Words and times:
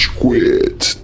Rage 0.00 0.10
Quit. 0.12 0.98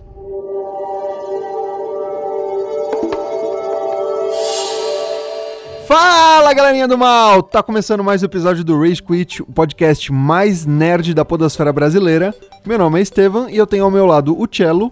Fala 5.87 6.54
galerinha 6.54 6.88
do 6.88 6.96
mal! 6.96 7.43
Tá 7.43 7.62
começando 7.62 8.03
mais 8.03 8.22
um 8.22 8.27
episódio 8.27 8.64
do 8.64 8.80
Rage 8.80 9.03
Quit, 9.03 9.43
o 9.43 9.46
podcast 9.53 10.11
mais 10.11 10.64
nerd 10.64 11.12
da 11.12 11.27
podosfera 11.27 11.71
brasileira. 11.74 12.35
Meu 12.64 12.79
nome 12.79 12.98
é 12.98 13.03
Estevam 13.03 13.51
e 13.51 13.58
eu 13.58 13.67
tenho 13.67 13.85
ao 13.85 13.90
meu 13.90 14.06
lado 14.06 14.35
o 14.35 14.48
Cello. 14.51 14.90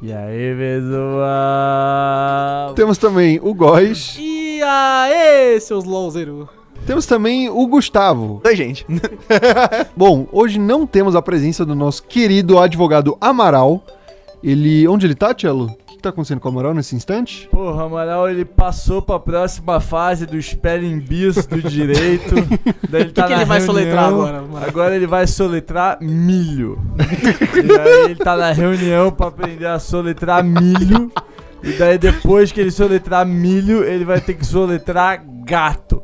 E 0.00 0.10
aí, 0.10 0.56
pessoal? 0.56 1.12
Temos 2.74 2.96
também 2.96 3.38
o 3.42 3.52
Góis. 3.52 4.16
E 4.18 4.62
aê, 4.62 5.60
seus 5.60 5.84
louzeiro. 5.84 6.48
Temos 6.86 7.06
também 7.06 7.48
o 7.48 7.66
Gustavo. 7.66 8.40
Oi, 8.44 8.56
gente. 8.56 8.84
Bom, 9.96 10.26
hoje 10.32 10.58
não 10.58 10.86
temos 10.86 11.14
a 11.14 11.22
presença 11.22 11.64
do 11.64 11.74
nosso 11.74 12.02
querido 12.02 12.58
advogado 12.58 13.16
Amaral. 13.20 13.84
Ele. 14.42 14.86
Onde 14.88 15.06
ele 15.06 15.14
tá, 15.14 15.32
Cello? 15.38 15.66
O 15.66 15.76
que, 15.86 15.96
que 15.96 16.02
tá 16.02 16.08
acontecendo 16.08 16.40
com 16.40 16.48
o 16.48 16.50
Amaral 16.52 16.74
nesse 16.74 16.96
instante? 16.96 17.48
Porra, 17.52 17.84
Amaral, 17.84 18.28
ele 18.28 18.44
passou 18.44 19.00
pra 19.00 19.20
próxima 19.20 19.78
fase 19.78 20.26
do 20.26 20.40
spelling 20.42 20.98
bis 20.98 21.46
do 21.46 21.62
direito. 21.62 22.34
Daí 22.90 23.02
ele 23.02 23.10
O 23.10 23.12
tá 23.12 23.22
que, 23.22 23.28
que 23.28 23.34
ele 23.34 23.44
vai 23.44 23.58
reunião. 23.60 23.74
soletrar 23.74 24.04
agora? 24.08 24.42
mano? 24.42 24.66
Agora 24.66 24.96
ele 24.96 25.06
vai 25.06 25.26
soletrar 25.28 25.98
milho. 26.00 26.80
e 26.98 27.78
aí 27.78 28.04
ele 28.06 28.16
tá 28.16 28.36
na 28.36 28.50
reunião 28.50 29.12
pra 29.12 29.28
aprender 29.28 29.66
a 29.66 29.78
soletrar 29.78 30.42
milho. 30.42 31.12
E 31.62 31.72
daí 31.74 31.96
depois 31.96 32.50
que 32.50 32.60
ele 32.60 32.72
soletrar 32.72 33.24
milho, 33.24 33.84
ele 33.84 34.04
vai 34.04 34.20
ter 34.20 34.34
que 34.34 34.44
soletrar 34.44 35.22
gato. 35.44 36.02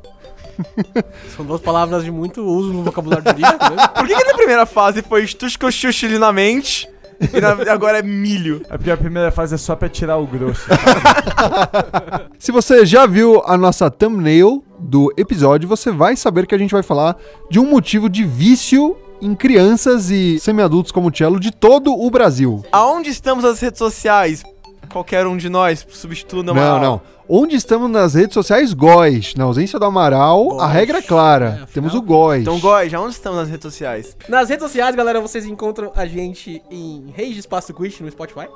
São 1.37 1.45
duas 1.45 1.61
palavras 1.61 2.05
de 2.05 2.11
muito 2.11 2.43
uso 2.43 2.73
no 2.73 2.83
vocabulário 2.83 3.25
jurídico, 3.27 3.75
né? 3.75 3.89
Por 3.89 4.07
que, 4.07 4.15
que 4.17 4.25
na 4.25 4.35
primeira 4.35 4.67
fase 4.67 5.03
foi 5.03 5.25
estuscochuchilinamente 5.25 6.89
e 7.33 7.41
na- 7.41 7.73
agora 7.73 7.99
é 7.99 8.03
milho? 8.03 8.63
É 8.71 8.77
porque 8.77 8.91
a 8.91 8.97
primeira 8.97 9.31
fase 9.31 9.55
é 9.55 9.59
só 9.59 9.75
pra 9.75 9.89
tirar 9.89 10.17
o 10.19 10.27
grosso. 10.27 10.63
Se 12.39 12.53
você 12.53 12.85
já 12.87 13.07
viu 13.07 13.43
a 13.45 13.57
nossa 13.57 13.91
thumbnail 13.91 14.63
do 14.79 15.13
episódio, 15.17 15.69
você 15.69 15.91
vai 15.91 16.17
saber 16.17 16.47
que 16.47 16.55
a 16.55 16.59
gente 16.59 16.71
vai 16.73 16.83
falar 16.83 17.17
de 17.51 17.59
um 17.59 17.69
motivo 17.69 18.09
de 18.09 18.25
vício 18.25 18.97
em 19.21 19.35
crianças 19.35 20.11
e 20.11 20.39
semi-adultos 20.39 20.93
como 20.93 21.09
o 21.09 21.13
Cello 21.17 21.41
de 21.41 21.51
todo 21.51 21.93
o 21.93 22.09
Brasil. 22.11 22.65
Aonde 22.71 23.11
estamos 23.11 23.43
nas 23.43 23.59
redes 23.61 23.79
sociais? 23.79 24.45
Qualquer 24.89 25.27
um 25.27 25.37
de 25.37 25.49
nós 25.49 25.87
substituindo 25.91 26.53
Não, 26.55 26.63
uma... 26.77 26.79
não. 26.81 27.01
Onde 27.29 27.57
estamos 27.57 27.91
nas 27.91 28.15
redes 28.15 28.33
sociais? 28.35 28.73
Góis. 28.73 29.35
Na 29.35 29.45
ausência 29.45 29.79
do 29.79 29.85
Amaral, 29.85 30.53
a 30.53 30.65
Góis. 30.65 30.73
regra 30.73 30.99
é 30.99 31.03
clara. 31.03 31.45
É, 31.45 31.49
afinal- 31.49 31.67
Temos 31.75 31.95
o 31.95 32.01
Góis. 32.03 32.43
Então, 32.43 32.59
Góis, 32.59 32.93
onde 32.95 33.13
estamos 33.15 33.39
nas 33.39 33.49
redes 33.51 33.63
sociais? 33.65 34.17
Nas 34.29 34.49
redes 34.49 34.65
sociais, 34.65 34.97
galera, 34.97 35.21
vocês 35.21 35.45
encontram 35.45 35.93
a 35.95 36.07
gente 36.07 36.63
em 36.71 37.13
Rage 37.17 37.39
Espaço 37.39 37.75
Quit 37.75 38.03
no 38.03 38.11
Spotify. 38.11 38.49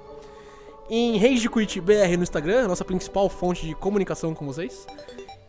Em 0.91 1.19
Rage 1.19 1.49
Quit 1.49 1.81
BR 1.81 2.17
no 2.17 2.23
Instagram, 2.23 2.65
a 2.65 2.69
nossa 2.69 2.85
principal 2.85 3.29
fonte 3.29 3.67
de 3.67 3.75
comunicação 3.75 4.35
com 4.35 4.47
vocês. 4.47 4.87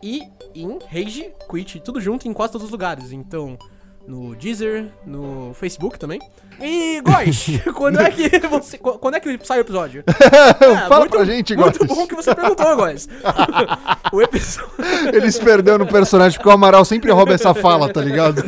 E 0.02 0.22
em 0.54 0.78
Rage 0.90 1.30
Quit, 1.50 1.80
tudo 1.80 2.00
junto 2.00 2.28
em 2.28 2.32
quase 2.32 2.52
todos 2.52 2.66
os 2.66 2.70
lugares. 2.70 3.10
Então, 3.10 3.58
no 4.06 4.34
Deezer, 4.34 4.86
no 5.06 5.52
Facebook 5.54 5.98
também. 5.98 6.20
E, 6.60 7.00
Góis, 7.00 7.46
quando 7.74 8.00
é 8.00 8.10
que 8.10 8.38
você. 8.46 8.78
qu- 8.78 8.98
Quando 8.98 9.16
é 9.16 9.20
que 9.20 9.38
sai 9.42 9.58
o 9.58 9.62
episódio? 9.62 10.04
É, 10.60 10.88
Fala 10.88 11.08
pra 11.08 11.24
gente, 11.24 11.54
Góis. 11.54 11.76
Muito 11.78 11.86
bom 11.94 12.06
que 12.06 12.14
você 12.14 12.34
perguntou, 12.34 12.76
Góis. 12.76 13.08
o 14.12 14.22
episódio. 14.22 14.70
Ele 15.12 15.30
se 15.32 15.40
perdeu 15.40 15.78
no 15.78 15.86
personagem 15.86 16.38
porque 16.38 16.48
o 16.48 16.52
Amaral 16.52 16.84
sempre 16.84 17.10
rouba 17.10 17.32
essa 17.34 17.52
fala, 17.54 17.92
tá 17.92 18.00
ligado? 18.00 18.42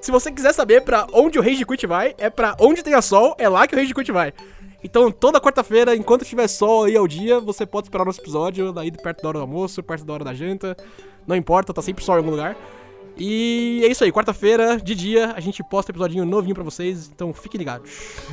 Se 0.00 0.10
você 0.10 0.30
quiser 0.32 0.52
saber 0.52 0.82
pra 0.82 1.06
onde 1.12 1.38
o 1.38 1.42
Rage 1.42 1.64
Quit 1.64 1.86
vai, 1.86 2.14
é 2.18 2.30
pra 2.30 2.56
onde 2.58 2.82
tem 2.82 2.94
a 2.94 3.02
sol, 3.02 3.34
é 3.38 3.48
lá 3.48 3.66
que 3.66 3.74
o 3.74 3.78
Rage 3.78 3.94
Quit 3.94 4.10
vai. 4.12 4.32
Então, 4.84 5.12
toda 5.12 5.40
quarta-feira, 5.40 5.94
enquanto 5.94 6.24
tiver 6.24 6.48
sol 6.48 6.84
aí 6.84 6.96
ao 6.96 7.06
dia, 7.06 7.38
você 7.38 7.64
pode 7.64 7.86
esperar 7.86 8.02
o 8.02 8.06
nosso 8.06 8.20
episódio, 8.20 8.72
daí 8.72 8.90
perto 8.90 9.22
da 9.22 9.28
hora 9.28 9.38
do 9.38 9.42
almoço, 9.42 9.82
perto 9.82 10.04
da 10.04 10.12
hora 10.12 10.24
da 10.24 10.34
janta. 10.34 10.76
Não 11.26 11.36
importa, 11.36 11.72
tá 11.72 11.80
sempre 11.80 12.02
sol 12.04 12.16
em 12.16 12.18
algum 12.18 12.30
lugar. 12.32 12.56
E 13.16 13.82
é 13.84 13.88
isso 13.88 14.02
aí, 14.04 14.10
quarta-feira, 14.10 14.78
de 14.78 14.94
dia, 14.94 15.32
a 15.36 15.40
gente 15.40 15.62
posta 15.62 15.92
episodinho 15.92 16.24
novinho 16.24 16.54
pra 16.54 16.64
vocês, 16.64 17.10
então 17.14 17.32
fiquem 17.32 17.58
ligados. 17.58 17.90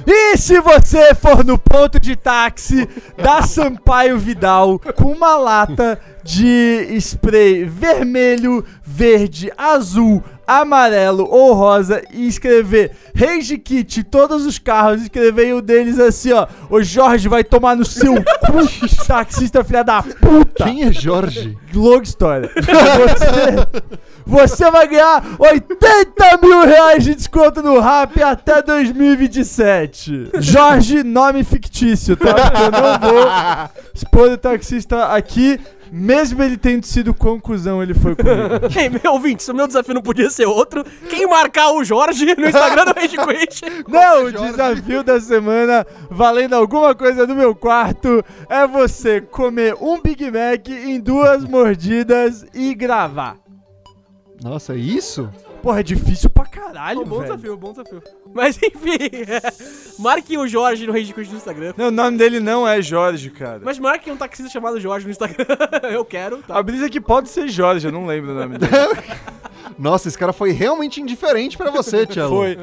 E 0.08 0.38
se 0.38 0.60
você 0.62 1.14
for 1.14 1.44
no 1.44 1.58
ponto 1.58 2.00
de 2.00 2.16
táxi 2.16 2.88
da 3.18 3.42
Sampaio 3.42 4.18
Vidal 4.18 4.80
com 4.96 5.12
uma 5.12 5.36
lata 5.36 6.00
de 6.30 6.96
spray 7.02 7.66
vermelho, 7.66 8.64
verde, 8.84 9.52
azul, 9.58 10.24
amarelo 10.46 11.28
ou 11.28 11.54
rosa 11.54 12.04
e 12.12 12.28
escrever 12.28 12.92
Rage 13.16 13.58
Kit, 13.58 14.04
todos 14.04 14.46
os 14.46 14.60
carros, 14.60 15.02
escrever 15.02 15.56
o 15.56 15.62
deles 15.62 16.00
assim, 16.00 16.32
ó. 16.32 16.48
O 16.70 16.84
Jorge 16.84 17.28
vai 17.28 17.44
tomar 17.44 17.76
no 17.76 17.84
seu 17.84 18.14
cu, 18.14 18.24
taxista 19.08 19.64
filha 19.64 19.84
da 19.84 20.04
puta. 20.04 20.66
Quem 20.66 20.84
é 20.84 20.92
Jorge? 20.92 21.58
Longa 21.74 22.04
história. 22.04 22.52
Você, 22.56 23.84
você 24.26 24.72
vai 24.72 24.88
ganhar 24.88 25.24
80 25.40 26.38
mil 26.44 26.62
reais 26.66 27.04
de 27.04 27.16
desconto 27.16 27.64
no 27.64 27.80
Rap 27.80 28.22
até 28.22 28.62
2027. 28.62 30.30
Jorge, 30.40 31.04
nome 31.04 31.44
fictício, 31.44 32.16
tá? 32.16 32.34
Porque 32.34 32.64
eu 32.64 32.72
não 32.72 33.00
vou 33.00 33.30
expor 33.94 34.32
o 34.32 34.38
taxista 34.38 35.06
aqui, 35.08 35.60
mesmo 35.92 36.42
ele 36.44 36.58
tendo 36.58 36.86
sido 36.86 37.14
conclusão, 37.14 37.82
ele 37.82 37.94
foi 37.94 38.16
comigo. 38.16 38.40
Ei, 38.78 38.90
meu 38.90 39.14
ouvinte, 39.14 39.44
se 39.44 39.52
o 39.52 39.56
meu 39.56 39.68
desafio 39.68 39.94
não 39.94 40.02
podia 40.02 40.30
ser 40.30 40.46
outro, 40.46 40.84
quem 41.10 41.28
marcar 41.28 41.72
o 41.72 41.84
Jorge 41.84 42.26
no 42.36 42.48
Instagram 42.48 42.86
do 42.86 42.94
Rage 42.94 43.18
Quit 43.18 43.62
Não, 43.88 44.26
o 44.26 44.32
desafio 44.32 45.04
da 45.04 45.20
semana, 45.20 45.86
valendo 46.10 46.54
alguma 46.54 46.94
coisa 46.96 47.26
no 47.26 47.36
meu 47.36 47.56
quarto, 47.56 48.24
é 48.50 48.68
você 48.68 49.22
comer 49.22 49.76
um 49.82 50.02
Big 50.02 50.26
Mac 50.26 50.68
em 50.70 51.00
duas 51.00 51.44
mordidas 51.44 52.46
e 52.54 52.74
gravar. 52.74 53.38
Nossa, 54.42 54.74
é 54.74 54.78
isso? 54.78 55.30
Porra, 55.62 55.82
é 55.82 55.84
difícil 55.84 56.30
pra 56.30 56.46
caralho, 56.46 57.06
bom 57.06 57.20
velho. 57.20 57.32
desafio, 57.32 57.58
bom 57.58 57.72
desafio. 57.72 58.02
Mas 58.34 58.58
enfim, 58.64 58.98
marque 59.98 60.38
o 60.38 60.48
Jorge 60.48 60.88
no 60.88 60.94
Rage 60.94 61.14
Quit 61.14 61.30
no 61.30 61.38
Instagram. 61.38 61.74
Não, 61.78 61.88
o 61.88 61.92
nome 61.92 62.18
dele 62.18 62.40
não 62.40 62.68
é 62.68 62.82
Jorge, 62.82 63.30
cara. 63.30 63.60
Mas 63.64 63.78
marque 63.78 64.10
um 64.12 64.18
taxista 64.18 64.52
chamado 64.52 64.80
Jorge 64.80 65.06
no 65.06 65.12
Instagram. 65.12 65.46
Eu 65.92 66.06
quero, 66.06 66.38
tá? 66.38 66.58
A 66.58 66.64
brisa 66.64 66.86
é 66.86 66.90
que 66.90 67.02
pode 67.02 67.30
ser 67.30 67.48
Jorge, 67.48 67.88
eu 67.88 67.92
não 67.92 68.06
lembro 68.06 68.32
o 68.32 68.36
nome 68.36 68.58
dele. 68.58 68.72
Nossa, 69.78 70.08
esse 70.08 70.18
cara 70.18 70.34
foi 70.34 70.52
realmente 70.52 71.00
indiferente 71.00 71.58
pra 71.58 71.72
você, 71.72 72.06
Cello. 72.06 72.36
Foi. 72.36 72.58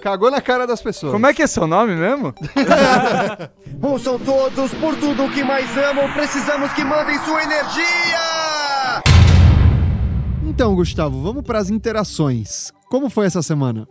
Cagou 0.00 0.30
na 0.30 0.40
cara 0.40 0.66
das 0.66 0.80
pessoas. 0.80 1.12
Como 1.12 1.26
é 1.26 1.34
que 1.34 1.42
é 1.42 1.46
seu 1.46 1.66
nome 1.66 1.94
mesmo? 1.94 2.34
Ouçam 3.82 4.18
todos, 4.18 4.72
por 4.74 4.94
tudo 4.96 5.24
o 5.24 5.32
que 5.32 5.42
mais 5.42 5.66
amam, 5.76 6.12
precisamos 6.12 6.72
que 6.72 6.84
mandem 6.84 7.18
sua 7.20 7.42
energia! 7.42 8.39
Então, 10.60 10.74
Gustavo, 10.74 11.22
vamos 11.22 11.42
pras 11.42 11.70
interações. 11.70 12.70
Como 12.90 13.08
foi 13.08 13.24
essa 13.24 13.40
semana? 13.40 13.88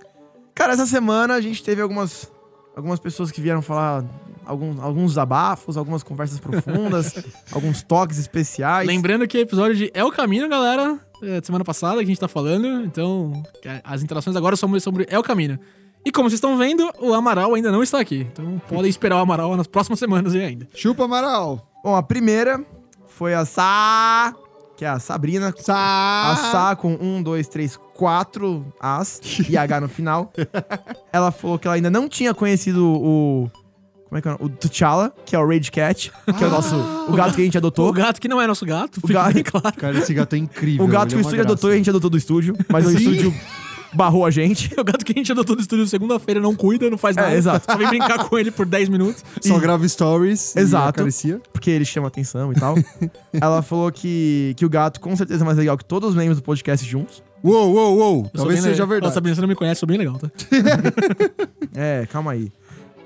Cara, 0.54 0.74
essa 0.74 0.86
semana 0.86 1.34
a 1.34 1.42
gente 1.42 1.64
teve 1.64 1.82
algumas, 1.82 2.32
algumas 2.76 3.00
pessoas 3.00 3.32
que 3.32 3.42
vieram 3.42 3.60
falar 3.60 4.06
alguns, 4.46 4.80
alguns 4.80 5.18
abafos, 5.18 5.78
algumas 5.78 6.04
conversas 6.04 6.40
profundas, 6.40 7.16
alguns 7.52 7.82
toques 7.82 8.20
especiais. 8.20 8.88
Lembrando 8.88 9.28
que 9.28 9.36
o 9.36 9.42
episódio 9.42 9.76
de 9.76 9.92
É 9.96 10.04
o 10.04 10.12
Caminho, 10.12 10.48
galera, 10.48 11.00
é 11.24 11.40
de 11.40 11.48
semana 11.48 11.66
passada 11.66 11.96
que 11.96 12.04
a 12.04 12.06
gente 12.06 12.20
tá 12.20 12.28
falando. 12.28 12.68
Então, 12.86 13.42
que 13.64 13.68
as 13.84 14.04
interações 14.04 14.36
agora 14.36 14.56
são 14.56 14.80
sobre 14.80 15.08
É 15.10 15.18
o 15.18 15.24
Caminho. 15.24 15.60
E 16.06 16.12
como 16.12 16.30
vocês 16.30 16.38
estão 16.38 16.56
vendo, 16.56 16.88
o 17.00 17.16
Amaral 17.16 17.56
ainda 17.56 17.72
não 17.72 17.82
está 17.82 18.00
aqui. 18.00 18.28
Então 18.32 18.62
podem 18.70 18.92
esperar 18.92 19.16
o 19.16 19.22
Amaral 19.22 19.58
nas 19.58 19.66
próximas 19.66 19.98
semanas 19.98 20.36
e 20.36 20.38
ainda. 20.38 20.68
Chupa, 20.76 21.06
Amaral. 21.06 21.68
Bom, 21.84 21.96
a 21.96 22.04
primeira 22.04 22.64
foi 23.08 23.34
a 23.34 23.44
Sá, 23.44 24.36
que 24.80 24.86
é 24.86 24.88
a 24.88 24.98
Sabrina. 24.98 25.50
A 25.50 25.62
Sa... 25.62 26.52
Sá 26.52 26.76
com 26.78 26.98
um, 27.02 27.22
dois, 27.22 27.50
três, 27.50 27.78
quatro 27.94 28.66
As 28.80 29.20
e 29.50 29.58
H 29.58 29.82
no 29.82 29.90
final. 29.90 30.32
Ela 31.12 31.32
falou 31.32 31.60
que 31.60 31.68
ela 31.68 31.76
ainda 31.76 31.90
não 31.90 32.08
tinha 32.08 32.34
conhecido 32.34 32.88
o. 32.88 33.52
Como 34.08 34.18
é 34.18 34.22
que 34.22 34.28
é? 34.30 34.32
o 34.32 34.38
nome? 34.40 34.46
O 34.46 34.50
T'Challa, 34.50 35.14
que 35.26 35.36
é 35.36 35.40
o 35.40 35.46
Rage 35.46 35.70
Cat, 35.70 36.10
que 36.38 36.44
é 36.44 36.48
o 36.48 36.50
nosso. 36.50 36.76
O 37.10 37.12
gato 37.12 37.36
que 37.36 37.42
a 37.42 37.44
gente 37.44 37.58
adotou. 37.58 37.90
O 37.90 37.92
gato 37.92 38.22
que 38.22 38.30
não 38.30 38.42
é 38.42 38.48
nosso 38.48 38.66
gato, 38.66 39.02
O 39.04 39.08
gato- 39.08 39.34
bem 39.34 39.44
claro. 39.44 39.76
Cara, 39.76 39.98
esse 39.98 40.14
gato 40.14 40.34
é 40.34 40.38
incrível. 40.40 40.86
O 40.86 40.88
gato 40.88 41.10
que 41.10 41.16
é 41.16 41.18
o 41.18 41.20
estúdio 41.20 41.40
graça. 41.40 41.52
adotou 41.54 41.70
e 41.72 41.74
a 41.74 41.78
gente 41.78 41.90
adotou 41.90 42.10
do 42.10 42.18
estúdio, 42.18 42.56
mas 42.70 42.86
o 42.86 42.92
estúdio 42.92 43.34
barrou 43.94 44.26
a 44.26 44.32
gente. 44.32 44.70
O 44.80 44.84
gato 44.84 45.04
que 45.04 45.12
a 45.12 45.16
gente 45.16 45.32
adotou 45.32 45.56
no 45.56 45.62
estúdio 45.62 45.86
segunda-feira 45.88 46.40
não 46.40 46.56
cuida, 46.56 46.90
não 46.90 46.98
faz 46.98 47.18
É, 47.18 47.22
nada. 47.22 47.36
exato. 47.36 47.66
Só 47.70 47.78
vem 47.78 47.88
brincar 47.90 48.28
com 48.30 48.38
ele 48.38 48.50
por 48.52 48.66
10 48.66 48.88
minutos. 48.90 49.24
Só 49.42 49.58
E- 49.58 49.60
grava 49.60 49.88
stories. 49.88 50.56
Exato. 50.56 51.04
porque 51.52 51.70
ele 51.70 51.86
chama 51.86 52.08
atenção 52.08 52.52
e 52.52 52.56
tal. 52.56 52.76
Ela 53.34 53.62
falou 53.62 53.92
que, 53.92 54.54
que 54.58 54.66
o 54.66 54.70
gato 54.70 55.00
com 55.00 55.16
certeza 55.16 55.44
é 55.44 55.46
mais 55.46 55.58
legal 55.58 55.78
que 55.78 55.86
todos 55.86 56.10
os 56.12 56.16
membros 56.16 56.38
do 56.38 56.44
podcast 56.44 56.86
juntos. 56.88 57.22
Uou, 57.44 57.74
uou, 57.74 57.98
uou. 57.98 58.32
Talvez 58.34 58.62
seja 58.62 58.84
le- 58.84 58.90
verdade. 58.90 59.02
Nossa, 59.06 59.14
Sabrina, 59.16 59.36
você 59.36 59.42
não 59.42 59.48
me 59.48 59.56
conhece, 59.56 59.80
sou 59.80 59.88
bem 59.88 59.98
legal, 59.98 60.18
tá? 60.18 60.30
É, 61.76 62.06
calma 62.12 62.32
aí. 62.32 62.52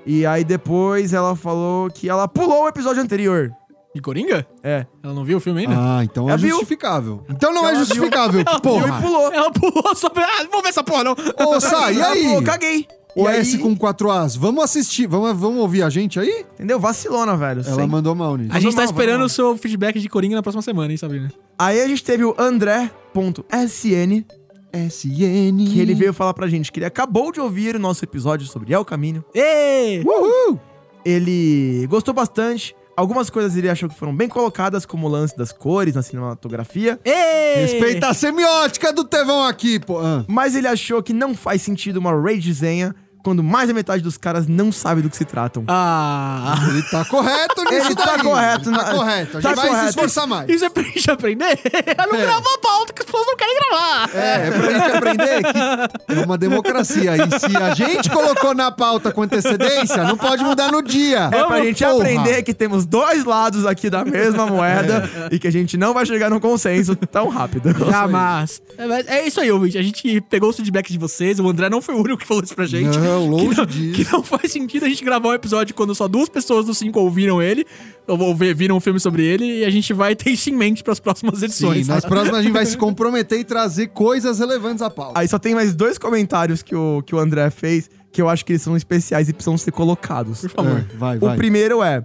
E 0.06 0.26
aí 0.26 0.44
depois 0.44 1.12
ela 1.14 1.34
falou 1.36 1.88
que 1.90 2.08
ela 2.08 2.26
pulou 2.28 2.64
o 2.64 2.68
episódio 2.68 3.02
anterior. 3.02 3.50
De 3.94 4.00
Coringa? 4.00 4.44
É. 4.62 4.86
Ela 5.02 5.14
não 5.14 5.24
viu 5.24 5.38
o 5.38 5.40
filme 5.40 5.60
ainda? 5.60 5.74
Ah, 5.78 6.02
então 6.02 6.26
é 6.28 6.30
Ela 6.32 6.36
viu. 6.38 6.50
justificável. 6.50 7.22
Então 7.28 7.52
não 7.54 7.64
é 7.66 7.70
Ela 7.70 7.78
justificável, 7.78 8.40
Ela 8.44 8.60
porra. 8.60 8.86
Viu 8.86 8.94
e 8.98 9.02
pulou. 9.02 9.32
Ela 9.32 9.50
pulou 9.52 9.94
sobre. 9.94 10.22
Ah, 10.24 10.44
vamos 10.50 10.62
ver 10.62 10.68
essa 10.70 10.82
porra, 10.82 11.04
não. 11.04 11.12
Ô, 11.12 11.60
sai, 11.60 11.94
e 11.94 12.00
Ela 12.00 12.08
aí? 12.12 12.24
falou, 12.24 12.42
caguei. 12.42 12.88
O 13.16 13.24
E 13.24 13.28
aí- 13.28 13.38
S 13.42 13.56
com 13.58 13.76
4 13.76 14.10
As. 14.10 14.34
Vamos 14.34 14.64
assistir, 14.64 15.06
vamos, 15.06 15.38
vamos 15.38 15.60
ouvir 15.60 15.84
a 15.84 15.88
gente 15.90 16.18
aí? 16.18 16.44
Entendeu? 16.54 16.80
Vacilona, 16.80 17.36
velho. 17.36 17.62
Ela 17.64 17.76
Sem- 17.76 17.86
mandou 17.86 18.12
mal 18.16 18.36
nisso. 18.36 18.50
A 18.52 18.58
gente 18.58 18.72
tá 18.74 18.78
mal, 18.82 18.84
esperando 18.86 19.24
o 19.24 19.28
seu 19.28 19.56
feedback 19.56 20.00
de 20.00 20.08
Coringa 20.08 20.34
na 20.34 20.42
próxima 20.42 20.62
semana, 20.62 20.90
hein, 20.90 20.96
Sabrina? 20.96 21.30
Aí 21.56 21.80
a 21.80 21.86
gente 21.86 22.02
teve 22.02 22.24
o 22.24 22.34
André.sn, 22.36 24.26
SN. 24.72 25.64
que 25.72 25.78
ele 25.78 25.94
veio 25.94 26.12
falar 26.12 26.34
pra 26.34 26.48
gente 26.48 26.72
que 26.72 26.80
ele 26.80 26.86
acabou 26.86 27.30
de 27.30 27.38
ouvir 27.40 27.76
o 27.76 27.78
nosso 27.78 28.04
episódio 28.04 28.44
sobre 28.48 28.72
El 28.74 28.84
Caminho. 28.84 29.24
Ê! 29.32 30.02
Uhul! 30.04 30.58
Ele 31.04 31.86
gostou 31.88 32.12
bastante. 32.12 32.74
Algumas 32.96 33.28
coisas 33.28 33.56
ele 33.56 33.68
achou 33.68 33.88
que 33.88 33.94
foram 33.94 34.14
bem 34.14 34.28
colocadas, 34.28 34.86
como 34.86 35.06
o 35.06 35.10
lance 35.10 35.36
das 35.36 35.52
cores 35.52 35.94
na 35.94 36.02
cinematografia. 36.02 36.98
Ê! 37.04 37.62
Respeita 37.62 38.08
a 38.08 38.14
semiótica 38.14 38.92
do 38.92 39.04
Tevão 39.04 39.44
aqui, 39.44 39.80
pô. 39.80 40.00
Ah. 40.00 40.24
Mas 40.28 40.54
ele 40.54 40.68
achou 40.68 41.02
que 41.02 41.12
não 41.12 41.34
faz 41.34 41.62
sentido 41.62 41.96
uma 41.96 42.12
ragezenha 42.12 42.94
quando 43.24 43.42
mais 43.42 43.66
da 43.68 43.74
metade 43.74 44.02
dos 44.02 44.16
caras 44.16 44.46
não 44.46 44.70
sabe 44.70 45.02
do 45.02 45.10
que 45.10 45.16
se 45.16 45.24
tratam. 45.24 45.64
Ah! 45.66 46.54
Ele 46.68 46.82
tá 46.84 47.04
correto 47.06 47.64
nisso 47.64 47.86
Ele 47.88 47.94
tá 47.96 48.04
daí. 48.16 48.22
correto, 48.22 48.68
Ele 48.68 48.76
tá 48.78 48.84
na- 48.84 48.92
correto. 48.92 49.38
A 49.38 49.40
tá 49.40 49.48
gente 49.48 49.56
vai 49.56 49.64
se 49.64 49.70
correto. 49.70 49.88
esforçar 49.88 50.26
mais. 50.26 50.48
Isso 50.48 50.64
é 50.64 50.68
pra 50.70 50.82
gente 50.82 51.10
aprender 51.10 51.58
a 51.98 52.06
não 52.06 52.14
É. 52.14 52.22
gravar 52.22 52.54
a 52.54 52.58
pauta 52.58 52.92
que 52.92 53.00
as 53.02 53.06
pessoas 53.06 53.26
não 53.26 53.36
querem 53.36 53.56
gravar. 53.58 54.10
É, 54.14 54.46
é 54.46 54.50
pra 54.50 54.70
gente 54.70 54.96
aprender 54.96 55.42
que 55.42 56.12
é 56.20 56.24
uma 56.24 56.36
democracia. 56.38 57.12
E 57.16 57.40
se 57.40 57.56
a 57.56 57.74
gente 57.74 58.10
colocou 58.10 58.54
na 58.54 58.70
pauta 58.70 59.10
com 59.10 59.22
antecedência, 59.22 60.04
não 60.04 60.16
pode 60.16 60.44
mudar 60.44 60.70
no 60.70 60.82
dia. 60.82 61.30
É 61.32 61.44
pra 61.44 61.60
gente 61.64 61.82
Porra. 61.82 61.96
aprender 61.96 62.42
que 62.42 62.52
temos 62.52 62.84
dois 62.84 63.24
lados 63.24 63.64
aqui 63.66 63.88
da 63.88 64.04
mesma 64.04 64.46
moeda 64.46 65.08
e 65.32 65.38
que 65.38 65.48
a 65.48 65.52
gente 65.52 65.76
não 65.78 65.94
vai 65.94 66.04
chegar 66.04 66.28
num 66.28 66.38
consenso 66.40 66.94
tão 66.94 67.28
rápido. 67.28 67.74
Jamais. 67.90 68.60
É, 68.76 68.86
mas 68.86 69.06
é 69.08 69.26
isso 69.26 69.40
aí, 69.40 69.50
ouvinte. 69.50 69.78
A 69.78 69.82
gente 69.82 70.20
pegou 70.28 70.50
os 70.50 70.56
feedbacks 70.56 70.92
de 70.92 70.98
vocês. 70.98 71.38
O 71.40 71.48
André 71.48 71.70
não 71.70 71.80
foi 71.80 71.94
o 71.94 71.98
único 72.00 72.18
que 72.18 72.26
falou 72.26 72.42
isso 72.42 72.54
pra 72.54 72.66
gente. 72.66 72.98
Não, 72.98 73.13
longe 73.18 73.48
que 73.48 73.56
não, 73.56 73.66
disso. 73.66 73.92
Que 74.04 74.12
não 74.12 74.22
faz 74.22 74.52
sentido 74.52 74.84
a 74.84 74.88
gente 74.88 75.04
gravar 75.04 75.28
um 75.30 75.34
episódio 75.34 75.74
quando 75.74 75.94
só 75.94 76.08
duas 76.08 76.28
pessoas 76.28 76.66
dos 76.66 76.78
cinco 76.78 77.00
ouviram 77.00 77.42
ele, 77.42 77.66
ou 78.06 78.34
viram 78.34 78.76
um 78.76 78.80
filme 78.80 78.98
sobre 79.00 79.24
ele, 79.24 79.60
e 79.60 79.64
a 79.64 79.70
gente 79.70 79.92
vai 79.92 80.14
ter 80.14 80.30
isso 80.30 80.50
em 80.50 80.54
mente 80.54 80.82
pras 80.82 81.00
próximas 81.00 81.38
Sim, 81.38 81.44
edições. 81.46 81.88
nas 81.88 82.02
tá? 82.02 82.08
próximas 82.08 82.40
a 82.40 82.42
gente 82.42 82.52
vai 82.52 82.66
se 82.66 82.76
comprometer 82.78 83.38
e 83.40 83.44
trazer 83.44 83.88
coisas 83.88 84.38
relevantes 84.38 84.82
à 84.82 84.90
pauta. 84.90 85.18
Aí 85.18 85.28
só 85.28 85.38
tem 85.38 85.54
mais 85.54 85.74
dois 85.74 85.98
comentários 85.98 86.62
que 86.62 86.74
o, 86.74 87.02
que 87.02 87.14
o 87.14 87.18
André 87.18 87.50
fez 87.50 87.88
que 88.14 88.22
eu 88.22 88.28
acho 88.28 88.44
que 88.44 88.52
eles 88.52 88.62
são 88.62 88.76
especiais 88.76 89.28
e 89.28 89.32
precisam 89.32 89.58
ser 89.58 89.72
colocados. 89.72 90.42
Por 90.42 90.50
favor. 90.50 90.78
É, 90.78 90.96
vai, 90.96 91.16
O 91.16 91.20
vai. 91.20 91.36
primeiro 91.36 91.82
é 91.82 92.04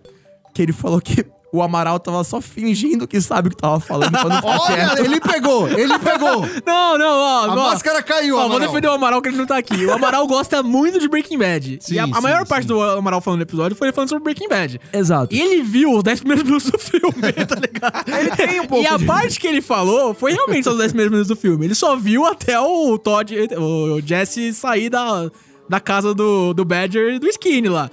que 0.55 0.61
ele 0.63 0.73
falou 0.73 0.99
que 0.99 1.23
o 1.51 1.61
Amaral 1.63 1.99
tava 1.99 2.23
só 2.23 2.39
fingindo 2.39 3.07
que 3.07 3.19
sabe 3.19 3.47
o 3.47 3.51
que 3.51 3.57
tava 3.57 3.79
falando 3.79 4.11
pra 4.11 4.25
não 4.25 4.35
ficar 4.37 4.59
Olha, 4.61 4.75
quieto. 4.75 4.99
ele 5.05 5.19
pegou, 5.19 5.67
ele 5.67 5.97
pegou. 5.99 6.45
Não, 6.65 6.97
não, 6.97 7.17
ó. 7.17 7.45
A 7.45 7.51
ó. 7.53 7.55
máscara 7.55 8.03
caiu, 8.03 8.35
Ó, 8.35 8.37
vou 8.41 8.45
Amaral. 8.51 8.67
defender 8.67 8.87
o 8.87 8.91
Amaral 8.91 9.21
que 9.21 9.29
ele 9.29 9.37
não 9.37 9.45
tá 9.45 9.57
aqui. 9.57 9.85
O 9.85 9.93
Amaral 9.93 10.27
gosta 10.27 10.61
muito 10.61 10.99
de 10.99 11.07
Breaking 11.07 11.37
Bad. 11.39 11.79
Sim, 11.81 11.95
e 11.95 11.99
a, 11.99 12.03
a 12.03 12.07
sim, 12.07 12.21
maior 12.21 12.45
parte 12.45 12.63
sim. 12.63 12.67
do 12.67 12.81
Amaral 12.81 13.19
falando 13.21 13.39
no 13.39 13.43
episódio 13.43 13.75
foi 13.75 13.87
ele 13.87 13.95
falando 13.95 14.09
sobre 14.09 14.23
Breaking 14.25 14.47
Bad. 14.47 14.79
Exato. 14.93 15.33
E 15.33 15.41
ele 15.41 15.63
viu 15.63 15.91
os 15.95 16.03
10 16.03 16.19
primeiros 16.19 16.43
minutos 16.43 16.69
do 16.69 16.77
filme, 16.77 17.33
tá 17.47 17.55
ligado? 17.55 18.09
Ele 18.19 18.29
tem 18.35 18.59
um 18.61 18.65
pouco 18.67 18.83
E 18.83 18.87
a 18.87 18.97
de- 18.97 19.05
parte 19.05 19.39
que 19.39 19.47
ele 19.47 19.61
falou 19.61 20.13
foi 20.13 20.33
realmente 20.33 20.63
só 20.65 20.71
os 20.71 20.77
10 20.77 20.91
primeiros 20.91 21.11
minutos 21.11 21.27
do 21.29 21.35
filme. 21.39 21.65
Ele 21.65 21.75
só 21.75 21.95
viu 21.95 22.25
até 22.25 22.59
o 22.59 22.97
Todd, 22.97 23.33
o 23.57 23.99
Jesse 24.05 24.53
sair 24.53 24.89
da, 24.89 25.29
da 25.67 25.79
casa 25.79 26.13
do, 26.13 26.53
do 26.53 26.63
Badger 26.65 27.15
e 27.15 27.19
do 27.19 27.27
Skinny 27.27 27.69
lá. 27.69 27.89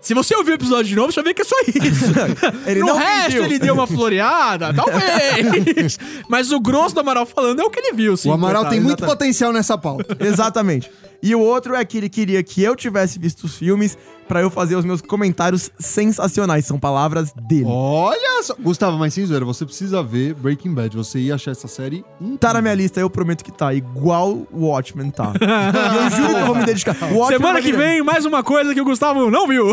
Se 0.00 0.14
você 0.14 0.34
ouvir 0.36 0.52
o 0.52 0.54
episódio 0.54 0.84
de 0.84 0.94
novo, 0.96 1.12
você 1.12 1.20
vai 1.22 1.30
ver 1.30 1.34
que 1.34 1.42
é 1.42 1.44
só 1.44 1.56
isso. 1.66 2.04
Ele 2.66 2.80
no 2.80 2.86
não 2.86 2.96
resto, 2.96 3.24
fingiu. 3.26 3.44
ele 3.44 3.58
deu 3.58 3.74
uma 3.74 3.86
floreada, 3.86 4.72
talvez. 4.74 5.98
Mas 6.28 6.50
o 6.52 6.60
grosso 6.60 6.94
do 6.94 7.00
Amaral 7.00 7.26
falando 7.26 7.60
é 7.60 7.64
o 7.64 7.70
que 7.70 7.80
ele 7.80 7.92
viu, 7.92 8.16
sim. 8.16 8.28
O 8.28 8.32
Amaral 8.32 8.62
coitado. 8.62 8.74
tem 8.74 8.80
muito 8.80 9.00
exatamente. 9.00 9.18
potencial 9.18 9.52
nessa 9.52 9.76
pauta. 9.76 10.16
Exatamente. 10.20 10.90
E 11.22 11.34
o 11.34 11.40
outro 11.40 11.74
é 11.74 11.84
que 11.84 11.98
ele 11.98 12.08
queria 12.08 12.42
que 12.42 12.62
eu 12.62 12.76
tivesse 12.76 13.18
visto 13.18 13.44
os 13.44 13.56
filmes 13.56 13.98
pra 14.28 14.42
eu 14.42 14.50
fazer 14.50 14.76
os 14.76 14.84
meus 14.84 15.00
comentários 15.00 15.70
sensacionais. 15.78 16.66
São 16.66 16.78
palavras 16.78 17.32
dele. 17.32 17.64
Olha 17.66 18.42
só. 18.42 18.54
Gustavo, 18.60 18.98
mas 18.98 19.14
sem 19.14 19.24
zoeira, 19.24 19.44
você 19.44 19.64
precisa 19.64 20.02
ver 20.02 20.34
Breaking 20.34 20.74
Bad. 20.74 20.96
Você 20.96 21.18
ia 21.18 21.34
achar 21.34 21.52
essa 21.52 21.66
série 21.66 22.04
incrível. 22.20 22.38
Tá 22.38 22.52
na 22.52 22.60
minha 22.60 22.74
lista, 22.74 23.00
eu 23.00 23.08
prometo 23.08 23.42
que 23.42 23.50
tá. 23.50 23.72
Igual 23.72 24.46
o 24.52 24.66
Watchmen 24.66 25.10
tá. 25.10 25.32
e 25.40 25.96
eu 25.96 26.10
juro 26.10 26.34
que 26.34 26.40
eu 26.40 26.46
vou 26.46 26.54
me 26.54 26.64
dedicar. 26.64 26.94
Watchmen 27.10 27.38
Semana 27.38 27.62
que 27.62 27.72
vem, 27.72 28.02
mais 28.02 28.24
uma 28.26 28.42
coisa 28.42 28.74
que 28.74 28.80
o 28.80 28.84
Gustavo 28.84 29.30
não 29.30 29.48
viu. 29.48 29.72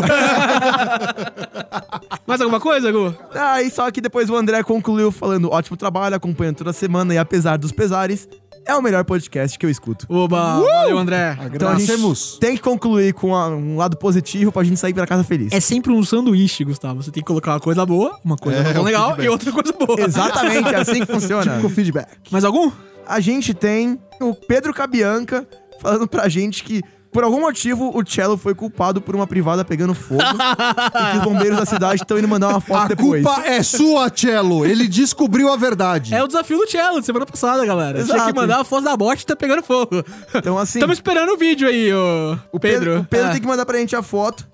mais 2.26 2.40
alguma 2.40 2.58
coisa, 2.58 2.90
Gu? 2.90 3.14
Aí 3.34 3.70
só 3.70 3.90
que 3.90 4.00
depois 4.00 4.30
o 4.30 4.36
André 4.36 4.62
concluiu 4.62 5.12
falando: 5.12 5.50
ótimo 5.50 5.76
trabalho, 5.76 6.16
acompanhando 6.16 6.56
toda 6.56 6.72
semana 6.72 7.12
e 7.14 7.18
apesar 7.18 7.58
dos 7.58 7.72
pesares, 7.72 8.28
é 8.66 8.74
o 8.74 8.82
melhor 8.82 9.04
podcast 9.04 9.58
que 9.58 9.64
eu 9.64 9.70
escuto. 9.70 10.06
Oba, 10.08 10.60
valeu, 10.60 10.98
André. 10.98 11.32
Então 11.32 11.44
a 11.44 11.48
gente 11.48 11.56
Agradecemos. 11.56 12.36
tem 12.40 12.56
que 12.56 12.62
concluir 12.62 13.14
com 13.14 13.34
a- 13.34 13.48
um 13.48 13.76
lado 13.76 13.96
positivo 13.96 14.50
pra 14.52 14.64
gente 14.64 14.78
sair 14.78 14.92
pra 14.92 15.06
casa 15.06 15.22
feliz. 15.24 15.52
É 15.52 15.60
sempre 15.60 15.92
um 15.92 16.02
sanduíche, 16.02 16.64
Gustavo. 16.64 17.02
Você 17.02 17.10
tem 17.10 17.22
que 17.22 17.26
colocar 17.26 17.52
uma 17.52 17.60
coisa 17.60 17.86
boa, 17.86 18.18
uma 18.24 18.36
coisa 18.36 18.58
É, 18.58 18.78
o 18.78 18.82
legal 18.82 19.06
feedback. 19.08 19.24
e 19.24 19.28
outra 19.28 19.52
coisa 19.52 19.72
boa. 19.72 20.00
Exatamente, 20.00 20.68
é 20.74 20.76
assim 20.76 21.00
que 21.04 21.12
funciona. 21.12 21.60
Com 21.60 21.68
feedback. 21.68 22.08
Mais 22.30 22.44
algum? 22.44 22.70
a 23.08 23.20
gente 23.20 23.54
tem 23.54 24.00
o 24.20 24.34
Pedro 24.34 24.74
Cabianca 24.74 25.46
falando 25.80 26.08
pra 26.08 26.28
gente 26.28 26.64
que, 26.64 26.82
por 27.16 27.24
algum 27.24 27.40
motivo, 27.40 27.90
o 27.98 28.04
Cello 28.06 28.36
foi 28.36 28.54
culpado 28.54 29.00
por 29.00 29.16
uma 29.16 29.26
privada 29.26 29.64
pegando 29.64 29.94
fogo 29.94 30.20
e 30.20 31.12
que 31.12 31.16
os 31.16 31.24
bombeiros 31.24 31.56
da 31.58 31.64
cidade 31.64 32.02
estão 32.02 32.18
indo 32.18 32.28
mandar 32.28 32.48
uma 32.50 32.60
foto 32.60 32.82
A 32.84 32.88
depois. 32.88 33.24
culpa 33.24 33.40
é 33.46 33.62
sua, 33.62 34.10
Cello. 34.14 34.66
Ele 34.66 34.86
descobriu 34.86 35.50
a 35.50 35.56
verdade. 35.56 36.14
É 36.14 36.22
o 36.22 36.26
desafio 36.26 36.58
do 36.58 36.70
Cello 36.70 37.00
de 37.00 37.06
semana 37.06 37.24
passada, 37.24 37.64
galera. 37.64 38.04
Tinha 38.04 38.16
Exato. 38.16 38.34
que 38.34 38.38
mandar 38.38 38.60
a 38.60 38.64
foto 38.64 38.84
da 38.84 38.94
bot 38.94 39.18
e 39.18 39.24
tá 39.24 39.34
pegando 39.34 39.62
fogo. 39.62 40.04
Então, 40.34 40.58
assim, 40.58 40.78
Estamos 40.78 40.98
esperando 40.98 41.32
o 41.32 41.38
vídeo 41.38 41.66
aí, 41.66 41.90
ô, 41.90 42.36
o 42.52 42.60
Pedro. 42.60 43.00
o 43.00 43.04
Pedro 43.06 43.28
É. 43.28 43.32
tem 43.32 43.40
que 43.40 43.46
mandar 43.46 43.64
pra 43.64 43.78
gente 43.78 43.96
a 43.96 44.02
foto, 44.02 44.46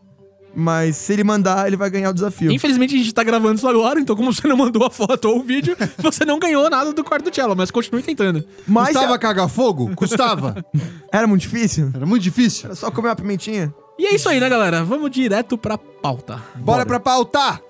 mas 0.55 0.97
se 0.97 1.13
ele 1.13 1.25
mandar, 1.25 1.67
ele 1.67 1.77
vai 1.77 1.91
ganhar 1.91 2.11
o 2.11 2.15
desafio. 2.15 2.51
Infelizmente 2.53 2.95
a 2.95 2.99
gente 2.99 3.13
tá 3.13 3.23
gravando 3.25 3.55
isso 3.57 3.69
agora, 3.69 3.99
então 4.01 4.15
como 4.15 4.33
você 4.33 4.47
não 4.47 4.57
mandou 4.57 4.85
a 4.85 4.91
foto 4.91 5.29
ou 5.29 5.41
o 5.41 5.43
vídeo, 5.43 5.77
você 5.99 6.25
não 6.25 6.39
ganhou 6.39 6.69
nada 6.69 6.93
do 6.93 7.05
quarto 7.05 7.31
do 7.31 7.35
Cello, 7.35 7.55
mas 7.57 7.71
continue 7.71 8.03
tentando. 8.03 8.45
Mas 8.67 8.89
Custava 8.89 9.19
cagar 9.19 9.49
fogo? 9.49 9.95
Custava. 9.95 10.65
era 11.13 11.27
muito 11.27 11.43
difícil? 11.43 11.91
Era 11.95 12.07
muito 12.07 12.23
difícil. 12.23 12.67
Era 12.67 12.75
só 12.75 12.91
comer 12.91 13.09
uma 13.09 13.17
pimentinha? 13.17 13.75
E 13.99 14.07
é 14.07 14.15
isso 14.15 14.29
aí, 14.29 14.41
né, 14.41 14.49
galera? 14.49 14.85
Vamos 14.85 15.11
direto 15.11 15.57
pra 15.57 15.77
pauta. 15.77 16.43
Bora 16.57 16.85
pra 16.85 16.99
pauta. 16.99 17.61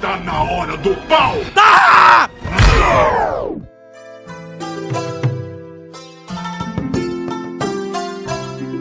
Tá 0.00 0.18
na 0.18 0.42
hora 0.42 0.76
do 0.76 0.94
pau! 1.08 1.36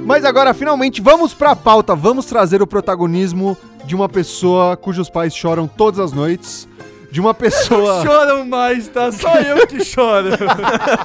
Mas 0.06 0.24
agora, 0.24 0.54
finalmente, 0.54 1.02
vamos 1.02 1.34
pra 1.34 1.56
pauta. 1.56 1.96
Vamos 1.96 2.28
trazer 2.28 2.62
o 2.62 2.68
protagonismo 2.68 3.58
de 3.86 3.96
uma 3.96 4.08
pessoa 4.08 4.78
cujos 4.78 5.10
pais 5.10 5.36
choram 5.36 5.68
todas 5.68 6.00
as 6.00 6.12
noites. 6.12 6.68
De 7.12 7.20
uma 7.20 7.34
pessoa 7.34 8.04
Choram 8.06 8.46
mais, 8.46 8.88
tá? 8.88 9.12
Só 9.12 9.34
eu 9.40 9.66
que 9.66 9.84
choro. 9.84 10.30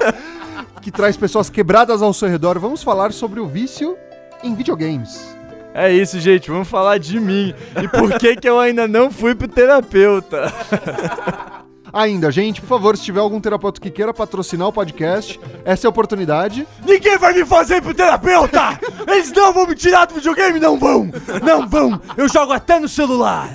que 0.81 0.91
traz 0.91 1.17
pessoas 1.17 1.49
quebradas 1.49 2.03
ao 2.03 2.13
seu 2.13 2.29
redor. 2.29 2.59
Vamos 2.59 2.83
falar 2.83 3.11
sobre 3.11 3.39
o 3.39 3.47
vício 3.47 3.97
em 4.43 4.53
videogames. 4.53 5.35
É 5.73 5.91
isso, 5.91 6.19
gente, 6.19 6.51
vamos 6.51 6.67
falar 6.67 6.99
de 6.99 7.19
mim. 7.19 7.55
E 7.81 7.87
por 7.87 8.19
que 8.19 8.35
que 8.35 8.47
eu 8.47 8.59
ainda 8.59 8.87
não 8.87 9.09
fui 9.09 9.33
pro 9.33 9.47
terapeuta? 9.47 10.53
Ainda, 11.93 12.31
gente, 12.31 12.61
por 12.61 12.67
favor, 12.67 12.95
se 12.97 13.03
tiver 13.03 13.19
algum 13.19 13.39
terapeuta 13.39 13.81
que 13.81 13.89
queira 13.89 14.13
patrocinar 14.13 14.67
o 14.67 14.73
podcast, 14.73 15.39
essa 15.65 15.85
é 15.85 15.87
a 15.87 15.89
oportunidade. 15.89 16.67
Ninguém 16.85 17.17
vai 17.17 17.33
me 17.33 17.45
fazer 17.45 17.81
pro 17.81 17.93
terapeuta! 17.93 18.79
Eles 19.07 19.31
não 19.31 19.51
vão 19.53 19.67
me 19.67 19.75
tirar 19.75 20.05
do 20.05 20.15
videogame, 20.15 20.59
não 20.59 20.79
vão! 20.79 21.09
Não 21.43 21.67
vão! 21.67 22.01
Eu 22.15 22.29
jogo 22.29 22.53
até 22.53 22.79
no 22.79 22.87
celular! 22.87 23.49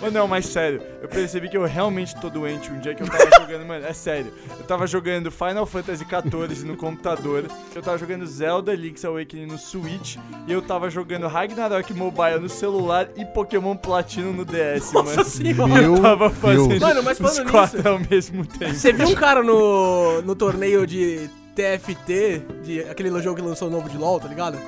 Mas 0.00 0.12
não, 0.14 0.26
mas 0.26 0.46
sério, 0.46 0.80
eu 1.02 1.08
percebi 1.08 1.46
que 1.50 1.56
eu 1.56 1.64
realmente 1.64 2.18
tô 2.18 2.30
doente 2.30 2.70
um 2.70 2.80
dia 2.80 2.94
que 2.94 3.02
eu 3.02 3.06
tava 3.06 3.28
jogando, 3.38 3.66
mano, 3.66 3.84
é 3.84 3.92
sério. 3.92 4.32
Eu 4.58 4.64
tava 4.64 4.86
jogando 4.86 5.30
Final 5.30 5.66
Fantasy 5.66 6.06
XIV 6.06 6.64
no 6.66 6.74
computador, 6.74 7.44
eu 7.74 7.82
tava 7.82 7.98
jogando 7.98 8.26
Zelda 8.26 8.74
Link's 8.74 9.04
Awakening 9.04 9.44
no 9.44 9.58
Switch, 9.58 10.16
e 10.46 10.52
eu 10.52 10.62
tava 10.62 10.88
jogando 10.88 11.26
Ragnarok 11.26 11.92
Mobile 11.92 12.38
no 12.40 12.48
celular 12.48 13.08
e 13.14 13.26
Pokémon 13.26 13.76
Platinum 13.76 14.32
no 14.32 14.44
DS, 14.46 14.90
mano. 14.94 15.14
Nossa 15.14 15.24
senhora. 15.24 15.66
Meu 15.66 15.96
Eu 15.96 16.00
tava 16.02 16.30
fazendo 16.30 16.68
Deus. 16.68 16.80
Mano, 16.80 17.02
mas 17.18 17.30
os 17.30 17.36
falando 17.36 17.50
quatro 17.50 17.76
nisso- 17.78 17.88
ao 17.88 17.98
mesmo 18.00 18.46
tempo. 18.46 18.74
Você 18.74 18.92
viu 18.92 19.08
um 19.08 19.14
cara 19.14 19.42
no, 19.42 20.22
no 20.22 20.34
torneio 20.34 20.86
de 20.86 21.28
TFT, 21.54 22.42
de 22.62 22.80
aquele 22.82 23.10
jogo 23.22 23.36
que 23.36 23.42
lançou 23.42 23.68
novo 23.70 23.88
de 23.88 23.96
LoL, 23.98 24.20
tá 24.20 24.28
ligado? 24.28 24.58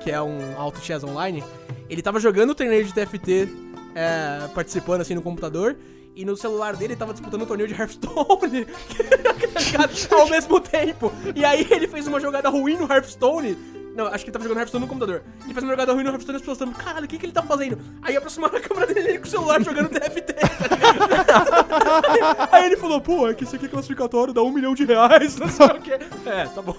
Que 0.00 0.10
é 0.10 0.20
um 0.22 0.38
auto 0.58 0.80
chess 0.80 1.02
online. 1.04 1.42
Ele 1.88 2.02
tava 2.02 2.20
jogando 2.20 2.50
o 2.50 2.54
torneio 2.54 2.84
de 2.84 2.92
TFT, 2.92 3.48
é, 3.94 4.48
participando 4.54 5.00
assim 5.00 5.14
no 5.14 5.22
computador. 5.22 5.76
E 6.14 6.24
no 6.24 6.34
celular 6.34 6.74
dele 6.74 6.94
ele 6.94 6.98
tava 6.98 7.12
disputando 7.12 7.42
o 7.42 7.46
torneio 7.46 7.68
de 7.68 7.74
Hearthstone 7.74 8.64
tá 9.52 9.60
ligado? 9.60 9.92
ao 10.12 10.28
mesmo 10.30 10.58
tempo. 10.60 11.12
E 11.34 11.44
aí 11.44 11.66
ele 11.70 11.86
fez 11.86 12.06
uma 12.06 12.18
jogada 12.18 12.48
ruim 12.48 12.76
no 12.78 12.90
Hearthstone. 12.90 13.56
Não, 13.96 14.08
acho 14.08 14.18
que 14.24 14.28
ele 14.28 14.32
tava 14.32 14.42
jogando 14.44 14.58
Hearthstone 14.58 14.84
no 14.84 14.88
computador. 14.88 15.22
Ele 15.44 15.54
faz 15.54 15.64
uma 15.64 15.72
jogada 15.72 15.92
ruim 15.94 16.04
no 16.04 16.10
Hearthstone 16.10 16.36
e 16.36 16.36
as 16.36 16.42
pessoas 16.42 16.60
estão, 16.60 16.84
caralho, 16.84 17.06
o 17.06 17.08
que, 17.08 17.18
que 17.18 17.24
ele 17.24 17.32
tá 17.32 17.42
fazendo? 17.42 17.78
Aí 18.02 18.14
aproximaram 18.14 18.58
a 18.58 18.60
câmera 18.60 18.86
dele 18.92 19.08
ele 19.08 19.18
com 19.18 19.24
o 19.24 19.30
celular 19.30 19.62
jogando 19.62 19.88
TFT, 19.88 20.34
tá 20.34 20.76
ligado? 20.76 22.48
Aí 22.52 22.66
ele 22.66 22.76
falou, 22.76 23.00
pô, 23.00 23.26
é 23.26 23.32
que 23.32 23.44
isso 23.44 23.56
aqui 23.56 23.64
é 23.64 23.68
classificatório, 23.68 24.34
dá 24.34 24.42
um 24.42 24.52
milhão 24.52 24.74
de 24.74 24.84
reais, 24.84 25.36
não 25.38 25.48
sei 25.48 25.66
o 25.66 25.80
quê. 25.80 25.98
É, 26.26 26.44
tá 26.44 26.60
bom. 26.60 26.74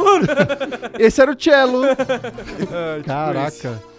Esse 1.00 1.19
era 1.19 1.31
o 1.31 1.41
Cello. 1.41 1.81
É, 2.69 2.97
tipo 2.97 3.07
Caraca. 3.07 3.47
isso. 3.50 3.97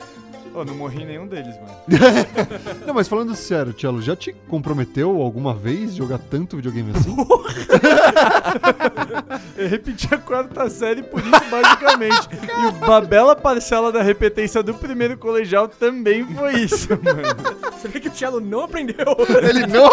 Ô, 0.58 0.64
não 0.64 0.74
morri 0.74 1.02
em 1.02 1.06
nenhum 1.06 1.24
deles, 1.24 1.54
mano. 1.56 1.70
Não, 2.84 2.92
mas 2.92 3.06
falando 3.06 3.32
sério, 3.36 3.72
Cello, 3.78 4.02
já 4.02 4.16
te 4.16 4.32
comprometeu 4.48 5.22
alguma 5.22 5.54
vez 5.54 5.94
jogar 5.94 6.18
tanto 6.18 6.56
videogame 6.56 6.90
assim? 6.96 7.14
Eu 9.56 9.68
repeti 9.68 10.12
a 10.12 10.18
quarta 10.18 10.68
série 10.68 11.04
por 11.04 11.20
isso, 11.20 11.30
basicamente. 11.48 12.28
e 12.32 12.84
uma 12.84 13.00
bela 13.00 13.36
parcela 13.36 13.92
da 13.92 14.02
repetência 14.02 14.60
do 14.60 14.74
primeiro 14.74 15.16
colegial 15.16 15.68
também 15.68 16.26
foi 16.26 16.54
isso, 16.54 16.88
mano. 16.90 17.36
Você 17.72 17.86
vê 17.86 18.00
que 18.00 18.08
o 18.08 18.14
Cello 18.14 18.40
não 18.40 18.62
aprendeu. 18.62 18.96
Ele 19.48 19.66
não 19.66 19.90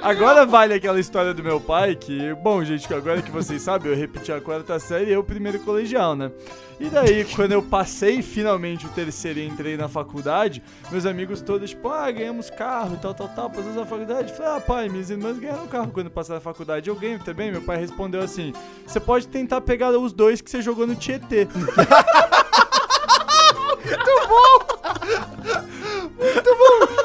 Agora 0.00 0.46
vale 0.46 0.72
aquela 0.72 1.00
história 1.00 1.34
do 1.34 1.42
meu 1.42 1.60
pai 1.60 1.94
que, 1.94 2.32
bom, 2.34 2.64
gente, 2.64 2.92
agora 2.94 3.20
que 3.20 3.30
vocês 3.30 3.60
sabem, 3.60 3.90
eu 3.90 3.98
repeti 3.98 4.32
a 4.32 4.40
quarta 4.40 4.78
série 4.78 5.10
e 5.10 5.12
eu 5.12 5.20
o 5.20 5.24
primeiro 5.24 5.58
colegial, 5.60 6.14
né? 6.14 6.30
E 6.78 6.90
daí, 6.90 7.24
quando 7.24 7.52
eu 7.52 7.62
passei 7.62 8.20
finalmente 8.20 8.84
o 8.86 8.90
terceiro 8.90 9.38
e 9.38 9.46
entrei 9.46 9.76
na 9.76 9.88
faculdade, 9.88 10.62
meus 10.90 11.06
amigos 11.06 11.40
todos, 11.40 11.70
tipo, 11.70 11.88
ah, 11.88 12.10
ganhamos 12.10 12.50
carro 12.50 12.96
e 12.96 12.98
tal, 12.98 13.14
tal, 13.14 13.28
tal, 13.28 13.48
passamos 13.48 13.76
na 13.76 13.86
faculdade. 13.86 14.30
Eu 14.30 14.36
Falei, 14.36 14.52
ah, 14.52 14.60
pai, 14.60 14.88
minhas 14.88 15.08
irmãs 15.08 15.38
ganharam 15.38 15.66
carro 15.66 15.90
quando 15.90 16.10
passaram 16.10 16.36
na 16.36 16.42
faculdade. 16.42 16.90
Eu 16.90 16.94
ganho 16.94 17.18
também. 17.18 17.50
Meu 17.50 17.62
pai 17.62 17.78
respondeu 17.78 18.20
assim: 18.20 18.52
você 18.86 19.00
pode 19.00 19.26
tentar 19.26 19.62
pegar 19.62 19.90
os 19.90 20.12
dois 20.12 20.42
que 20.42 20.50
você 20.50 20.60
jogou 20.60 20.86
no 20.86 20.94
Tietê. 20.94 21.48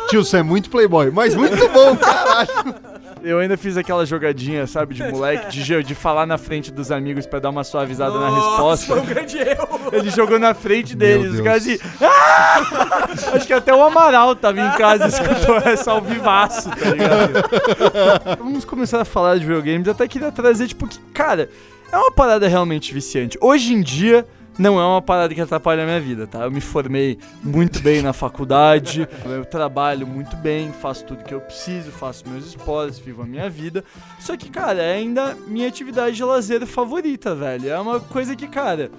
Tio, 0.09 0.25
você 0.25 0.37
é 0.37 0.43
muito 0.43 0.69
playboy, 0.69 1.09
mas 1.11 1.33
muito 1.33 1.69
bom, 1.69 1.95
caralho. 1.95 2.90
Eu 3.23 3.39
ainda 3.39 3.55
fiz 3.57 3.77
aquela 3.77 4.05
jogadinha, 4.05 4.65
sabe, 4.65 4.95
de 4.95 5.03
moleque, 5.03 5.49
de, 5.49 5.83
de 5.83 5.95
falar 5.95 6.25
na 6.25 6.37
frente 6.37 6.71
dos 6.71 6.91
amigos 6.91 7.25
pra 7.25 7.39
dar 7.39 7.49
uma 7.49 7.63
suavizada 7.63 8.17
na 8.19 8.29
resposta. 8.29 8.87
Foi 8.87 8.99
um 9.01 9.05
grande 9.05 9.37
erro. 9.37 9.79
Ele 9.91 10.09
jogou 10.09 10.39
na 10.39 10.53
frente 10.53 10.95
deles, 10.95 11.33
os 11.33 11.41
caras 11.41 11.67
assim. 11.67 11.77
"Ah!" 12.01 13.07
Acho 13.33 13.45
que 13.47 13.53
até 13.53 13.73
o 13.73 13.81
Amaral 13.83 14.35
tava 14.35 14.59
em 14.59 14.71
casa 14.71 15.05
e 15.05 15.09
escutou 15.09 15.57
essa 15.57 15.91
ao 15.91 16.01
vivaço, 16.01 16.69
tá 16.69 16.89
ligado? 16.89 18.37
Vamos 18.39 18.65
começar 18.65 19.01
a 19.01 19.05
falar 19.05 19.35
de 19.37 19.45
videogames. 19.45 19.87
Até 19.87 20.07
queria 20.07 20.31
trazer, 20.31 20.67
tipo, 20.67 20.87
que, 20.87 20.97
cara, 21.13 21.49
é 21.91 21.97
uma 21.97 22.11
parada 22.11 22.47
realmente 22.47 22.93
viciante. 22.93 23.37
Hoje 23.41 23.73
em 23.73 23.81
dia. 23.81 24.25
Não 24.59 24.79
é 24.79 24.85
uma 24.85 25.01
parada 25.01 25.33
que 25.33 25.41
atrapalha 25.41 25.83
a 25.83 25.85
minha 25.85 26.01
vida, 26.01 26.27
tá? 26.27 26.43
Eu 26.43 26.51
me 26.51 26.61
formei 26.61 27.17
muito 27.41 27.79
bem 27.79 28.01
na 28.01 28.13
faculdade, 28.13 29.07
eu 29.25 29.45
trabalho 29.45 30.05
muito 30.05 30.35
bem, 30.35 30.73
faço 30.73 31.05
tudo 31.05 31.23
que 31.23 31.33
eu 31.33 31.39
preciso, 31.39 31.89
faço 31.91 32.27
meus 32.27 32.45
esportes, 32.45 32.99
vivo 32.99 33.21
a 33.23 33.25
minha 33.25 33.49
vida. 33.49 33.83
Só 34.19 34.35
que, 34.35 34.49
cara, 34.49 34.81
é 34.81 34.95
ainda 34.95 35.35
minha 35.47 35.67
atividade 35.67 36.15
de 36.15 36.23
lazer 36.23 36.65
favorita, 36.65 37.33
velho. 37.33 37.69
É 37.69 37.79
uma 37.79 37.99
coisa 37.99 38.35
que, 38.35 38.47
cara, 38.47 38.91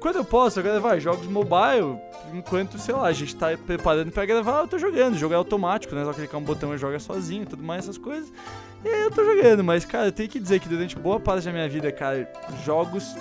quando 0.00 0.16
eu 0.16 0.24
posso, 0.24 0.58
agora 0.58 0.80
vai, 0.80 1.00
jogos 1.00 1.26
mobile, 1.26 1.98
enquanto, 2.32 2.78
sei 2.78 2.94
lá, 2.94 3.06
a 3.06 3.12
gente 3.12 3.36
tá 3.36 3.56
preparando 3.56 4.10
pra 4.10 4.24
gravar, 4.24 4.60
eu 4.60 4.68
tô 4.68 4.78
jogando. 4.78 5.16
Jogo 5.16 5.34
é 5.34 5.36
automático, 5.36 5.94
né? 5.94 6.04
Só 6.04 6.12
clicar 6.12 6.40
um 6.40 6.44
botão 6.44 6.74
e 6.74 6.78
joga 6.78 6.98
sozinho 6.98 7.46
tudo 7.46 7.62
mais, 7.62 7.84
essas 7.84 7.98
coisas. 7.98 8.32
E 8.84 8.88
aí 8.88 9.02
eu 9.02 9.10
tô 9.10 9.24
jogando, 9.24 9.62
mas, 9.62 9.84
cara, 9.84 10.08
eu 10.08 10.12
tenho 10.12 10.28
que 10.28 10.40
dizer 10.40 10.60
que 10.60 10.68
durante 10.68 10.94
boa 10.98 11.20
parte 11.20 11.44
da 11.44 11.52
minha 11.52 11.68
vida, 11.68 11.90
cara, 11.92 12.30
jogos 12.64 13.14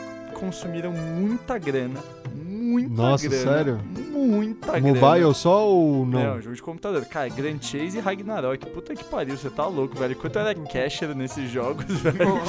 consumiram 0.48 0.92
muita 0.92 1.58
grana. 1.58 2.00
Muita 2.36 2.90
Nossa, 3.02 3.28
grana. 3.30 3.44
sério? 3.44 3.80
Muita 4.12 4.80
grana. 4.80 4.88
Mobile 5.00 5.34
só 5.36 5.68
ou 5.68 6.06
Não, 6.06 6.36
não? 6.36 6.42
jogo 6.42 6.56
de 6.56 6.62
computador. 6.62 7.06
Cara, 7.06 7.30
Grand 7.30 7.60
Chase 7.62 7.98
e 7.98 8.00
Ragnarok. 8.02 8.66
Puta 8.68 8.96
que 8.96 9.04
pariu, 9.04 9.38
você 9.38 9.50
tá 9.50 9.66
louco, 9.66 9.98
velho. 9.98 10.16
Quanto 10.16 10.40
era 10.40 10.54
casher 10.56 11.16
nesses 11.16 11.50
jogos, 11.50 11.86
velho. 12.02 12.42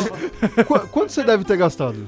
Qu- 0.67 0.89
quanto 0.89 1.13
você 1.13 1.23
deve 1.23 1.45
ter 1.45 1.57
gastado? 1.57 2.07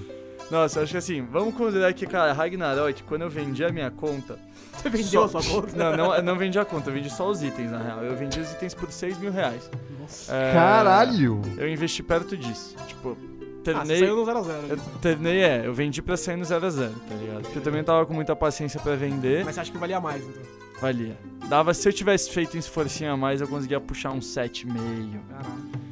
Nossa, 0.50 0.80
acho 0.80 0.92
que 0.92 0.98
assim, 0.98 1.22
vamos 1.30 1.54
considerar 1.54 1.92
que, 1.92 2.06
cara, 2.06 2.32
Ragnarok, 2.32 3.02
quando 3.02 3.22
eu 3.22 3.30
vendi 3.30 3.64
a 3.64 3.70
minha 3.72 3.90
conta. 3.90 4.38
Você 4.72 4.88
vendeu 4.88 5.28
só- 5.28 5.38
a 5.38 5.42
sua 5.42 5.62
conta? 5.62 5.76
Não, 5.76 5.96
não, 5.96 6.14
eu 6.14 6.22
não 6.22 6.36
vendi 6.36 6.58
a 6.58 6.64
conta, 6.64 6.90
eu 6.90 6.94
vendi 6.94 7.10
só 7.10 7.28
os 7.28 7.42
itens, 7.42 7.70
na 7.72 7.78
real. 7.82 8.02
Eu 8.04 8.14
vendi 8.16 8.38
os 8.38 8.52
itens 8.52 8.72
por 8.74 8.90
6 8.92 9.18
mil 9.18 9.32
reais. 9.32 9.68
É, 10.28 10.52
Caralho! 10.52 11.42
Eu 11.58 11.68
investi 11.68 12.00
perto 12.02 12.36
disso. 12.36 12.76
Tipo, 12.86 13.16
Ah, 13.70 13.74
terminei. 13.74 13.98
saiu 14.00 14.16
no 14.16 14.24
0x0. 14.24 14.70
eu 14.70 14.78
terminei, 15.00 15.42
é, 15.42 15.62
eu 15.66 15.74
vendi 15.74 16.00
pra 16.02 16.16
sair 16.16 16.36
no 16.36 16.44
0x0, 16.44 16.90
tá 17.08 17.14
ligado? 17.14 17.42
Porque 17.42 17.58
eu 17.58 17.62
também 17.62 17.82
tava 17.84 18.04
com 18.06 18.14
muita 18.14 18.34
paciência 18.36 18.78
pra 18.80 18.94
vender. 18.96 19.44
Mas 19.44 19.54
você 19.54 19.60
acha 19.60 19.72
que 19.72 19.78
valia 19.78 20.00
mais, 20.00 20.22
então? 20.22 20.42
Valia. 20.80 21.16
Dava, 21.48 21.72
se 21.72 21.88
eu 21.88 21.92
tivesse 21.92 22.30
feito 22.30 22.56
um 22.56 22.60
esforcinho 22.60 23.12
a 23.12 23.16
mais, 23.16 23.40
eu 23.40 23.48
conseguia 23.48 23.80
puxar 23.80 24.10
um 24.12 24.18
7,5. 24.20 24.66
Caralho. 25.30 25.86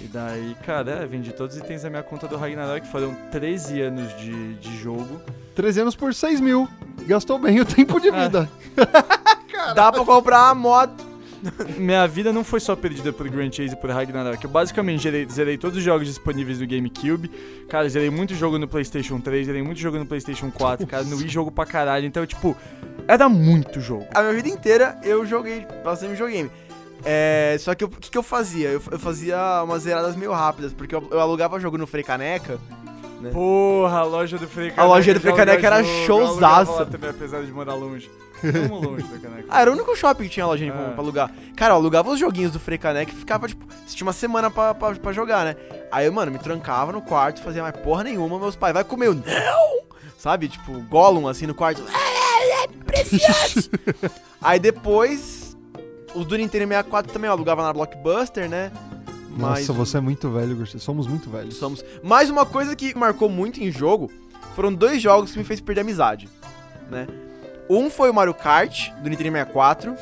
E 0.00 0.04
daí, 0.08 0.54
cara, 0.64 0.90
é, 0.90 1.06
vendi 1.06 1.32
todos 1.32 1.56
os 1.56 1.62
itens 1.62 1.82
da 1.82 1.90
minha 1.90 2.02
conta 2.02 2.28
do 2.28 2.36
Ragnarok, 2.36 2.86
foram 2.88 3.14
13 3.30 3.80
anos 3.80 4.14
de, 4.18 4.54
de 4.56 4.76
jogo. 4.78 5.20
13 5.54 5.80
anos 5.80 5.96
por 5.96 6.12
6 6.14 6.40
mil. 6.40 6.68
Gastou 7.06 7.38
bem 7.38 7.60
o 7.60 7.64
tempo 7.64 7.98
de 8.00 8.08
É. 8.08 8.22
vida. 8.24 8.50
Dá 9.74 9.90
pra 9.90 10.04
comprar 10.04 10.44
uma 10.52 10.54
moto. 10.54 11.04
Minha 11.76 12.06
vida 12.06 12.32
não 12.32 12.42
foi 12.42 12.60
só 12.60 12.74
perdida 12.74 13.12
por 13.12 13.28
Grand 13.28 13.50
Chase 13.52 13.74
e 13.74 13.76
por 13.76 13.90
Ragnarok. 13.90 14.42
Eu 14.42 14.50
basicamente 14.50 15.02
zerei, 15.02 15.26
zerei 15.28 15.58
todos 15.58 15.78
os 15.78 15.84
jogos 15.84 16.06
disponíveis 16.06 16.60
no 16.60 16.66
GameCube. 16.66 17.28
Cara, 17.68 17.88
zerei 17.88 18.10
muito 18.10 18.34
jogo 18.34 18.58
no 18.58 18.66
PlayStation 18.66 19.20
3, 19.20 19.46
zerei 19.46 19.62
muito 19.62 19.80
jogo 19.80 19.98
no 19.98 20.06
PlayStation 20.06 20.50
4, 20.50 20.86
cara, 20.86 21.04
no 21.04 21.16
Wii 21.16 21.28
jogo 21.28 21.50
pra 21.50 21.66
caralho. 21.66 22.06
Então, 22.06 22.24
tipo, 22.26 22.56
era 23.06 23.28
muito 23.28 23.80
jogo. 23.80 24.06
A 24.14 24.22
minha 24.22 24.34
vida 24.34 24.48
inteira 24.48 24.98
eu 25.02 25.26
joguei 25.26 25.66
bastante 25.84 26.12
videogame. 26.12 26.50
É, 27.04 27.56
só 27.60 27.74
que 27.74 27.84
o 27.84 27.88
que, 27.88 28.10
que 28.10 28.18
eu 28.18 28.22
fazia? 28.22 28.68
Eu, 28.68 28.82
eu 28.90 28.98
fazia 28.98 29.62
umas 29.62 29.82
zeradas 29.82 30.16
meio 30.16 30.32
rápidas, 30.32 30.72
porque 30.72 30.94
eu, 30.94 31.06
eu 31.10 31.20
alugava 31.20 31.60
jogo 31.60 31.78
no 31.78 31.86
Frei 31.86 32.02
Caneca. 32.02 32.58
Porra, 33.32 34.00
a 34.00 34.04
loja 34.04 34.38
do 34.38 34.46
Frei 34.46 34.72
A 34.76 34.84
loja 34.84 35.14
do 35.14 35.20
Frei 35.20 35.34
já 35.34 35.42
aluga 35.42 35.56
Caneca 35.60 35.66
era 35.66 36.04
showzaça. 36.04 36.86
também, 36.86 37.10
apesar 37.10 37.42
de 37.42 37.52
morar 37.52 37.74
longe. 37.74 38.10
Vamos 38.42 38.82
longe 38.86 39.04
Caneca. 39.18 39.44
Ah, 39.48 39.60
era 39.62 39.70
o 39.70 39.74
único 39.74 39.94
shopping 39.96 40.24
que 40.24 40.30
tinha 40.30 40.46
lojinha 40.46 40.72
É. 40.72 40.90
pra 40.92 41.02
alugar. 41.02 41.30
Cara, 41.56 41.72
eu 41.72 41.76
alugava 41.76 42.10
os 42.10 42.18
joguinhos 42.20 42.52
do 42.52 42.60
Frei 42.60 42.78
Caneca 42.78 43.12
e 43.12 43.14
ficava, 43.14 43.48
tipo, 43.48 43.66
você 43.86 43.96
tinha 43.96 44.06
uma 44.06 44.12
semana 44.12 44.50
pra, 44.50 44.74
pra, 44.74 44.94
pra 44.94 45.12
jogar, 45.12 45.44
né? 45.44 45.56
Aí, 45.90 46.08
mano, 46.10 46.30
me 46.32 46.38
trancava 46.38 46.92
no 46.92 47.00
quarto, 47.02 47.42
fazia 47.42 47.62
mais 47.62 47.76
porra 47.76 48.04
nenhuma, 48.04 48.38
meus 48.38 48.56
pais, 48.56 48.74
vai 48.74 48.84
comer, 48.84 49.06
eu, 49.08 49.14
não! 49.14 49.86
Sabe, 50.18 50.48
tipo, 50.48 50.72
Gollum, 50.82 51.28
assim, 51.28 51.46
no 51.46 51.54
quarto. 51.54 51.82
Precioso! 52.84 53.70
Aí 54.40 54.58
depois, 54.58 55.56
os 56.14 56.24
do 56.24 56.36
Nintendo 56.36 56.68
64 56.68 57.12
também 57.12 57.28
eu 57.28 57.32
alugava 57.32 57.62
na 57.62 57.72
Blockbuster, 57.72 58.48
né? 58.48 58.70
Mas 59.30 59.60
Nossa, 59.68 59.72
você 59.72 59.98
é 59.98 60.00
muito 60.00 60.30
velho, 60.30 60.56
Gustavo. 60.56 60.82
Somos 60.82 61.06
muito 61.06 61.28
velhos. 61.28 61.56
somos... 61.56 61.84
Mais 62.02 62.30
uma 62.30 62.46
coisa 62.46 62.74
que 62.74 62.96
marcou 62.96 63.28
muito 63.28 63.62
em 63.62 63.70
jogo, 63.70 64.10
foram 64.54 64.72
dois 64.72 65.02
jogos 65.02 65.32
que 65.32 65.38
me 65.38 65.44
fez 65.44 65.60
perder 65.60 65.82
a 65.82 65.84
amizade, 65.84 66.28
né? 66.90 67.06
Um 67.68 67.90
foi 67.90 68.10
o 68.10 68.14
Mario 68.14 68.34
Kart, 68.34 68.90
do 69.02 69.10
Nintendo 69.10 69.32
64, 69.32 69.96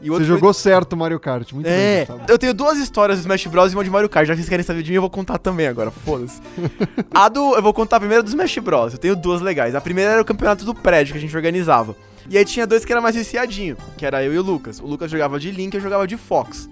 e 0.00 0.10
o 0.10 0.12
Você 0.12 0.12
outro 0.12 0.26
foi 0.26 0.36
jogou 0.36 0.52
certo 0.52 0.96
Mario 0.96 1.18
Kart. 1.18 1.52
Muito 1.52 1.66
bem, 1.66 1.74
é, 1.74 1.98
Gustavo. 2.00 2.20
eu 2.28 2.38
tenho 2.38 2.54
duas 2.54 2.78
histórias 2.78 3.18
do 3.18 3.22
Smash 3.22 3.46
Bros 3.46 3.72
e 3.72 3.76
uma 3.76 3.82
de 3.82 3.90
Mario 3.90 4.08
Kart. 4.08 4.26
Já 4.26 4.34
que 4.34 4.38
vocês 4.38 4.48
querem 4.48 4.64
saber 4.64 4.82
de 4.82 4.90
mim, 4.90 4.96
eu 4.96 5.00
vou 5.00 5.10
contar 5.10 5.38
também 5.38 5.66
agora, 5.66 5.90
foda-se. 5.90 6.40
a 7.12 7.28
do. 7.28 7.56
Eu 7.56 7.62
vou 7.62 7.72
contar 7.72 7.96
a 7.96 8.00
primeira 8.00 8.22
do 8.22 8.28
Smash 8.28 8.58
Bros. 8.58 8.92
Eu 8.92 8.98
tenho 8.98 9.16
duas 9.16 9.40
legais. 9.40 9.74
A 9.74 9.80
primeira 9.80 10.12
era 10.12 10.22
o 10.22 10.24
campeonato 10.24 10.64
do 10.64 10.74
prédio 10.74 11.12
que 11.12 11.18
a 11.18 11.20
gente 11.20 11.34
organizava. 11.34 11.96
E 12.30 12.38
aí 12.38 12.44
tinha 12.44 12.66
dois 12.66 12.84
que 12.84 12.92
era 12.92 13.00
mais 13.00 13.16
viciadinho, 13.16 13.76
que 13.96 14.04
era 14.04 14.22
eu 14.22 14.32
e 14.32 14.38
o 14.38 14.42
Lucas. 14.42 14.78
O 14.80 14.86
Lucas 14.86 15.10
jogava 15.10 15.40
de 15.40 15.50
Link, 15.50 15.74
eu 15.74 15.80
jogava 15.80 16.06
de 16.06 16.16
Fox. 16.16 16.68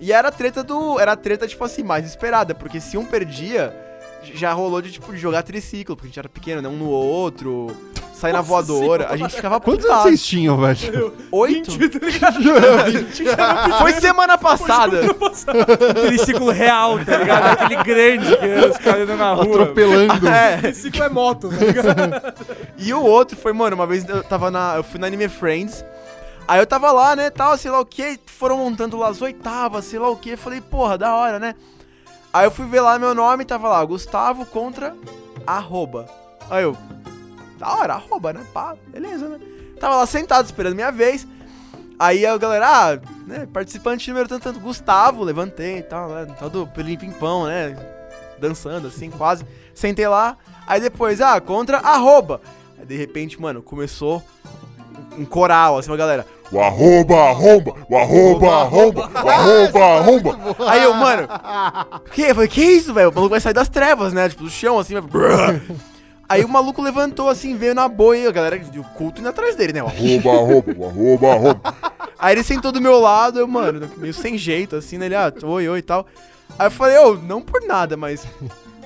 E 0.00 0.12
era 0.12 0.28
a 0.28 0.32
treta 0.32 0.64
do. 0.64 0.98
Era 0.98 1.12
a 1.12 1.16
treta, 1.16 1.46
tipo 1.46 1.62
assim, 1.62 1.82
mais 1.82 2.06
esperada, 2.06 2.54
porque 2.54 2.80
se 2.80 2.96
um 2.96 3.04
perdia, 3.04 3.74
já 4.22 4.52
rolou 4.52 4.80
de, 4.82 4.92
tipo, 4.92 5.12
de 5.12 5.18
jogar 5.18 5.42
triciclo, 5.42 5.96
porque 5.96 6.06
a 6.06 6.10
gente 6.10 6.18
era 6.18 6.28
pequeno, 6.28 6.62
né? 6.62 6.68
Um 6.68 6.76
no 6.76 6.88
outro. 6.88 7.68
Sair 8.12 8.34
na 8.34 8.42
voadora, 8.42 9.08
a 9.08 9.16
gente 9.16 9.34
ficava 9.34 9.58
Quantos 9.58 9.86
anos 9.86 9.96
putaço. 9.96 10.08
vocês 10.08 10.22
tinham, 10.22 10.54
velho? 10.58 11.14
Oito? 11.32 11.70
20, 11.70 11.88
tá 11.88 12.06
ligado? 12.06 12.42
Foi 13.80 13.92
semana 13.94 14.36
passada. 14.36 15.14
Triciclo 16.06 16.50
real, 16.50 17.02
tá 17.02 17.16
ligado? 17.16 17.46
Aquele 17.46 17.82
grande 17.82 18.36
que 18.36 18.68
os 18.68 18.76
caras 18.76 19.02
andam 19.04 19.16
na 19.16 19.32
rua. 19.32 19.44
Atropelando. 19.44 20.28
É. 20.28 20.68
Esse 20.68 20.82
ciclo 20.82 21.02
é 21.02 21.08
moto, 21.08 21.48
tá 21.48 21.64
ligado? 21.64 22.34
E 22.76 22.92
o 22.92 23.02
outro 23.02 23.38
foi, 23.38 23.54
mano, 23.54 23.74
uma 23.74 23.86
vez 23.86 24.06
eu 24.06 24.22
tava 24.22 24.50
na. 24.50 24.74
Eu 24.76 24.84
fui 24.84 25.00
na 25.00 25.06
Anime 25.06 25.28
Friends. 25.30 25.82
Aí 26.46 26.60
eu 26.60 26.66
tava 26.66 26.92
lá, 26.92 27.16
né, 27.16 27.30
tal, 27.30 27.56
sei 27.56 27.70
lá 27.70 27.80
o 27.80 27.86
que, 27.86 28.18
foram 28.26 28.58
montando 28.58 28.98
lá 28.98 29.08
as 29.08 29.22
oitavas, 29.22 29.84
sei 29.86 29.98
lá 29.98 30.10
o 30.10 30.16
que. 30.16 30.36
Falei, 30.36 30.60
porra, 30.60 30.98
da 30.98 31.14
hora, 31.14 31.38
né? 31.38 31.54
Aí 32.32 32.46
eu 32.46 32.50
fui 32.50 32.66
ver 32.66 32.80
lá 32.80 32.98
meu 32.98 33.14
nome, 33.14 33.44
tava 33.44 33.68
lá, 33.68 33.84
Gustavo 33.84 34.46
contra 34.46 34.94
arroba. 35.46 36.06
Aí 36.48 36.62
eu, 36.62 36.76
da 37.58 37.74
hora, 37.74 37.94
arroba, 37.94 38.32
né? 38.32 38.46
Pá, 38.52 38.76
beleza, 38.88 39.28
né? 39.28 39.38
Tava 39.78 39.96
lá 39.96 40.06
sentado 40.06 40.46
esperando 40.46 40.74
minha 40.74 40.92
vez. 40.92 41.26
Aí 41.98 42.24
a 42.24 42.36
galera, 42.38 42.66
ah, 42.66 43.00
né, 43.26 43.46
participante 43.52 44.08
número 44.08 44.28
tanto, 44.28 44.44
tanto, 44.44 44.60
Gustavo, 44.60 45.22
levantei 45.22 45.78
e 45.78 45.82
tal, 45.82 46.08
né? 46.08 46.26
Todo 46.38 46.66
pelinho 46.68 46.98
pimpão, 46.98 47.46
né? 47.46 47.76
Dançando 48.38 48.88
assim, 48.88 49.10
quase. 49.10 49.44
Sentei 49.74 50.08
lá. 50.08 50.36
Aí 50.66 50.80
depois, 50.80 51.20
ah, 51.20 51.40
contra 51.40 51.78
arroba. 51.78 52.40
Aí, 52.78 52.86
de 52.86 52.96
repente, 52.96 53.40
mano, 53.40 53.60
começou 53.60 54.22
um 55.18 55.24
coral, 55.24 55.78
assim, 55.78 55.90
uma 55.90 55.96
galera. 55.96 56.26
O 56.52 56.60
arroba, 56.60 57.16
arromba, 57.16 57.74
o 57.88 57.96
arroba, 57.96 58.52
arromba, 58.56 59.10
o 59.24 59.28
arroba, 59.28 59.84
arromba. 59.84 60.38
Aí 60.68 60.82
eu, 60.82 60.94
mano, 60.94 61.28
que? 62.12 62.22
Eu 62.22 62.34
falei, 62.34 62.48
que 62.48 62.62
isso, 62.62 62.92
velho? 62.92 63.10
O 63.10 63.14
maluco 63.14 63.30
vai 63.30 63.40
sair 63.40 63.52
das 63.52 63.68
trevas, 63.68 64.12
né? 64.12 64.28
Tipo, 64.28 64.42
do 64.44 64.50
chão, 64.50 64.78
assim, 64.78 64.94
vai... 64.94 65.62
Aí 66.28 66.44
o 66.44 66.48
maluco 66.48 66.80
levantou, 66.80 67.28
assim, 67.28 67.56
veio 67.56 67.74
na 67.74 67.88
boa 67.88 68.16
e 68.16 68.26
a 68.26 68.30
galera, 68.30 68.56
o 68.56 68.84
culto 68.96 69.20
indo 69.20 69.28
atrás 69.28 69.56
dele, 69.56 69.72
né? 69.72 69.82
O 69.82 69.86
Arroba, 69.86 70.30
arroba, 70.30 70.74
o 70.76 70.86
arroba, 70.86 71.32
arroba. 71.32 71.74
Aí 72.18 72.34
ele 72.34 72.44
sentou 72.44 72.70
do 72.70 72.80
meu 72.80 73.00
lado, 73.00 73.40
eu, 73.40 73.48
mano, 73.48 73.90
meio 73.96 74.14
sem 74.14 74.38
jeito, 74.38 74.76
assim, 74.76 74.96
né? 74.96 75.06
Ele, 75.06 75.16
ah, 75.16 75.32
oi, 75.42 75.68
oi 75.68 75.78
e 75.78 75.82
tal. 75.82 76.06
Aí 76.58 76.66
eu 76.66 76.70
falei, 76.70 76.98
ô, 76.98 77.14
não 77.14 77.40
por 77.40 77.62
nada, 77.62 77.96
mas 77.96 78.26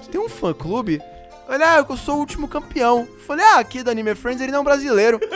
você 0.01 0.11
tem 0.11 0.21
um 0.21 0.29
fã-clube? 0.29 1.03
Ele, 1.49 1.63
ah, 1.63 1.85
eu 1.89 1.97
sou 1.97 2.17
o 2.17 2.19
último 2.19 2.49
campeão. 2.49 3.07
Falei, 3.27 3.45
ah, 3.45 3.59
aqui 3.59 3.83
da 3.83 3.91
Anime 3.91 4.15
Friends 4.15 4.41
ele 4.41 4.51
não 4.51 4.59
é 4.59 4.61
um 4.63 4.65
brasileiro. 4.65 5.21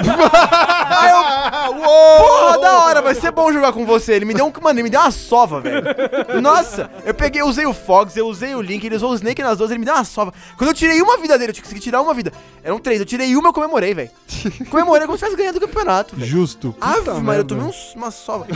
Aí 0.88 1.10
eu, 1.10 1.74
porra, 1.74 2.58
da 2.58 2.78
hora, 2.78 3.02
vai 3.02 3.14
ser 3.14 3.30
bom 3.30 3.52
jogar 3.52 3.72
com 3.72 3.84
você. 3.84 4.14
Ele 4.14 4.24
me 4.24 4.34
deu 4.34 4.46
um, 4.46 4.52
mano, 4.62 4.78
ele 4.78 4.84
me 4.84 4.90
deu 4.90 5.00
uma 5.00 5.10
sova, 5.10 5.60
velho. 5.60 5.82
Nossa, 6.40 6.90
eu 7.04 7.14
peguei, 7.14 7.42
usei 7.42 7.66
o 7.66 7.74
Fox, 7.74 8.16
eu 8.16 8.26
usei 8.26 8.54
o 8.54 8.62
Link, 8.62 8.84
ele 8.84 8.96
usou 8.96 9.10
o 9.10 9.14
Snake 9.14 9.42
nas 9.42 9.58
duas, 9.58 9.70
ele 9.70 9.80
me 9.80 9.84
deu 9.84 9.94
uma 9.94 10.04
sova. 10.04 10.32
Quando 10.56 10.70
eu 10.70 10.74
tirei 10.74 11.00
uma 11.02 11.18
vida 11.18 11.38
dele, 11.38 11.50
eu 11.50 11.54
tinha 11.54 11.66
que 11.66 11.80
tirar 11.80 12.00
uma 12.00 12.14
vida. 12.14 12.32
Eram 12.62 12.78
três, 12.78 13.00
eu 13.00 13.06
tirei 13.06 13.36
uma, 13.36 13.50
eu 13.50 13.52
comemorei, 13.52 13.94
velho. 13.94 14.10
Comemorei 14.70 15.06
como 15.06 15.18
se 15.18 15.24
tivesse 15.24 15.36
ganhado 15.36 15.58
o 15.58 15.60
campeonato, 15.60 16.16
velho. 16.16 16.28
Justo. 16.28 16.72
Puta 16.72 17.14
mano, 17.14 17.40
eu 17.40 17.44
tomei 17.44 17.64
uns, 17.64 17.94
uma 17.94 18.10
sova. 18.10 18.46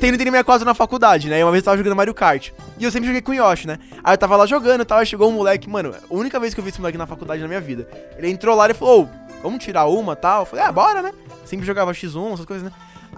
Tem 0.00 0.10
no 0.10 0.16
Nintendo 0.16 0.30
64 0.30 0.64
na 0.64 0.74
faculdade, 0.74 1.28
né? 1.28 1.40
E 1.40 1.42
uma 1.44 1.50
vez 1.50 1.62
eu 1.62 1.64
tava 1.64 1.76
jogando 1.76 1.96
Mario 1.96 2.14
Kart. 2.14 2.50
E 2.78 2.84
eu 2.84 2.90
sempre 2.90 3.06
joguei 3.06 3.20
com 3.20 3.32
o 3.32 3.34
Yoshi, 3.34 3.66
né? 3.66 3.78
Aí 4.02 4.14
eu 4.14 4.18
tava 4.18 4.36
lá 4.36 4.46
jogando 4.46 4.82
e 4.82 4.84
tal, 4.84 5.04
chegou 5.04 5.28
um 5.28 5.32
moleque, 5.32 5.68
mano, 5.68 5.94
única 6.24 6.40
vez 6.40 6.54
que 6.54 6.60
eu 6.60 6.64
vi 6.64 6.70
esse 6.70 6.80
moleque 6.80 6.98
na 6.98 7.06
faculdade 7.06 7.40
na 7.40 7.48
minha 7.48 7.60
vida. 7.60 7.88
Ele 8.16 8.28
entrou 8.28 8.56
lá 8.56 8.68
e 8.68 8.74
falou, 8.74 9.02
ô, 9.02 9.08
vamos 9.42 9.62
tirar 9.62 9.86
uma 9.86 10.14
e 10.14 10.16
tal. 10.16 10.42
Eu 10.42 10.46
falei, 10.46 10.64
ah, 10.64 10.72
bora, 10.72 11.02
né? 11.02 11.12
Sempre 11.44 11.66
jogava 11.66 11.92
X1, 11.92 12.32
essas 12.32 12.46
coisas, 12.46 12.64
né? 12.64 12.72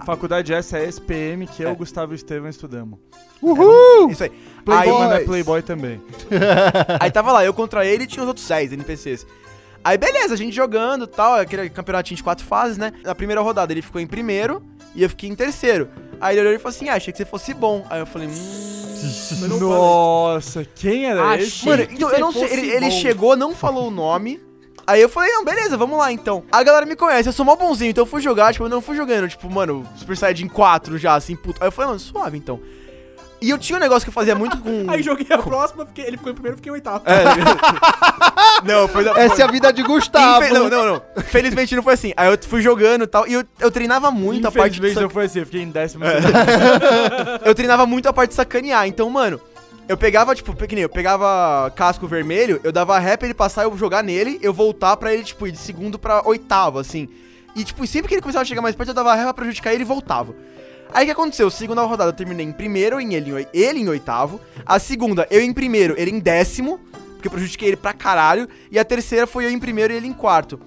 Faculdade 0.05 0.53
essa 0.53 0.77
é 0.77 0.85
SPM, 0.85 1.47
que 1.47 1.63
eu, 1.63 1.75
Gustavo 1.75 2.13
e 2.13 2.15
o 2.15 2.15
Estevam 2.15 2.49
estudamos. 2.49 2.99
Uhul! 3.41 4.11
Isso 4.11 4.23
aí. 4.23 4.31
Playboy, 4.63 5.07
Aí, 5.07 5.21
é. 5.21 5.25
Playboy 5.25 5.61
também. 5.61 6.01
aí 6.99 7.09
tava 7.09 7.31
lá, 7.31 7.43
eu 7.43 7.53
contra 7.53 7.85
ele 7.85 8.03
e 8.03 8.07
tinha 8.07 8.21
os 8.21 8.27
outros 8.27 8.47
10 8.47 8.73
NPCs. 8.73 9.25
Aí 9.83 9.97
beleza, 9.97 10.33
a 10.33 10.37
gente 10.37 10.55
jogando 10.55 11.05
e 11.05 11.07
tal, 11.07 11.35
aquele 11.35 11.69
campeonatinho 11.69 12.17
de 12.17 12.23
quatro 12.23 12.45
fases, 12.45 12.77
né? 12.77 12.91
Na 13.03 13.15
primeira 13.15 13.41
rodada 13.41 13.71
ele 13.71 13.81
ficou 13.81 14.01
em 14.01 14.07
primeiro 14.07 14.61
e 14.93 15.01
eu 15.01 15.09
fiquei 15.09 15.29
em 15.29 15.35
terceiro. 15.35 15.89
Aí 16.19 16.35
ele 16.35 16.41
olhou 16.41 16.53
e 16.53 16.59
falou 16.59 16.75
assim: 16.75 16.89
ah, 16.89 16.95
achei 16.95 17.11
que 17.11 17.17
você 17.17 17.25
fosse 17.25 17.53
bom. 17.53 17.85
Aí 17.89 17.99
eu 17.99 18.05
falei, 18.05 18.27
hum. 18.27 18.77
Nossa, 19.59 20.65
quem 20.75 21.05
era 21.05 21.23
Achei. 21.29 21.47
esse? 21.47 21.65
Mano, 21.65 21.83
então, 21.83 22.09
eu 22.09 22.19
não 22.19 22.31
sei, 22.31 22.51
ele, 22.51 22.69
ele 22.71 22.91
chegou, 22.91 23.35
não 23.35 23.53
falou 23.53 23.87
o 23.87 23.91
nome. 23.91 24.41
Aí 24.85 25.01
eu 25.01 25.09
falei, 25.09 25.31
não, 25.31 25.43
beleza, 25.43 25.75
vamos 25.75 25.99
lá 25.99 26.11
então. 26.11 26.43
A 26.51 26.63
galera 26.63 26.85
me 26.85 26.95
conhece, 26.95 27.27
eu 27.27 27.33
sou 27.33 27.45
mó 27.45 27.55
bonzinho, 27.57 27.91
então 27.91 28.03
eu 28.03 28.05
fui 28.05 28.21
jogar, 28.21 28.53
tipo, 28.53 28.63
eu 28.63 28.69
não 28.69 28.81
fui 28.81 28.95
jogando, 28.95 29.27
tipo, 29.27 29.49
mano, 29.49 29.85
Super 29.97 30.15
Saiyajin 30.15 30.47
4 30.47 30.97
já, 30.97 31.13
assim, 31.13 31.35
puto. 31.35 31.61
Aí 31.61 31.67
eu 31.67 31.71
falei, 31.71 31.89
mano, 31.89 31.99
suave 31.99 32.37
então. 32.37 32.59
E 33.39 33.49
eu 33.51 33.57
tinha 33.57 33.77
um 33.77 33.79
negócio 33.79 34.03
que 34.03 34.09
eu 34.09 34.13
fazia 34.13 34.33
muito 34.35 34.57
com. 34.57 34.85
Aí 34.89 35.03
joguei 35.03 35.27
a 35.29 35.37
próxima, 35.37 35.85
fiquei- 35.85 36.05
ele 36.05 36.17
ficou 36.17 36.31
em 36.31 36.35
primeiro, 36.35 36.57
fiquei 36.57 36.71
em 36.71 36.73
oitavo. 36.73 37.03
É. 37.05 37.23
não, 38.65 38.87
foi 38.87 39.03
da. 39.03 39.11
Essa 39.11 39.41
é 39.41 39.45
a 39.45 39.51
vida 39.51 39.71
de 39.71 39.83
Gustavo. 39.83 40.43
Infe- 40.43 40.53
Não, 40.53 40.69
não, 40.69 40.85
não. 40.85 41.01
Felizmente 41.23 41.75
não 41.75 41.83
foi 41.83 41.93
assim. 41.93 42.13
Aí 42.17 42.29
eu 42.31 42.37
fui 42.41 42.61
jogando 42.61 43.03
e 43.03 43.07
tal. 43.07 43.27
E 43.27 43.33
eu, 43.33 43.43
eu 43.59 43.69
treinava 43.71 44.09
muito 44.09 44.47
a 44.47 44.51
parte 44.51 44.71
de. 44.73 44.77
Infelizmente 44.79 44.93
sac- 44.95 45.03
não 45.03 45.09
foi 45.09 45.25
assim, 45.25 45.39
eu 45.39 45.45
fiquei 45.45 45.61
em 45.61 45.69
décimo. 45.69 46.03
Eu 47.45 47.53
treinava 47.55 47.85
muito 47.85 48.07
a 48.09 48.13
parte 48.13 48.29
de 48.29 48.35
sacanear. 48.35 48.87
Então, 48.87 49.09
mano, 49.09 49.39
eu 49.87 49.95
pegava, 49.97 50.35
tipo, 50.35 50.53
pequenininho, 50.55 50.85
eu 50.85 50.89
pegava 50.89 51.71
casco 51.75 52.07
vermelho, 52.07 52.59
eu 52.63 52.71
dava 52.71 52.97
ré 52.99 53.15
pra 53.15 53.27
ele 53.27 53.33
passar, 53.33 53.63
eu 53.63 53.77
jogar 53.77 54.03
nele, 54.03 54.37
eu 54.41 54.53
voltar 54.53 54.97
pra 54.97 55.13
ele, 55.13 55.23
tipo, 55.23 55.47
ir 55.47 55.51
de 55.51 55.57
segundo 55.57 55.97
pra 55.97 56.21
oitavo, 56.27 56.79
assim. 56.79 57.07
E, 57.55 57.63
tipo, 57.63 57.85
sempre 57.87 58.07
que 58.09 58.15
ele 58.15 58.21
começava 58.21 58.41
a 58.43 58.45
chegar 58.45 58.61
mais 58.61 58.75
perto, 58.75 58.89
eu 58.89 58.93
dava 58.95 59.15
ré 59.15 59.23
pra 59.23 59.33
prejudicar 59.33 59.73
ele 59.73 59.83
e 59.83 59.85
voltava. 59.85 60.33
Aí 60.93 61.03
o 61.03 61.05
que 61.05 61.11
aconteceu? 61.11 61.49
Segunda 61.49 61.81
rodada 61.83 62.09
eu 62.09 62.13
terminei 62.13 62.45
em 62.45 62.51
primeiro, 62.51 62.99
em 62.99 63.13
ele, 63.13 63.47
ele 63.53 63.79
em 63.79 63.89
oitavo. 63.89 64.39
A 64.65 64.79
segunda, 64.79 65.27
eu 65.29 65.41
em 65.41 65.53
primeiro, 65.53 65.95
ele 65.97 66.11
em 66.11 66.19
décimo, 66.19 66.79
porque 67.13 67.27
eu 67.27 67.31
prejudiquei 67.31 67.69
ele 67.69 67.77
pra 67.77 67.93
caralho. 67.93 68.47
E 68.71 68.79
a 68.79 68.85
terceira 68.85 69.27
foi 69.27 69.45
eu 69.45 69.49
em 69.49 69.59
primeiro 69.59 69.93
e 69.93 69.97
ele 69.97 70.07
em 70.07 70.13
quarto. 70.13 70.59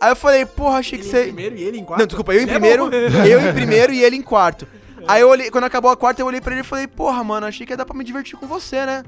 Aí 0.00 0.10
eu 0.10 0.16
falei, 0.16 0.46
porra, 0.46 0.78
achei 0.78 0.98
que 0.98 1.04
Ele 1.04 1.08
em 1.08 1.12
você. 1.12 1.22
primeiro 1.24 1.56
e 1.56 1.62
ele 1.64 1.78
em 1.78 1.84
quarto. 1.84 2.00
Não, 2.00 2.06
desculpa, 2.06 2.32
eu 2.32 2.40
em 2.40 2.44
é 2.44 2.46
primeiro, 2.46 2.88
eu 3.28 3.40
em 3.40 3.52
primeiro 3.52 3.92
e 3.92 4.02
ele 4.04 4.16
em 4.16 4.22
quarto. 4.22 4.66
Aí 5.06 5.22
eu 5.22 5.28
olhei, 5.28 5.50
quando 5.50 5.64
acabou 5.64 5.90
a 5.90 5.96
quarta, 5.96 6.22
eu 6.22 6.26
olhei 6.26 6.40
pra 6.40 6.52
ele 6.52 6.60
e 6.60 6.64
falei, 6.64 6.86
porra, 6.86 7.24
mano, 7.24 7.46
achei 7.46 7.66
que 7.66 7.72
ia 7.72 7.76
dar 7.76 7.84
pra 7.84 7.96
me 7.96 8.04
divertir 8.04 8.38
com 8.38 8.46
você, 8.46 8.84
né? 8.86 9.02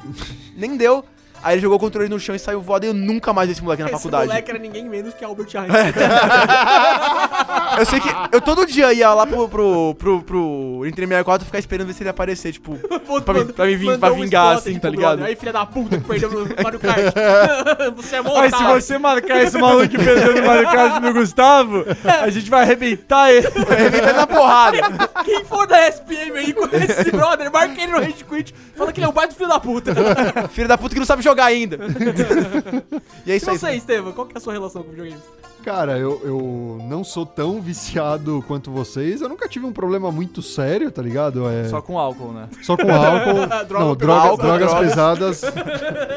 Nem 0.56 0.76
deu. 0.76 1.04
Aí 1.42 1.54
ele 1.54 1.62
jogou 1.62 1.76
o 1.76 1.80
controle 1.80 2.08
no 2.08 2.18
chão 2.20 2.34
e 2.34 2.38
saiu 2.38 2.60
voado 2.60 2.84
e 2.84 2.88
eu 2.88 2.94
nunca 2.94 3.32
mais 3.32 3.46
vi 3.48 3.52
esse 3.52 3.62
moleque 3.62 3.82
na 3.82 3.88
Esse 3.88 3.96
faculdade. 3.96 4.26
moleque 4.28 4.50
era 4.50 4.58
ninguém 4.58 4.88
menos 4.88 5.14
que 5.14 5.24
Albert 5.24 5.46
Einstein. 5.54 5.92
Eu 7.78 7.86
sei 7.86 8.00
que 8.00 8.08
eu 8.32 8.40
todo 8.40 8.66
dia 8.66 8.92
ia 8.92 9.12
lá 9.14 9.26
pro, 9.26 9.48
pro, 9.48 9.94
pro, 9.98 10.22
pro 10.22 10.80
Nintendo 10.84 11.08
64 11.08 11.46
ficar 11.46 11.58
esperando 11.58 11.86
ver 11.86 11.94
se 11.94 12.02
ele 12.02 12.08
ia 12.08 12.10
aparecer, 12.10 12.52
tipo, 12.52 12.76
pra, 13.24 13.34
mim, 13.34 13.46
pra, 13.46 13.64
mim 13.66 13.76
ving- 13.76 13.98
pra 13.98 14.12
um 14.12 14.16
vingar, 14.16 14.56
spot 14.56 14.58
assim, 14.66 14.72
pro 14.74 14.80
tá 14.82 14.90
ligado? 14.90 15.16
brother. 15.18 15.26
Aí, 15.26 15.36
filha 15.36 15.52
da 15.52 15.64
puta, 15.66 15.98
que 15.98 16.04
perdeu 16.06 16.30
no 16.30 16.48
Mario 16.62 16.78
Kart. 16.80 16.98
você 17.96 18.16
é 18.16 18.18
Aí 18.18 18.24
se 18.24 18.28
mortal. 18.50 18.74
você 18.80 18.98
marcar 18.98 19.42
esse 19.42 19.58
maluco 19.58 19.88
perdendo 19.96 20.40
o 20.42 20.46
Mario 20.46 20.70
Kart 20.70 21.02
no 21.02 21.12
Gustavo, 21.14 21.84
a 22.22 22.30
gente 22.30 22.50
vai 22.50 22.62
arrebentar 22.62 23.30
ele. 23.32 23.46
Arrebentando 23.70 24.14
na 24.16 24.26
porrada. 24.26 24.78
Quem 25.24 25.44
for 25.44 25.66
da 25.66 25.88
SPM 25.88 26.36
aí 26.38 26.52
conhece 26.52 27.00
esse 27.00 27.10
brother, 27.10 27.50
marca 27.52 27.80
ele 27.80 27.92
no 27.92 27.98
Rage 27.98 28.24
Quit. 28.28 28.54
Fala 28.76 28.92
que 28.92 28.98
ele 29.00 29.06
é 29.06 29.08
um 29.08 29.12
baita 29.12 29.34
filho 29.34 29.48
da 29.48 29.60
puta. 29.60 29.92
Filho 30.50 30.68
da 30.68 30.76
puta 30.78 30.94
que 30.94 30.98
não 30.98 31.06
sabe 31.06 31.22
jogar 31.22 31.29
ainda. 31.38 31.78
e 33.26 33.32
é 33.32 33.36
isso 33.36 33.46
Não 33.46 33.52
aí. 33.54 33.58
sei, 33.58 33.76
Estevam, 33.76 34.12
qual 34.12 34.26
que 34.26 34.34
é 34.34 34.38
a 34.38 34.40
sua 34.40 34.52
relação 34.52 34.82
com 34.82 34.90
videogames? 34.90 35.22
Cara, 35.62 35.98
eu, 35.98 36.18
eu 36.24 36.78
não 36.88 37.04
sou 37.04 37.26
tão 37.26 37.60
viciado 37.60 38.42
quanto 38.48 38.70
vocês. 38.70 39.20
Eu 39.20 39.28
nunca 39.28 39.46
tive 39.46 39.66
um 39.66 39.72
problema 39.72 40.10
muito 40.10 40.40
sério, 40.40 40.90
tá 40.90 41.02
ligado? 41.02 41.46
É, 41.46 41.64
Só 41.64 41.76
só, 41.76 41.82
com 41.82 41.98
álcool, 41.98 42.32
né? 42.32 42.48
com 42.66 42.72
álcool. 42.72 43.46
Droga, 43.66 43.84
não, 43.84 43.94
pelo 43.94 43.96
drogas, 43.96 44.24
álcool, 44.24 44.42
drogas 44.42 44.70
drogas. 44.70 44.88
pesadas. 44.88 45.42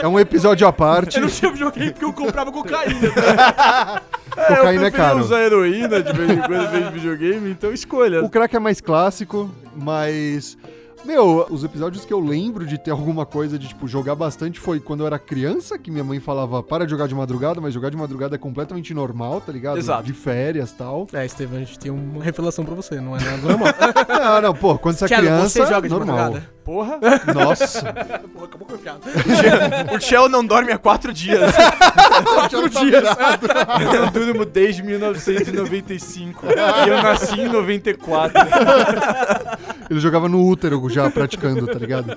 É 0.02 0.08
um 0.08 0.17
episódio 0.17 0.65
à 0.65 0.71
parte. 0.71 1.17
Eu 1.17 1.23
não 1.23 1.30
tinha 1.30 1.52
videogame 1.52 1.91
porque 1.91 2.06
eu 2.06 2.13
comprava 2.13 2.52
cocaína. 2.54 3.12
Cocaína 4.34 4.86
é 4.86 4.88
eu 4.88 4.91
prefiro 4.91 4.91
caro. 4.91 5.19
usar 5.19 5.41
heroína 5.43 6.02
de 6.02 6.12
vez 6.13 6.30
em 6.32 6.38
quando 6.41 6.63
em 6.63 6.67
vez 6.71 6.86
de 6.86 6.91
videogame, 6.93 7.52
então 7.52 7.71
escolha. 7.71 8.23
O 8.23 8.30
crack 8.30 8.56
é 8.56 8.60
mais 8.60 8.80
clássico, 8.82 9.49
mas. 9.76 10.58
Meu, 11.06 11.46
os 11.50 11.63
episódios 11.66 12.06
que 12.06 12.13
eu 12.13 12.20
lembro 12.20 12.66
de 12.66 12.78
ter 12.78 12.92
alguma 12.92 13.26
coisa 13.26 13.60
de, 13.60 13.68
tipo, 13.68 13.88
jogar 13.89 14.16
bastante 14.16 14.58
foi 14.60 14.80
quando 14.80 15.02
eu 15.02 15.08
era 15.08 15.20
criança, 15.20 15.78
que 15.78 15.92
minha 15.92 16.04
mãe 16.04 16.20
falava, 16.20 16.63
para 16.63 16.86
de 16.86 16.92
jogar 16.92 17.08
de 17.08 17.16
madrugada, 17.16 17.60
mas 17.60 17.74
jogar 17.74 17.89
de 17.89 17.98
madrugada 17.98 18.36
é 18.36 18.38
completamente 18.38 18.94
normal, 18.94 19.42
tá 19.42 19.52
ligado? 19.52 19.78
Exato. 19.78 20.04
De 20.04 20.13
férias 20.13 20.72
e 20.72 20.76
tal. 20.76 21.08
É, 21.12 21.26
Estevam, 21.26 21.58
a 21.58 21.60
gente 21.60 21.78
tem 21.78 21.92
uma 21.92 22.24
revelação 22.24 22.63
pra 22.63 22.74
você, 22.74 23.02
não 23.02 23.18
é 23.18 23.22
nada 23.22 23.38
normal. 23.38 23.68
Não, 24.24 24.42
não, 24.42 24.54
pô, 24.54 24.78
quando 24.78 24.96
você 24.96 25.06
é 25.06 25.08
Thiago, 25.10 25.24
criança, 25.26 25.50
você 25.50 25.66
joga 25.66 25.88
de 25.88 25.94
normal. 25.94 26.16
madrugada? 26.16 26.50
Porra. 26.63 26.99
Nossa. 27.34 27.93
Pô, 28.34 28.45
acabou 28.45 28.67
com 28.67 28.76
a 28.76 28.78
piada. 28.78 29.02
O 29.93 29.99
Shell 29.99 30.30
não 30.30 30.45
dorme 30.45 30.71
há 30.71 30.78
quatro 30.78 31.13
dias. 31.13 31.54
Quatro 32.23 32.69
dias. 32.69 33.04
Eu 33.93 34.12
durmo 34.12 34.45
desde 34.45 34.84
1995. 34.84 36.45
e 36.45 36.89
eu 36.89 37.02
nasci 37.02 37.41
em 37.41 37.49
94. 37.49 38.39
Ele 39.89 39.99
jogava 39.99 40.30
no 40.30 40.45
útero 40.45 40.88
já 40.89 41.10
praticando, 41.10 41.65
tá 41.67 41.80
ligado? 41.80 42.15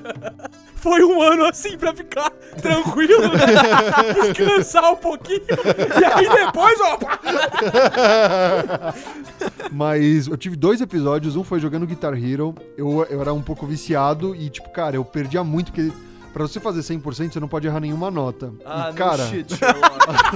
Foi 0.76 1.02
um 1.02 1.20
ano 1.20 1.46
assim 1.46 1.76
pra 1.76 1.92
ficar 1.92 2.30
tranquilo, 2.60 3.22
né? 3.22 4.22
descansar 4.22 4.92
um 4.92 4.96
pouquinho. 4.96 5.42
E 6.00 6.04
aí 6.04 6.28
depois, 6.28 6.78
ó. 6.80 6.98
Mas 9.72 10.28
eu 10.28 10.36
tive 10.36 10.54
dois 10.56 10.80
episódios, 10.80 11.34
um 11.34 11.42
foi 11.42 11.58
jogando 11.58 11.86
Guitar 11.86 12.14
Hero, 12.14 12.54
eu, 12.76 13.04
eu 13.10 13.20
era 13.20 13.32
um 13.32 13.42
pouco 13.42 13.66
viciado 13.66 14.35
e, 14.38 14.50
tipo, 14.50 14.70
cara, 14.70 14.96
eu 14.96 15.04
perdia 15.04 15.42
muito, 15.42 15.72
porque 15.72 15.92
pra 16.32 16.42
você 16.46 16.60
fazer 16.60 16.80
100% 16.80 17.32
você 17.32 17.40
não 17.40 17.48
pode 17.48 17.66
errar 17.66 17.80
nenhuma 17.80 18.10
nota. 18.10 18.52
Ah, 18.64 18.90
e, 18.92 18.94
cara, 18.94 19.24
no 19.24 19.30
shit, 19.30 19.58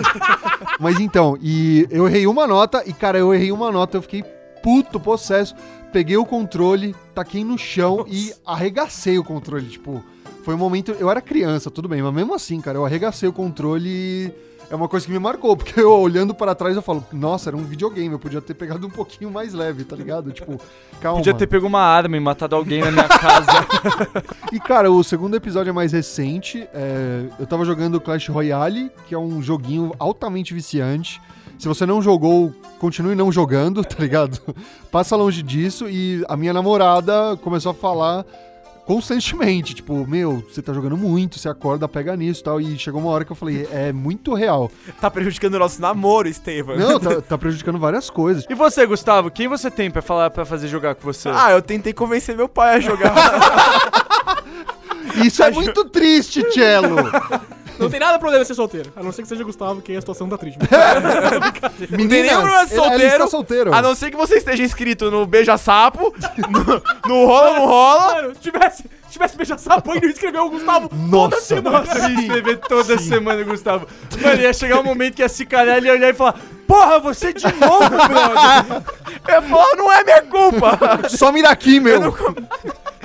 mas 0.80 0.98
então, 0.98 1.36
e 1.40 1.86
eu 1.90 2.08
errei 2.08 2.26
uma 2.26 2.46
nota, 2.46 2.82
e, 2.86 2.92
cara, 2.92 3.18
eu 3.18 3.34
errei 3.34 3.52
uma 3.52 3.70
nota, 3.70 3.96
eu 3.96 4.02
fiquei 4.02 4.22
puto, 4.62 4.98
possesso, 4.98 5.54
peguei 5.92 6.16
o 6.16 6.24
controle, 6.24 6.94
taquei 7.14 7.44
no 7.44 7.58
chão 7.58 8.04
e 8.08 8.32
arregacei 8.46 9.18
o 9.18 9.24
controle, 9.24 9.66
tipo, 9.66 10.02
foi 10.44 10.54
um 10.54 10.58
momento, 10.58 10.92
eu 10.92 11.10
era 11.10 11.20
criança, 11.20 11.70
tudo 11.70 11.88
bem, 11.88 12.02
mas 12.02 12.14
mesmo 12.14 12.34
assim, 12.34 12.60
cara, 12.60 12.78
eu 12.78 12.84
arregacei 12.84 13.28
o 13.28 13.32
controle 13.32 13.88
e 13.88 14.32
é 14.70 14.74
uma 14.76 14.88
coisa 14.88 15.04
que 15.04 15.10
me 15.12 15.18
marcou, 15.18 15.56
porque 15.56 15.80
eu 15.80 15.90
olhando 15.90 16.32
para 16.32 16.54
trás 16.54 16.76
eu 16.76 16.82
falo, 16.82 17.04
nossa, 17.12 17.50
era 17.50 17.56
um 17.56 17.64
videogame, 17.64 18.12
eu 18.12 18.20
podia 18.20 18.40
ter 18.40 18.54
pegado 18.54 18.86
um 18.86 18.90
pouquinho 18.90 19.28
mais 19.28 19.52
leve, 19.52 19.82
tá 19.82 19.96
ligado? 19.96 20.30
Tipo, 20.30 20.60
calma. 21.02 21.18
Podia 21.18 21.34
ter 21.34 21.48
pego 21.48 21.66
uma 21.66 21.82
arma 21.82 22.16
e 22.16 22.20
matado 22.20 22.54
alguém 22.54 22.80
na 22.80 22.92
minha 22.92 23.08
casa. 23.08 23.50
E 24.52 24.58
cara, 24.58 24.90
o 24.90 25.04
segundo 25.04 25.36
episódio 25.36 25.70
é 25.70 25.72
mais 25.72 25.92
recente. 25.92 26.68
é, 26.74 27.24
eu 27.38 27.46
tava 27.46 27.64
jogando 27.64 28.00
Clash 28.00 28.28
Royale, 28.28 28.90
que 29.06 29.14
é 29.14 29.18
um 29.18 29.40
joguinho 29.40 29.92
altamente 29.96 30.52
viciante. 30.52 31.20
Se 31.60 31.68
você 31.68 31.84
não 31.84 32.00
jogou, 32.00 32.54
continue 32.78 33.14
não 33.14 33.30
jogando, 33.30 33.84
tá 33.84 33.96
ligado? 33.98 34.40
Passa 34.90 35.14
longe 35.14 35.42
disso. 35.42 35.90
E 35.90 36.24
a 36.26 36.34
minha 36.34 36.54
namorada 36.54 37.36
começou 37.42 37.72
a 37.72 37.74
falar 37.74 38.24
constantemente. 38.86 39.74
Tipo, 39.74 40.06
meu, 40.06 40.42
você 40.50 40.62
tá 40.62 40.72
jogando 40.72 40.96
muito, 40.96 41.38
você 41.38 41.50
acorda, 41.50 41.86
pega 41.86 42.16
nisso 42.16 42.40
e 42.40 42.44
tal. 42.44 42.60
E 42.62 42.78
chegou 42.78 42.98
uma 42.98 43.10
hora 43.10 43.26
que 43.26 43.32
eu 43.32 43.36
falei, 43.36 43.68
é 43.70 43.92
muito 43.92 44.32
real. 44.32 44.72
Tá 45.02 45.10
prejudicando 45.10 45.56
o 45.56 45.58
nosso 45.58 45.82
namoro, 45.82 46.26
Estevam. 46.28 46.78
Não, 46.78 46.98
tá, 46.98 47.20
tá 47.28 47.36
prejudicando 47.36 47.78
várias 47.78 48.08
coisas. 48.08 48.46
E 48.48 48.54
você, 48.54 48.86
Gustavo, 48.86 49.30
quem 49.30 49.46
você 49.46 49.70
tem 49.70 49.90
pra 49.90 50.00
falar 50.00 50.30
para 50.30 50.46
fazer 50.46 50.66
jogar 50.66 50.94
com 50.94 51.02
você? 51.02 51.28
Ah, 51.28 51.52
eu 51.52 51.60
tentei 51.60 51.92
convencer 51.92 52.34
meu 52.34 52.48
pai 52.48 52.76
a 52.76 52.80
jogar. 52.80 53.14
Isso 55.22 55.42
é 55.42 55.50
muito 55.50 55.84
triste, 55.90 56.42
Cello. 56.52 56.96
Não 57.80 57.90
tem 57.90 57.98
nada 58.00 58.18
problema 58.18 58.44
ser 58.44 58.54
solteiro. 58.54 58.92
A 58.94 59.02
não 59.02 59.10
ser 59.12 59.22
que 59.22 59.28
seja 59.28 59.42
Gustavo, 59.42 59.80
que 59.80 59.96
a 59.96 60.00
situação 60.00 60.28
tá 60.28 60.36
triste. 60.36 60.58
Não 61.90 62.08
tem 62.08 62.22
nenhum 62.22 62.42
problema 62.42 62.66
de 62.66 62.72
ele 62.72 62.80
solteiro. 62.82 63.06
está 63.12 63.26
solteiro. 63.26 63.74
A 63.74 63.82
não 63.82 63.94
ser 63.94 64.10
que 64.10 64.16
você 64.16 64.36
esteja 64.36 64.62
inscrito 64.62 65.10
no 65.10 65.26
Beija 65.26 65.56
Sapo, 65.56 66.14
no, 66.48 66.82
no 67.08 67.26
Rola 67.26 67.52
Não 67.58 67.66
Rola. 67.66 68.14
Mano, 68.14 68.34
se 68.34 68.40
tivesse, 68.40 68.82
se 68.82 68.88
tivesse 69.10 69.36
beijado 69.36 69.60
sapo 69.60 69.94
e 69.94 70.00
não 70.00 70.08
escreveu 70.08 70.46
o 70.46 70.50
Gustavo 70.50 70.88
toda 70.88 71.06
Nossa. 71.06 71.40
semana. 71.40 71.78
Nossa, 71.80 72.10
ia 72.10 72.20
escrever 72.20 72.56
toda 72.58 72.98
semana, 72.98 73.42
Gustavo. 73.42 73.86
Mano, 74.20 74.40
ia 74.40 74.52
chegar 74.52 74.80
um 74.80 74.84
momento 74.84 75.14
que 75.14 75.22
ia 75.22 75.28
se 75.28 75.44
calhar 75.44 75.76
ele 75.76 75.86
ia 75.88 75.92
olhar 75.94 76.10
e 76.10 76.14
falar: 76.14 76.36
Porra, 76.66 76.98
você 76.98 77.32
de 77.32 77.44
novo, 77.54 77.88
brother! 77.90 78.82
Eu 79.28 79.42
falar, 79.42 79.76
não 79.76 79.92
é 79.92 80.04
minha 80.04 80.22
culpa. 80.22 81.08
Some 81.08 81.42
daqui, 81.42 81.80
meu. 81.80 82.12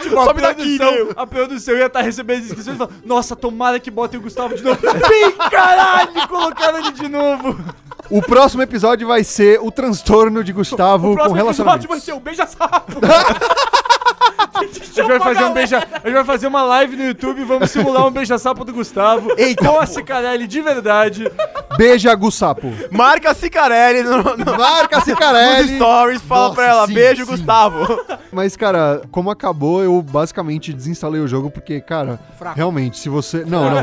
Tipo, 0.01 0.19
a 0.19 0.25
Sobe 0.25 0.41
daqui, 0.41 0.77
meu. 0.77 1.13
a 1.15 1.25
produção 1.25 1.75
ia 1.75 1.85
estar 1.85 2.01
recebendo 2.01 2.39
as 2.39 2.45
inscrições 2.45 2.75
e 2.75 2.77
falar: 2.77 2.91
Nossa, 3.03 3.35
tomara 3.35 3.79
que 3.79 3.89
botem 3.89 4.19
o 4.19 4.23
Gustavo 4.23 4.55
de 4.55 4.63
novo. 4.63 4.79
Bem, 5.09 5.31
caralho, 5.49 6.27
colocaram 6.27 6.79
ele 6.79 6.91
de 6.91 7.07
novo. 7.07 7.57
O 8.09 8.21
próximo 8.21 8.61
episódio 8.61 9.07
vai 9.07 9.23
ser 9.23 9.59
o 9.61 9.71
transtorno 9.71 10.43
de 10.43 10.53
Gustavo 10.53 11.07
O 11.07 11.09
com 11.11 11.15
próximo 11.15 11.35
relacionamento. 11.35 11.85
episódio 11.85 11.89
vai 11.89 11.99
ser 11.99 12.13
o 12.13 12.19
beija 12.19 12.45
sapo. 12.45 12.99
A 14.55 14.63
gente 14.63 15.01
vai 15.01 15.19
fazer 15.19 15.43
um 15.43 15.53
beija, 15.53 15.77
a 15.79 16.07
gente 16.07 16.13
vai 16.13 16.23
fazer 16.23 16.47
uma 16.47 16.63
live 16.63 16.95
no 16.95 17.03
YouTube 17.03 17.41
e 17.41 17.43
vamos 17.43 17.69
simular 17.69 18.07
um 18.07 18.11
beija-sapo 18.11 18.63
do 18.63 18.71
Gustavo. 18.71 19.33
Eita, 19.37 19.67
com 19.67 19.77
a 19.77 19.85
Cicarelli 19.85 20.47
de 20.47 20.61
verdade. 20.61 21.29
Beija 21.77 22.13
Gussapo. 22.15 22.71
Marca 22.91 23.31
a 23.31 23.33
Cicarelli 23.33 24.03
no, 24.03 24.17
no, 24.17 24.45
Marca 24.57 24.97
nos 24.97 25.05
Cicarelli. 25.05 25.75
stories, 25.75 26.21
fala 26.21 26.41
Nossa, 26.43 26.55
pra 26.55 26.65
ela, 26.65 26.87
sim, 26.87 26.93
beijo, 26.93 27.25
sim. 27.25 27.31
Gustavo. 27.31 27.99
Mas, 28.31 28.55
cara, 28.55 29.01
como 29.11 29.29
acabou, 29.29 29.83
eu 29.83 30.01
basicamente 30.01 30.73
desinstalei 30.73 31.21
o 31.21 31.27
jogo 31.27 31.49
porque, 31.49 31.79
cara, 31.79 32.19
Fraco. 32.37 32.55
realmente, 32.55 32.97
se 32.99 33.07
você. 33.09 33.45
Não, 33.45 33.69
não. 33.69 33.81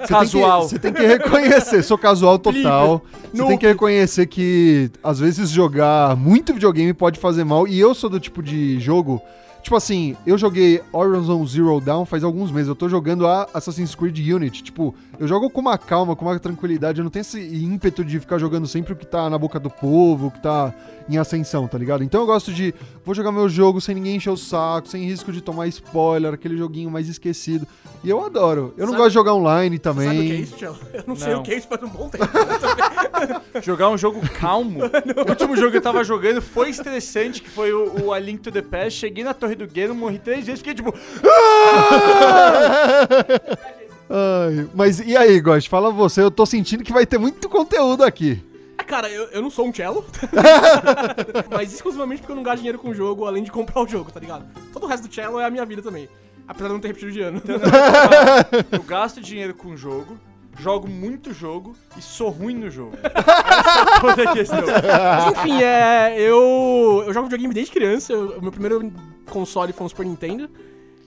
Você 0.00 0.12
Casual. 0.12 0.60
Tem 0.60 0.68
que, 0.68 0.74
você 0.74 0.78
tem 0.78 0.92
que 0.92 1.06
reconhecer, 1.06 1.82
sou 1.82 1.96
casual 1.96 2.38
total. 2.38 3.02
Você 3.32 3.38
Noob. 3.38 3.48
tem 3.48 3.58
que 3.58 3.66
reconhecer 3.66 4.26
que, 4.26 4.90
às 5.02 5.18
vezes, 5.18 5.50
jogar 5.50 6.16
muito 6.16 6.52
videogame 6.52 6.92
pode 6.92 7.18
fazer 7.18 7.44
mal. 7.44 7.66
E 7.66 7.78
eu 7.80 7.94
sou 7.94 8.10
do 8.10 8.20
tipo 8.20 8.42
de 8.42 8.78
jogo. 8.80 9.22
Tipo 9.64 9.76
assim, 9.76 10.14
eu 10.26 10.36
joguei 10.36 10.82
Horizon 10.92 11.46
Zero 11.46 11.80
Dawn 11.80 12.04
faz 12.04 12.22
alguns 12.22 12.50
meses. 12.50 12.68
Eu 12.68 12.74
tô 12.74 12.86
jogando 12.86 13.26
a 13.26 13.48
Assassin's 13.54 13.94
Creed 13.94 14.18
Unity. 14.18 14.62
Tipo, 14.62 14.94
eu 15.18 15.26
jogo 15.26 15.48
com 15.48 15.62
uma 15.62 15.78
calma, 15.78 16.14
com 16.14 16.26
uma 16.26 16.38
tranquilidade. 16.38 17.00
Eu 17.00 17.02
não 17.04 17.10
tenho 17.10 17.22
esse 17.22 17.40
ímpeto 17.40 18.04
de 18.04 18.20
ficar 18.20 18.36
jogando 18.36 18.66
sempre 18.68 18.92
o 18.92 18.96
que 18.96 19.06
tá 19.06 19.30
na 19.30 19.38
boca 19.38 19.58
do 19.58 19.70
povo, 19.70 20.26
o 20.26 20.30
que 20.30 20.42
tá 20.42 20.74
em 21.08 21.16
ascensão, 21.16 21.66
tá 21.66 21.78
ligado? 21.78 22.04
Então 22.04 22.20
eu 22.20 22.26
gosto 22.26 22.52
de. 22.52 22.74
Vou 23.06 23.14
jogar 23.14 23.32
meu 23.32 23.48
jogo 23.48 23.80
sem 23.80 23.94
ninguém 23.94 24.16
encher 24.16 24.28
o 24.30 24.36
saco, 24.36 24.86
sem 24.86 25.02
risco 25.04 25.32
de 25.32 25.40
tomar 25.40 25.66
spoiler, 25.68 26.34
aquele 26.34 26.58
joguinho 26.58 26.90
mais 26.90 27.08
esquecido. 27.08 27.66
E 28.02 28.10
eu 28.10 28.22
adoro. 28.22 28.74
Eu 28.76 28.82
não 28.84 28.92
Sabe- 28.92 28.96
gosto 28.98 29.08
de 29.10 29.14
jogar 29.14 29.32
online 29.32 29.78
também. 29.78 30.06
Sabe 30.08 30.18
o 30.18 30.22
que 30.26 30.32
é 30.32 30.34
isso, 30.36 30.56
Tchelo? 30.56 30.78
Eu 30.92 31.04
não, 31.06 31.16
sei 31.16 31.32
Não. 31.32 31.40
o 31.40 31.42
que 31.42 31.52
é 31.52 31.56
isso 31.56 31.66
faz 31.68 31.82
um 31.82 31.88
bom 31.88 32.10
tempo. 32.10 32.24
Jogar 33.62 33.88
um 33.88 33.96
jogo 33.96 34.20
calmo. 34.38 34.80
O 35.24 35.30
último 35.30 35.56
jogo 35.56 35.70
que 35.70 35.76
eu 35.78 35.82
tava 35.82 36.02
jogando 36.04 36.42
foi 36.42 36.68
estressante, 36.70 37.40
que 37.40 37.48
foi 37.48 37.72
o, 37.72 38.06
o 38.06 38.12
A 38.12 38.18
Link 38.18 38.40
to 38.42 38.50
the 38.52 38.60
Past. 38.62 38.98
Cheguei 38.98 39.24
na 39.24 39.32
Torre 39.32 39.53
do 39.56 39.68
Geno, 39.72 39.94
morri 39.94 40.18
três 40.18 40.44
vezes, 40.46 40.60
fiquei 40.60 40.74
tipo... 40.74 40.92
Ai, 44.10 44.68
mas 44.74 45.00
e 45.00 45.16
aí, 45.16 45.40
Gost? 45.40 45.68
Fala 45.68 45.90
você, 45.90 46.20
eu 46.22 46.30
tô 46.30 46.44
sentindo 46.44 46.84
que 46.84 46.92
vai 46.92 47.06
ter 47.06 47.18
muito 47.18 47.48
conteúdo 47.48 48.04
aqui. 48.04 48.42
Ah, 48.76 48.84
Cara, 48.84 49.08
eu, 49.08 49.24
eu 49.28 49.40
não 49.42 49.48
sou 49.50 49.66
um 49.66 49.72
cello. 49.72 50.04
mas 51.50 51.72
exclusivamente 51.72 52.20
porque 52.20 52.32
eu 52.32 52.36
não 52.36 52.42
gasto 52.42 52.58
dinheiro 52.58 52.78
com 52.78 52.90
o 52.90 52.94
jogo, 52.94 53.24
além 53.24 53.42
de 53.42 53.50
comprar 53.50 53.80
o 53.82 53.88
jogo, 53.88 54.12
tá 54.12 54.20
ligado? 54.20 54.44
Todo 54.72 54.84
o 54.84 54.86
resto 54.86 55.08
do 55.08 55.14
cello 55.14 55.40
é 55.40 55.44
a 55.46 55.50
minha 55.50 55.64
vida 55.64 55.80
também. 55.80 56.08
Apesar 56.46 56.68
de 56.68 56.74
não 56.74 56.80
ter 56.80 56.88
repetido 56.88 57.10
de 57.12 57.22
ano. 57.22 57.40
Eu 58.70 58.82
gasto 58.82 59.20
dinheiro 59.22 59.54
com 59.54 59.74
jogo, 59.74 60.18
jogo 60.58 60.86
muito 60.86 61.32
jogo 61.32 61.74
e 61.96 62.02
sou 62.02 62.28
ruim 62.28 62.54
no 62.56 62.70
jogo. 62.70 62.92
Essa 63.02 63.80
é 63.80 64.00
toda 64.00 64.22
a 64.30 64.32
questão. 64.34 64.60
Mas 64.62 65.32
enfim, 65.32 65.62
é. 65.62 66.14
Eu. 66.20 67.02
Eu 67.06 67.12
jogo 67.14 67.24
videogame 67.26 67.54
desde 67.54 67.72
criança. 67.72 68.12
eu- 68.12 68.36
O 68.38 68.42
meu 68.42 68.52
primeiro 68.52 68.92
console 69.30 69.72
foi 69.72 69.86
um 69.86 69.88
Super 69.88 70.06
Nintendo. 70.06 70.48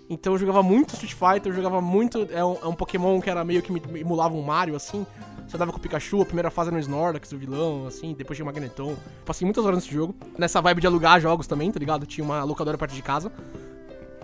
Então 0.09 0.33
eu 0.33 0.39
jogava 0.39 0.63
muito 0.63 0.93
Street 0.93 1.13
Fighter, 1.13 1.51
eu 1.51 1.55
jogava 1.55 1.81
muito. 1.81 2.27
É 2.31 2.43
um, 2.43 2.57
é 2.63 2.67
um 2.67 2.73
Pokémon 2.73 3.19
que 3.19 3.29
era 3.29 3.43
meio 3.43 3.61
que 3.61 3.71
me- 3.71 3.81
emulava 3.99 4.33
um 4.35 4.41
Mario, 4.41 4.75
assim. 4.75 5.05
Você 5.47 5.55
andava 5.55 5.71
com 5.71 5.77
o 5.77 5.81
Pikachu, 5.81 6.21
a 6.21 6.25
primeira 6.25 6.49
fase 6.51 6.69
era 6.69 6.75
no 6.75 6.81
Snorlax, 6.81 7.31
o 7.31 7.37
vilão, 7.37 7.87
assim, 7.87 8.13
depois 8.13 8.35
tinha 8.35 8.43
o 8.43 8.45
Magneton. 8.47 8.95
Passei 9.25 9.45
muitas 9.45 9.63
horas 9.65 9.79
nesse 9.79 9.93
jogo. 9.93 10.13
Nessa 10.37 10.61
vibe 10.61 10.81
de 10.81 10.87
alugar 10.87 11.19
jogos 11.21 11.47
também, 11.47 11.71
tá 11.71 11.79
ligado? 11.79 12.05
Tinha 12.05 12.23
uma 12.23 12.43
locadora 12.43 12.77
perto 12.77 12.93
de 12.93 13.01
casa. 13.01 13.31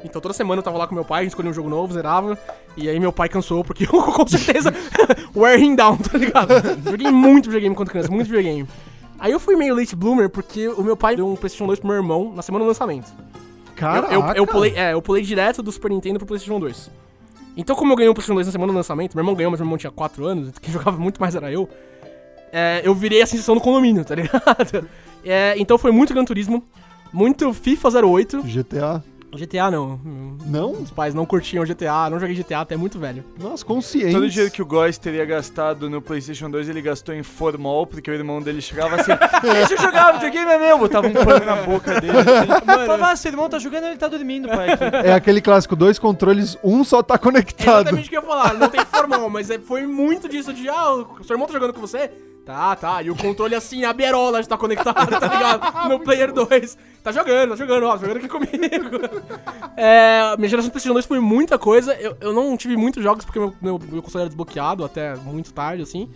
Então 0.04 0.22
toda 0.22 0.34
semana 0.34 0.60
eu 0.60 0.64
tava 0.64 0.78
lá 0.78 0.86
com 0.86 0.94
meu 0.94 1.06
pai, 1.06 1.20
a 1.20 1.24
gente 1.24 1.32
escolhia 1.32 1.50
um 1.52 1.54
jogo 1.54 1.70
novo, 1.70 1.94
zerava. 1.94 2.38
E 2.76 2.90
aí 2.90 3.00
meu 3.00 3.14
pai 3.14 3.30
cansou, 3.30 3.64
porque 3.64 3.84
eu 3.88 3.90
com 4.04 4.28
certeza 4.28 4.74
wear 5.36 5.58
him 5.60 5.76
down, 5.76 5.98
tá 5.98 6.18
ligado? 6.18 6.54
Joguei 6.90 7.10
muito 7.10 7.46
videogame 7.46 7.74
quando 7.76 7.90
criança, 7.90 8.12
muito 8.12 8.28
videogame. 8.28 8.68
Aí 9.18 9.32
eu 9.32 9.40
fui 9.40 9.56
meio 9.56 9.74
late 9.76 9.96
bloomer, 9.96 10.30
porque 10.30 10.68
o 10.68 10.84
meu 10.84 10.98
pai 10.98 11.16
deu 11.16 11.26
um 11.26 11.36
PlayStation 11.38 11.68
2 11.68 11.80
pro 11.80 11.88
meu 11.88 11.96
irmão 11.98 12.34
na 12.36 12.42
semana 12.42 12.66
do 12.66 12.68
lançamento. 12.68 13.14
Eu, 13.74 13.78
Caraca. 13.78 14.14
eu, 14.14 14.22
eu 14.36 14.48
pulei, 14.48 14.74
é, 14.76 14.94
eu 14.94 15.02
pulei 15.02 15.24
direto 15.24 15.62
do 15.62 15.72
Super 15.72 15.92
Nintendo 15.92 16.20
pro 16.20 16.28
PlayStation 16.28 16.60
2. 16.60 16.92
Então, 17.56 17.76
como 17.76 17.92
eu 17.92 17.96
ganhei 17.96 18.10
um 18.10 18.14
PlayStation 18.14 18.36
2 18.36 18.48
na 18.48 18.52
semana 18.52 18.72
do 18.72 18.76
lançamento, 18.76 19.16
meu 19.16 19.22
irmão 19.22 19.36
ganhou, 19.36 19.52
mas 19.52 19.60
meu 19.60 19.66
irmão 19.66 19.78
tinha 19.78 19.92
4 19.92 20.26
anos, 20.26 20.52
quem 20.62 20.74
jogava 20.74 20.98
muito 20.98 21.20
mais 21.20 21.36
era 21.36 21.52
eu. 21.52 21.70
é, 22.52 22.82
eu 22.84 22.94
virei 22.96 23.22
a 23.22 23.26
sensação 23.26 23.56
do 23.56 23.62
condomínio, 23.62 24.04
tá 24.06 24.16
ligado? 24.16 24.88
É, 25.26 25.54
então 25.58 25.78
foi 25.78 25.90
muito 25.90 26.14
Gran 26.14 26.26
Turismo, 26.26 26.62
muito 27.14 27.54
FIFA 27.54 28.06
08. 28.06 28.44
GTA. 28.44 29.02
GTA 29.38 29.72
não. 29.72 30.00
Não? 30.46 30.72
Os 30.72 30.92
pais 30.92 31.14
não 31.14 31.26
curtiam 31.26 31.64
GTA, 31.66 32.10
não 32.10 32.20
joguei 32.20 32.36
GTA 32.36 32.60
até 32.62 32.76
muito 32.78 33.00
velho. 33.00 33.24
Nossa, 33.40 33.64
consciente. 33.66 34.12
Todo 34.14 34.24
o 34.24 34.30
dinheiro 34.30 34.52
que 34.52 34.62
o 34.62 34.66
Góis 34.66 34.98
teria 34.98 35.26
gastado 35.26 35.90
no 35.90 36.02
PlayStation 36.02 36.50
2, 36.50 36.70
ele 36.70 36.82
gastou 36.82 37.16
em 37.16 37.24
formol, 37.24 37.86
porque 37.88 38.10
o 38.10 38.14
irmão 38.14 38.42
dele 38.42 38.62
chegava 38.62 38.96
assim: 38.96 39.12
Deixa 39.42 39.74
eu 39.74 39.78
jogar, 39.82 40.14
videogame 40.14 40.52
é 40.52 40.60
meu. 40.60 40.78
Botava 40.78 41.08
um 41.08 41.14
pano 41.14 41.46
na 41.46 41.56
boca 41.58 42.00
dele. 42.00 42.14
Assim. 42.18 42.66
Falava, 42.86 43.12
ah, 43.12 43.16
seu 43.16 43.32
irmão 43.32 43.50
tá 43.50 43.60
jogando, 43.60 43.86
ele 43.86 43.98
tá 43.98 44.08
dormindo, 44.08 44.48
pai. 44.48 44.72
Aqui. 44.72 44.84
É 45.08 45.14
aquele 45.14 45.42
clássico, 45.42 45.76
dois 45.76 45.98
controles, 45.98 46.58
um 46.64 46.84
só 46.84 47.02
tá 47.02 47.16
É 47.16 47.18
conectado. 47.18 47.82
exatamente 47.82 48.08
o 48.08 48.10
que 48.10 48.18
eu 48.18 48.22
ia 48.22 48.28
falar, 48.28 48.54
não 48.56 48.70
tem 48.70 48.84
formal, 48.86 49.30
mas 49.30 49.50
é- 49.50 49.60
foi 49.60 49.86
muito 49.88 50.28
disso 50.30 50.54
de, 50.54 50.68
ah, 50.70 50.94
o 50.94 51.24
seu 51.24 51.34
irmão 51.36 51.48
tá 51.48 51.54
jogando 51.54 51.74
com 51.74 51.82
você? 51.82 52.12
Tá, 52.46 52.76
tá, 52.76 53.02
e 53.02 53.10
o 53.10 53.16
controle 53.16 53.56
assim, 53.56 53.86
a 53.86 53.94
berola 53.94 54.42
está 54.42 54.58
conectada, 54.58 55.20
tá 55.20 55.28
ligado? 55.28 55.90
No 55.90 56.00
Player 56.02 56.34
2. 56.34 56.78
Tá 57.02 57.12
jogando, 57.12 57.52
tá 57.52 57.56
jogando, 57.56 57.86
ó, 57.86 57.98
jogando 57.98 58.18
aqui 58.18 58.28
comigo. 58.28 58.52
É, 59.78 60.36
minha 60.38 60.50
geração 60.50 60.68
de 60.68 60.72
PlayStation 60.72 60.94
2 60.94 61.06
foi 61.06 61.20
muita 61.20 61.58
coisa, 61.58 61.94
eu, 61.96 62.18
eu 62.20 62.34
não 62.34 62.56
tive 62.58 62.76
muitos 62.76 63.02
jogos 63.02 63.24
porque 63.24 63.40
meu, 63.40 63.54
meu, 63.62 63.80
meu 63.80 64.02
console 64.02 64.24
era 64.24 64.30
desbloqueado 64.30 64.84
até 64.84 65.16
muito 65.16 65.54
tarde, 65.54 65.84
assim. 65.84 66.10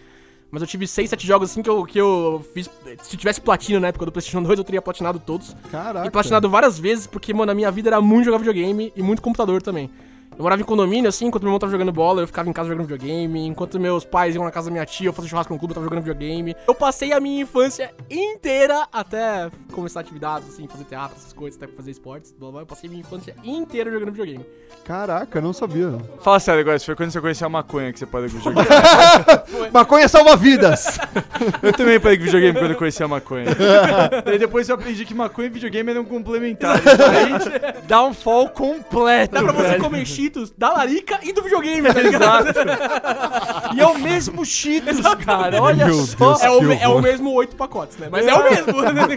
Mas 0.50 0.62
eu 0.62 0.68
tive 0.68 0.88
6, 0.88 1.10
7 1.10 1.28
jogos 1.28 1.52
assim 1.52 1.62
que 1.62 1.70
eu, 1.70 1.86
que 1.86 2.00
eu 2.00 2.46
fiz. 2.54 2.70
Se 3.02 3.18
tivesse 3.18 3.42
platino 3.42 3.80
na 3.80 3.88
época 3.88 4.06
do 4.06 4.12
PlayStation 4.12 4.42
2, 4.42 4.60
eu 4.60 4.64
teria 4.64 4.82
platinado 4.82 5.20
todos. 5.20 5.56
Caraca. 5.70 6.08
E 6.08 6.12
platinado 6.12 6.50
várias 6.50 6.80
vezes, 6.80 7.06
porque, 7.06 7.34
mano, 7.34 7.52
a 7.52 7.56
minha 7.56 7.70
vida 7.70 7.90
era 7.90 8.00
muito 8.00 8.26
jogar 8.26 8.38
videogame 8.38 8.94
e 8.96 9.04
muito 9.04 9.22
computador 9.22 9.62
também. 9.62 9.90
Eu 10.38 10.44
morava 10.44 10.62
em 10.62 10.66
condomínio, 10.66 11.10
assim, 11.10 11.26
enquanto 11.26 11.42
meu 11.42 11.50
irmão 11.50 11.60
tava 11.60 11.72
jogando 11.72 11.92
bola, 11.92 12.22
eu 12.22 12.28
ficava 12.28 12.48
em 12.48 12.54
casa 12.54 12.70
jogando 12.70 12.86
videogame. 12.86 13.48
Enquanto 13.48 13.80
meus 13.80 14.06
pais 14.06 14.36
iam 14.36 14.44
na 14.46 14.52
casa 14.52 14.68
da 14.68 14.72
minha 14.72 14.86
tia, 14.86 15.08
eu 15.10 15.14
fazia 15.14 15.28
churrasco 15.28 15.52
no 15.52 15.58
clube, 15.58 15.72
eu 15.72 15.76
tava 15.76 15.86
jogando 15.86 16.04
videogame. 16.04 16.56
Eu 16.68 16.76
passei 16.76 17.12
a 17.12 17.20
minha 17.20 17.42
infância 17.42 17.92
inteira 18.08 18.88
até 18.94 19.50
começar 19.72 20.00
atividades, 20.02 20.50
assim, 20.50 20.68
fazer 20.68 20.84
teatro, 20.84 21.18
essas 21.18 21.34
coisas, 21.34 21.60
até 21.60 21.72
fazer 21.74 21.90
esportes, 21.90 22.36
blá 22.38 22.52
blá. 22.52 22.62
Eu 22.62 22.68
passei 22.68 22.88
a 22.88 22.92
minha 22.92 23.02
infância 23.02 23.36
inteira 23.44 23.90
jogando 23.90 24.12
videogame. 24.12 24.46
Caraca, 24.86 25.42
não 25.42 25.54
sabia. 25.54 25.98
Fala 26.20 26.40
sério, 26.40 26.64
Góis, 26.64 26.86
foi 26.86 26.96
quando 26.96 27.10
você 27.10 27.20
conheceu 27.20 27.48
a 27.48 27.50
maconha 27.50 27.92
que 27.92 27.98
você 27.98 28.06
parou 28.06 28.30
com 28.30 28.38
videogame. 28.38 28.68
Maconha 29.72 30.08
salva 30.08 30.36
vidas! 30.36 31.00
Eu 31.62 31.74
também 31.74 32.00
parei 32.00 32.18
com 32.18 32.24
videogame 32.24 32.58
quando 32.58 32.72
eu 32.72 32.78
conheci 32.78 33.04
a 33.04 33.08
maconha. 33.08 33.46
Daí 34.26 34.40
depois 34.40 34.68
eu 34.70 34.76
aprendi 34.76 35.06
que 35.06 35.14
maconha 35.14 35.48
e 35.48 35.50
videogame 35.50 35.92
eram 35.92 36.04
complementares. 36.06 36.86
Aí, 36.86 37.82
downfall 37.88 38.50
completo, 38.50 39.34
Dá 39.34 39.44
pra 39.44 39.52
você 39.52 39.70
velho. 39.70 39.84
comer 39.84 40.06
cheetos 40.06 40.52
da 40.58 40.72
larica 40.74 41.20
e 41.24 41.34
do 41.34 41.42
videogame, 41.42 41.94
tá 41.94 42.02
ligado? 42.02 42.50
Exato. 42.50 43.76
E 43.76 43.82
é 43.82 43.86
o 43.86 43.98
mesmo 44.00 44.46
Cheetos, 44.46 45.02
cara. 45.26 45.62
Olha 45.62 45.86
Meu 45.86 45.96
só. 45.96 46.34
Deus. 46.34 46.44
É 46.44 46.50
o, 46.50 46.72
é 46.72 46.88
o 46.88 47.02
mesmo 47.02 47.34
oito 47.34 47.56
pacotes, 47.56 47.98
né? 47.98 48.08
Mas 48.10 48.26
é 48.26 48.34
o 48.34 48.44
mesmo, 48.44 48.82
né? 48.82 49.08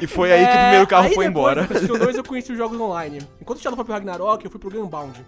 E 0.00 0.06
foi 0.06 0.32
aí 0.32 0.46
que 0.46 0.52
o 0.52 0.58
primeiro 0.58 0.86
carro 0.86 1.06
aí 1.06 1.14
foi 1.14 1.26
depois 1.26 1.28
embora. 1.28 1.64
PlayStation 1.64 1.98
2 2.04 2.16
eu 2.16 2.24
conheci 2.24 2.52
os 2.52 2.58
jogos 2.58 2.80
online. 2.80 3.20
Enquanto 3.40 3.58
o 3.58 3.62
Shadow 3.62 3.76
foi 3.76 3.84
pro 3.84 3.94
Ragnarok, 3.94 4.44
eu 4.44 4.50
fui 4.50 4.60
pro 4.60 4.70
Gunbound. 4.70 5.20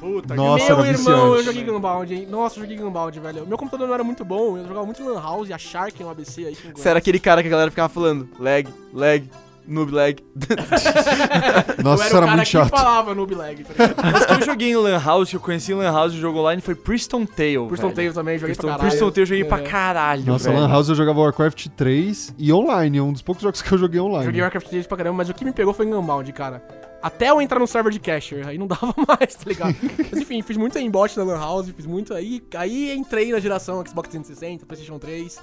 Puta 0.00 0.34
Nossa, 0.34 0.76
Meu 0.76 0.84
irmão, 0.84 1.34
eu 1.36 1.42
joguei 1.42 1.64
Gunbound, 1.64 2.14
hein? 2.14 2.26
Nossa, 2.30 2.58
eu 2.58 2.62
joguei 2.64 2.76
Gunbound, 2.76 3.18
velho. 3.18 3.46
Meu 3.46 3.56
computador 3.56 3.86
não 3.86 3.94
era 3.94 4.04
muito 4.04 4.24
bom, 4.24 4.56
eu 4.58 4.66
jogava 4.66 4.84
muito 4.84 5.02
Lan 5.02 5.20
House 5.20 5.48
e 5.48 5.52
a 5.52 5.58
Shark 5.58 6.02
no 6.02 6.10
ABC 6.10 6.46
aí. 6.46 6.56
Você 6.74 6.88
era 6.88 6.98
aquele 6.98 7.18
cara 7.18 7.40
que 7.42 7.48
a 7.48 7.50
galera 7.50 7.70
ficava 7.70 7.88
falando, 7.88 8.28
lag, 8.38 8.68
lag, 8.92 9.28
Noob 9.68 9.90
Lag. 9.90 10.22
Nossa, 11.82 12.04
eu 12.04 12.06
isso 12.06 12.16
era 12.16 12.18
era 12.18 12.18
o 12.18 12.20
cara 12.20 12.26
muito 12.36 12.44
que 12.44 12.52
chato. 12.52 12.68
falava 12.70 13.14
noob 13.16 13.34
lag. 13.34 13.64
Tá 13.64 13.72
ligado? 13.84 14.12
Mas 14.12 14.26
que 14.26 14.32
eu 14.34 14.42
joguei 14.42 14.70
em 14.70 14.76
Lan 14.76 15.02
House, 15.02 15.30
que 15.30 15.36
eu 15.36 15.40
conheci 15.40 15.72
em 15.72 15.74
Lan 15.74 15.90
House 15.92 16.14
o 16.14 16.18
jogo 16.18 16.38
online 16.38 16.62
foi 16.62 16.76
Priston 16.76 17.26
Tale. 17.26 17.66
Priston. 17.66 17.90
Tale 17.90 18.12
também, 18.12 18.38
joguei 18.38 18.54
Priston, 18.54 18.68
pra 18.68 18.76
caralho. 18.76 18.88
Priston 18.90 19.10
Tale 19.10 19.22
eu 19.22 19.26
joguei 19.26 19.44
pra 19.44 19.58
É. 19.58 19.62
caralho, 19.62 20.24
Nossa, 20.24 20.50
velho. 20.50 20.60
Lan 20.62 20.68
House 20.68 20.88
eu 20.88 20.94
jogava 20.94 21.18
Warcraft 21.20 21.66
3 21.76 22.34
e 22.38 22.52
online, 22.52 22.98
é 22.98 23.02
um 23.02 23.12
dos 23.12 23.22
poucos 23.22 23.42
jogos 23.42 23.60
que 23.60 23.72
eu 23.72 23.76
joguei 23.78 23.98
online. 24.00 24.26
Joguei 24.26 24.40
Warcraft 24.42 24.68
3 24.68 24.86
pra 24.86 24.96
caramba, 24.98 25.16
mas 25.16 25.28
o 25.30 25.34
que 25.34 25.44
me 25.44 25.52
pegou 25.52 25.74
foi 25.74 25.84
Gunbound, 25.86 26.32
cara. 26.32 26.62
Até 27.02 27.30
eu 27.30 27.40
entrar 27.40 27.58
no 27.58 27.66
server 27.66 27.92
de 27.92 28.00
Casher, 28.00 28.46
aí 28.46 28.58
não 28.58 28.66
dava 28.68 28.94
mais, 29.06 29.34
tá 29.34 29.44
ligado? 29.46 29.76
mas 30.10 30.20
enfim, 30.20 30.42
fiz 30.42 30.56
muito 30.56 30.76
aimbot 30.78 31.16
na 31.16 31.24
Lan 31.24 31.38
House, 31.38 31.70
fiz 31.70 31.86
muito 31.86 32.14
aí. 32.14 32.42
Aí 32.54 32.94
entrei 32.96 33.30
na 33.32 33.38
geração 33.38 33.84
Xbox 33.86 34.08
360, 34.08 34.66
PlayStation 34.66 34.98
3. 34.98 35.40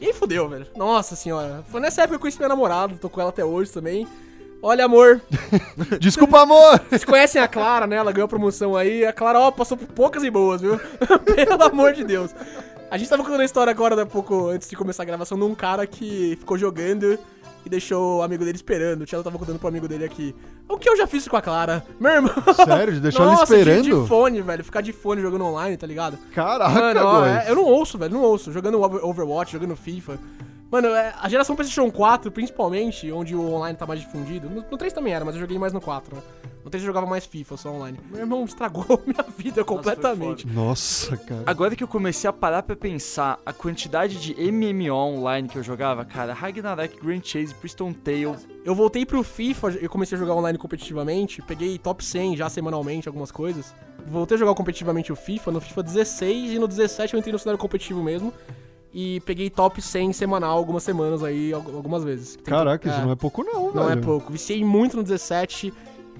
E 0.00 0.06
aí 0.06 0.12
fodeu, 0.12 0.48
velho. 0.48 0.66
Nossa 0.76 1.16
senhora. 1.16 1.64
Foi 1.68 1.80
nessa 1.80 2.02
época 2.02 2.10
que 2.10 2.16
eu 2.16 2.20
conheci 2.20 2.38
minha 2.38 2.48
namorada, 2.48 2.94
tô 3.00 3.08
com 3.08 3.20
ela 3.20 3.30
até 3.30 3.44
hoje 3.44 3.70
também. 3.72 4.06
Olha, 4.60 4.86
amor, 4.86 5.20
Desculpa, 6.00 6.40
amor! 6.40 6.80
vocês 6.88 7.04
conhecem 7.04 7.40
a 7.40 7.46
Clara, 7.46 7.86
né? 7.86 7.94
Ela 7.94 8.10
ganhou 8.10 8.26
a 8.26 8.28
promoção 8.28 8.76
aí. 8.76 9.04
A 9.06 9.12
Clara, 9.12 9.38
ó, 9.38 9.50
passou 9.52 9.76
por 9.76 9.86
poucas 9.86 10.24
e 10.24 10.30
boas, 10.30 10.60
viu? 10.60 10.78
Pelo 11.24 11.62
amor 11.62 11.92
de 11.92 12.02
Deus. 12.02 12.34
A 12.90 12.98
gente 12.98 13.08
tava 13.08 13.22
contando 13.22 13.40
a 13.40 13.44
história 13.44 13.70
agora, 13.70 14.02
um 14.02 14.06
pouco 14.06 14.48
antes 14.48 14.68
de 14.68 14.74
começar 14.74 15.04
a 15.04 15.06
gravação, 15.06 15.38
de 15.38 15.44
um 15.44 15.54
cara 15.54 15.86
que 15.86 16.36
ficou 16.40 16.58
jogando 16.58 17.18
e 17.64 17.68
deixou 17.68 18.18
o 18.18 18.22
amigo 18.22 18.44
dele 18.44 18.56
esperando. 18.56 19.02
O 19.02 19.04
Tchelo 19.06 19.22
tava 19.22 19.38
contando 19.38 19.58
pro 19.58 19.68
amigo 19.68 19.86
dele 19.88 20.04
aqui. 20.04 20.34
O 20.68 20.78
que 20.78 20.88
eu 20.88 20.96
já 20.96 21.06
fiz 21.06 21.26
com 21.28 21.36
a 21.36 21.42
Clara? 21.42 21.84
Meu 22.00 22.12
irmão. 22.12 22.32
Sério, 22.64 22.92
de 22.94 23.00
deixar 23.00 23.22
ele 23.22 23.30
Nossa, 23.32 23.46
de- 23.54 23.60
esperando? 23.60 23.82
De, 24.02 24.08
fone, 24.08 24.40
velho. 24.42 24.64
Ficar 24.64 24.80
de 24.80 24.92
fone 24.92 25.20
jogando 25.22 25.44
online, 25.44 25.76
tá 25.76 25.86
ligado? 25.86 26.18
Caraca, 26.34 26.70
Mano, 26.72 27.00
ó, 27.04 27.26
é- 27.26 27.44
eu 27.50 27.54
não 27.56 27.64
ouço, 27.64 27.98
velho. 27.98 28.14
Não 28.14 28.22
ouço. 28.22 28.52
Jogando 28.52 28.80
Over- 28.80 29.04
Overwatch, 29.04 29.52
jogando 29.52 29.74
FIFA. 29.76 30.18
Mano, 30.70 30.88
é, 30.88 31.14
a 31.20 31.28
geração 31.28 31.56
PlayStation 31.56 31.90
4, 31.90 32.30
principalmente, 32.30 33.10
onde 33.10 33.34
o 33.34 33.52
online 33.54 33.76
tá 33.78 33.86
mais 33.86 34.00
difundido. 34.00 34.50
No, 34.50 34.64
no 34.70 34.76
3 34.76 34.92
também 34.92 35.14
era, 35.14 35.24
mas 35.24 35.34
eu 35.34 35.40
joguei 35.40 35.58
mais 35.58 35.72
no 35.72 35.80
4, 35.80 36.14
né? 36.16 36.22
No 36.64 36.70
3 36.70 36.82
eu 36.82 36.86
jogava 36.88 37.06
mais 37.06 37.24
FIFA, 37.24 37.56
só 37.56 37.70
online. 37.70 37.98
Meu 38.10 38.20
irmão 38.20 38.44
estragou 38.44 38.84
minha 39.06 39.24
vida 39.36 39.64
completamente. 39.64 40.46
Nossa, 40.46 41.16
cara. 41.16 41.42
Agora 41.46 41.74
que 41.74 41.82
eu 41.82 41.88
comecei 41.88 42.28
a 42.28 42.32
parar 42.32 42.62
pra 42.62 42.76
pensar 42.76 43.38
a 43.46 43.52
quantidade 43.52 44.16
de 44.20 44.34
MMO 44.52 44.92
online 44.94 45.48
que 45.48 45.56
eu 45.56 45.62
jogava, 45.62 46.04
cara, 46.04 46.34
Ragnarok, 46.34 46.98
Grand 47.00 47.20
Chase, 47.22 47.54
Priston 47.54 47.92
Tale. 47.92 48.36
Eu 48.64 48.74
voltei 48.74 49.06
pro 49.06 49.22
FIFA, 49.22 49.70
eu 49.80 49.88
comecei 49.88 50.16
a 50.16 50.18
jogar 50.18 50.34
online 50.34 50.58
competitivamente, 50.58 51.40
peguei 51.42 51.78
top 51.78 52.04
100 52.04 52.36
já 52.36 52.50
semanalmente, 52.50 53.08
algumas 53.08 53.30
coisas. 53.30 53.74
Voltei 54.06 54.36
a 54.36 54.38
jogar 54.38 54.54
competitivamente 54.54 55.12
o 55.12 55.16
FIFA, 55.16 55.52
no 55.52 55.60
FIFA 55.60 55.82
16 55.82 56.52
e 56.52 56.58
no 56.58 56.68
17 56.68 57.14
eu 57.14 57.18
entrei 57.18 57.32
no 57.32 57.38
cenário 57.38 57.58
competitivo 57.58 58.02
mesmo. 58.02 58.32
E 58.92 59.20
peguei 59.20 59.50
top 59.50 59.82
100 59.82 60.14
semanal 60.14 60.56
algumas 60.56 60.82
semanas 60.82 61.22
aí, 61.22 61.52
al- 61.52 61.60
algumas 61.74 62.02
vezes. 62.02 62.36
Tem- 62.36 62.44
Caraca, 62.44 62.88
isso 62.88 62.98
é, 62.98 63.04
não 63.04 63.12
é 63.12 63.16
pouco 63.16 63.44
não, 63.44 63.70
Não 63.72 63.84
é 63.84 63.88
velho. 63.90 64.00
pouco. 64.02 64.32
Viciei 64.32 64.64
muito 64.64 64.96
no 64.96 65.02
17 65.02 65.72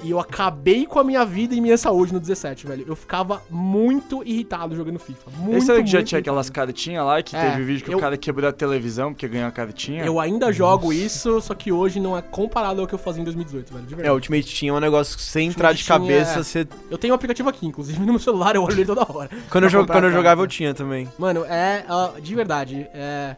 e 0.04 0.10
eu 0.10 0.18
acabei 0.20 0.86
com 0.86 0.98
a 0.98 1.04
minha 1.04 1.24
vida 1.24 1.54
e 1.54 1.60
minha 1.60 1.76
saúde 1.76 2.12
no 2.12 2.20
17, 2.20 2.66
velho. 2.66 2.84
Eu 2.86 2.94
ficava 2.96 3.42
muito 3.50 4.22
irritado 4.24 4.74
jogando 4.76 4.98
FIFA. 4.98 5.30
Muito, 5.38 5.56
Esse 5.56 5.70
era 5.70 5.82
que 5.82 5.90
já 5.90 6.02
tinha 6.02 6.18
aquelas 6.20 6.46
irritado. 6.46 6.66
cartinhas 6.68 7.04
lá, 7.04 7.22
que 7.22 7.34
É, 7.36 7.50
teve 7.50 7.64
vídeo 7.64 7.84
que 7.84 7.92
eu- 7.92 7.98
o 7.98 8.00
cara 8.00 8.16
quebrou 8.16 8.48
a 8.48 8.52
televisão 8.52 9.12
porque 9.12 9.26
ganhou 9.28 9.48
a 9.48 9.50
cartinha. 9.50 10.04
Eu 10.04 10.18
ainda 10.20 10.52
jogo 10.52 10.92
isso, 10.92 11.40
só 11.40 11.54
que 11.54 11.72
hoje 11.72 11.98
não 12.00 12.16
é 12.16 12.22
comparado 12.22 12.80
ao 12.80 12.86
que 12.86 12.94
eu 12.94 12.98
fazia 12.98 13.20
em 13.20 13.24
2018, 13.24 13.72
velho. 13.74 13.86
De 13.86 14.06
É. 14.06 14.12
Ultimate 14.12 14.44
tinha 14.46 14.72
um 14.74 14.80
negócio 14.80 15.16
que 15.16 15.22
sem 15.22 15.48
entrar 15.48 15.72
de 15.72 15.82
tinha, 15.82 15.98
cabeça, 15.98 16.40
é. 16.40 16.42
você... 16.42 16.68
Eu 16.90 16.98
tenho 16.98 17.12
um 17.12 17.16
aplicativo 17.16 17.48
aqui, 17.48 17.66
inclusive, 17.66 17.98
no 18.04 18.06
meu 18.06 18.18
celular, 18.18 18.54
eu 18.54 18.62
olho 18.62 18.74
ele 18.74 18.84
toda 18.86 19.00
hora. 19.10 19.30
Quando 19.50 19.64
eu, 19.64 19.86
quando 19.86 20.04
eu 20.04 20.12
jogava, 20.12 20.42
eu 20.42 20.46
tinha 20.46 20.72
também. 20.74 21.08
Mano, 21.18 21.44
é. 21.44 21.84
ah, 21.88 22.12
de 22.20 22.34
verdade, 22.34 22.86
é. 22.94 23.36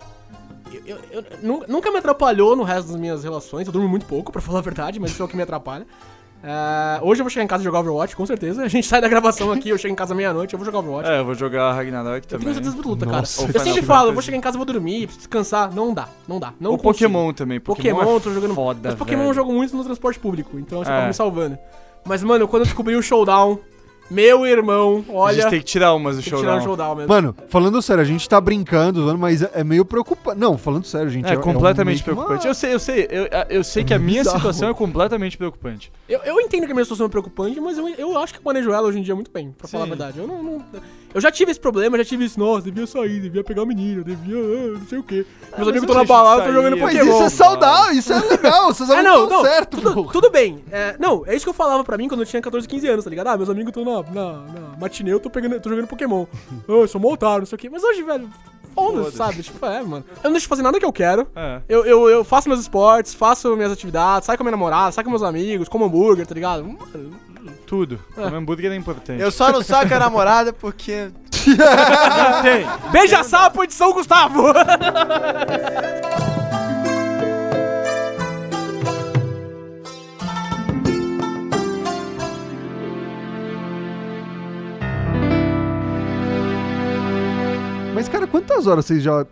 Eu, 0.73 0.83
eu- 0.87 0.99
eu- 1.11 1.25
nu- 1.43 1.65
nunca 1.67 1.91
me 1.91 1.99
atrapalhou 1.99 2.55
no 2.55 2.63
resto 2.63 2.89
das 2.93 2.97
minhas 3.01 3.25
relações. 3.25 3.67
Eu 3.67 3.73
durmo 3.73 3.89
muito 3.89 4.07
pouco, 4.07 4.31
pra 4.31 4.41
falar 4.41 4.61
a 4.61 4.63
verdade, 4.63 5.01
mas 5.01 5.11
isso 5.11 5.21
é 5.21 5.25
o 5.25 5.29
que 5.29 5.37
me 5.37 5.43
atrapalha. 5.43 5.85
É, 6.43 7.01
hoje 7.03 7.21
eu 7.21 7.25
vou 7.25 7.31
chegar 7.31 7.45
em 7.45 7.47
casa 7.47 7.63
e 7.63 7.65
jogar 7.65 7.81
Overwatch, 7.81 8.17
com 8.17 8.25
certeza. 8.25 8.63
A 8.65 8.69
gente 8.69 8.87
sai 8.87 9.01
da 9.01 9.09
gravação 9.09 9.53
aqui, 9.53 9.69
eu 9.69 9.77
chego 9.79 9.93
em 9.93 9.97
casa 9.97 10.15
meia-noite, 10.15 10.55
eu 10.55 10.59
vou 10.59 10.65
jogar 10.65 10.79
Overwatch. 10.79 11.09
É, 11.09 11.21
eu 11.21 11.25
vou 11.25 11.35
jogar 11.35 11.73
Ragnarok 11.73 12.25
eu 12.25 12.29
também. 12.29 12.45
tenho 12.45 12.55
certeza 12.55 12.77
absoluta, 12.77 13.07
cara. 13.07 13.23
Eu 13.23 13.61
sempre 13.61 13.83
falo, 13.83 14.09
eu 14.09 14.13
vou 14.15 14.23
chegar 14.23 14.37
em 14.39 14.41
casa, 14.41 14.57
vou 14.57 14.65
dormir, 14.67 15.03
preciso 15.07 15.19
descansar. 15.19 15.75
Não 15.75 15.93
dá, 15.93 16.09
não 16.27 16.41
dá. 16.41 16.53
Não 16.59 16.73
o 16.75 16.79
consigo. 16.79 17.11
Pokémon 17.11 17.33
também. 17.33 17.61
Pokémon, 17.61 17.97
Pokémon, 17.99 18.13
é 18.13 18.17
eu 18.17 18.21
tô 18.21 18.33
jogando. 18.33 18.55
foda, 18.55 18.81
mas 18.85 18.95
Pokémon 18.95 19.21
eu 19.23 19.25
velho. 19.29 19.35
jogo 19.35 19.53
muito 19.53 19.77
no 19.77 19.85
transporte 19.85 20.19
público, 20.19 20.59
então 20.59 20.81
isso 20.83 20.91
É. 20.91 20.95
acaba 20.95 21.09
me 21.09 21.15
salvando. 21.15 21.59
Mas, 22.05 22.23
mano, 22.23 22.49
quando 22.49 22.63
eu 22.63 22.67
descobri 22.67 22.97
o 22.97 23.03
showdown, 23.03 23.59
meu 24.11 24.47
irmão, 24.47 25.05
A 25.09 25.13
olha. 25.13 25.35
gente 25.43 25.51
tem 25.51 25.59
que 25.61 25.65
tirar 25.67 25.95
umas 25.95 26.17
do 26.17 26.23
que 26.23 26.29
tirar 26.29 26.39
o 26.39 26.43
showdown. 26.45 26.63
showdown 26.65 26.95
mesmo. 26.97 27.09
Mano, 27.09 27.37
falando 27.49 27.81
sério, 27.81 28.03
a 28.03 28.07
gente 28.07 28.29
tá 28.29 28.41
brincando, 28.41 29.17
mas 29.17 29.43
é 29.43 29.51
é 29.55 29.65
meio 29.65 29.85
preocupante. 29.85 30.39
Não, 30.41 30.57
falando 30.57 30.85
sério, 30.87 31.11
gente. 31.11 31.27
É, 31.31 31.37
completamente 31.37 31.97
meio 31.97 32.05
que 32.05 32.11
uma- 32.11 32.17
preocupante. 32.17 32.47
Eu 32.47 32.55
sei, 32.55 32.75
eu 32.75 32.79
sei, 32.79 33.07
eu, 33.11 33.29
eu 33.49 33.63
sei 33.65 33.85
que 33.85 33.93
a 33.95 33.99
minha 33.99 34.21
bizarro. 34.21 34.39
situação 34.39 34.69
é 34.71 34.75
completamente 34.75 35.37
preocupante. 35.37 35.93
Eu, 36.09 36.21
eu 36.25 36.41
entendo 36.41 36.65
que 36.67 36.73
a 36.73 36.75
minha 36.75 36.85
situação 36.85 37.07
é 37.07 37.09
preocupante, 37.09 37.61
mas 37.61 37.77
eu, 37.79 37.89
eu 37.89 38.19
acho 38.19 38.33
que 38.33 38.39
eu 38.41 38.45
manejo 38.45 38.73
ela 38.73 38.89
hoje 38.89 38.99
em 38.99 39.03
dia 39.03 39.15
muito 39.15 39.31
bem, 39.31 39.53
pra 39.57 39.69
falar 39.69 39.85
a 39.85 39.87
Sim. 39.87 39.91
verdade. 39.91 40.19
Eu 40.19 40.27
não, 40.27 40.43
não- 40.43 40.65
Eu 41.15 41.21
já 41.21 41.31
tive 41.31 41.51
esse 41.51 41.61
problema, 41.61 41.99
já 41.99 42.05
tive 42.05 42.25
isso, 42.25 42.39
nossa, 42.39 42.63
devia 42.63 42.87
sair, 42.87 43.21
devia 43.21 43.43
pegar 43.45 43.63
o 43.63 43.67
menino, 43.67 44.03
devia. 44.05 44.37
ah, 44.37 44.79
não 44.79 44.87
sei 44.87 44.99
o 44.99 45.03
quê. 45.03 45.15
Meus 45.17 45.51
mas 45.59 45.61
amigos 45.69 45.83
estão 45.83 45.97
na 45.97 46.05
balada, 46.05 46.37
tô 46.43 46.45
sair, 46.45 46.55
jogando 46.55 46.77
Mas 46.79 46.93
Pokémon. 46.97 47.13
isso 47.15 47.23
é 47.25 47.29
saudável, 47.29 47.93
isso 47.99 48.13
é 48.13 48.21
legal, 48.31 48.73
seus 48.73 48.89
amigos 48.91 49.11
não, 49.11 49.23
estão 49.25 49.43
não, 49.43 49.45
certo, 49.51 49.77
tudo, 49.81 50.05
tudo 50.13 50.31
bem. 50.31 50.65
É, 50.71 50.97
não, 50.99 51.25
é 51.27 51.35
isso 51.35 51.45
que 51.45 51.51
eu 51.51 51.55
falava 51.55 51.83
pra 51.85 51.99
mim 51.99 52.07
quando 52.09 52.21
eu 52.21 52.27
tinha 52.27 52.41
14, 52.41 52.67
15 52.69 52.87
anos, 52.89 53.05
tá 53.05 53.11
ligado? 53.11 53.27
Ah, 53.29 53.37
meus 53.37 53.51
amigos 53.51 53.71
estão 53.77 53.85
na, 53.85 54.00
na, 54.13 54.33
na 54.33 54.77
matinê, 54.79 55.13
eu 55.13 55.21
tô, 55.21 55.31
pegando, 55.31 55.61
tô 55.61 55.69
jogando 55.71 55.87
Pokémon. 55.87 56.27
Eu 56.69 56.87
sou 56.89 57.01
mó 57.01 57.13
otário, 57.13 57.41
não 57.41 57.47
sei 57.47 57.57
o 57.57 57.59
quê. 57.59 57.69
Mas 57.71 57.83
hoje, 57.83 58.03
velho, 58.03 58.29
foda-se, 58.75 59.17
sabe? 59.17 59.43
Tipo, 59.43 59.65
é, 59.67 59.83
mano. 59.83 60.05
Eu 60.17 60.25
não 60.25 60.33
deixo 60.33 60.45
de 60.45 60.49
fazer 60.49 60.63
nada 60.63 60.79
que 60.79 60.85
eu 60.85 60.93
quero. 60.93 61.27
É. 61.35 61.61
Eu, 61.69 61.85
eu, 61.85 62.09
eu 62.09 62.25
faço 62.25 62.49
meus 62.49 62.61
esportes, 62.61 63.15
faço 63.15 63.55
minhas 63.57 63.73
atividades, 63.73 64.27
saio 64.27 64.39
com 64.39 64.43
a 64.43 64.47
minha 64.47 64.53
namorada, 64.53 64.93
saio 64.93 65.05
com 65.05 65.11
meus 65.11 65.23
amigos, 65.23 65.69
como 65.69 65.85
hambúrguer, 65.85 66.27
tá 66.27 66.35
ligado? 66.35 66.65
Mano, 66.65 67.17
Tudo. 67.67 67.99
Comer 68.15 68.35
hambúrguer 68.35 68.73
é 68.73 68.77
importante. 68.77 69.21
Eu 69.21 69.31
só 69.31 69.53
não 69.53 69.63
saco 69.63 69.93
a 69.93 69.99
namorada 69.99 70.53
porque... 70.53 71.11
Tem. 72.43 72.91
Beija 72.93 73.25
sapo 73.25 73.67
de 73.67 73.73
São 73.73 73.93
Gustavo! 73.93 74.45
Mas, 87.95 88.09
cara, 88.09 88.27
quantas 88.27 88.67
horas 88.67 88.87
vocês 88.87 89.03
já 89.03 89.27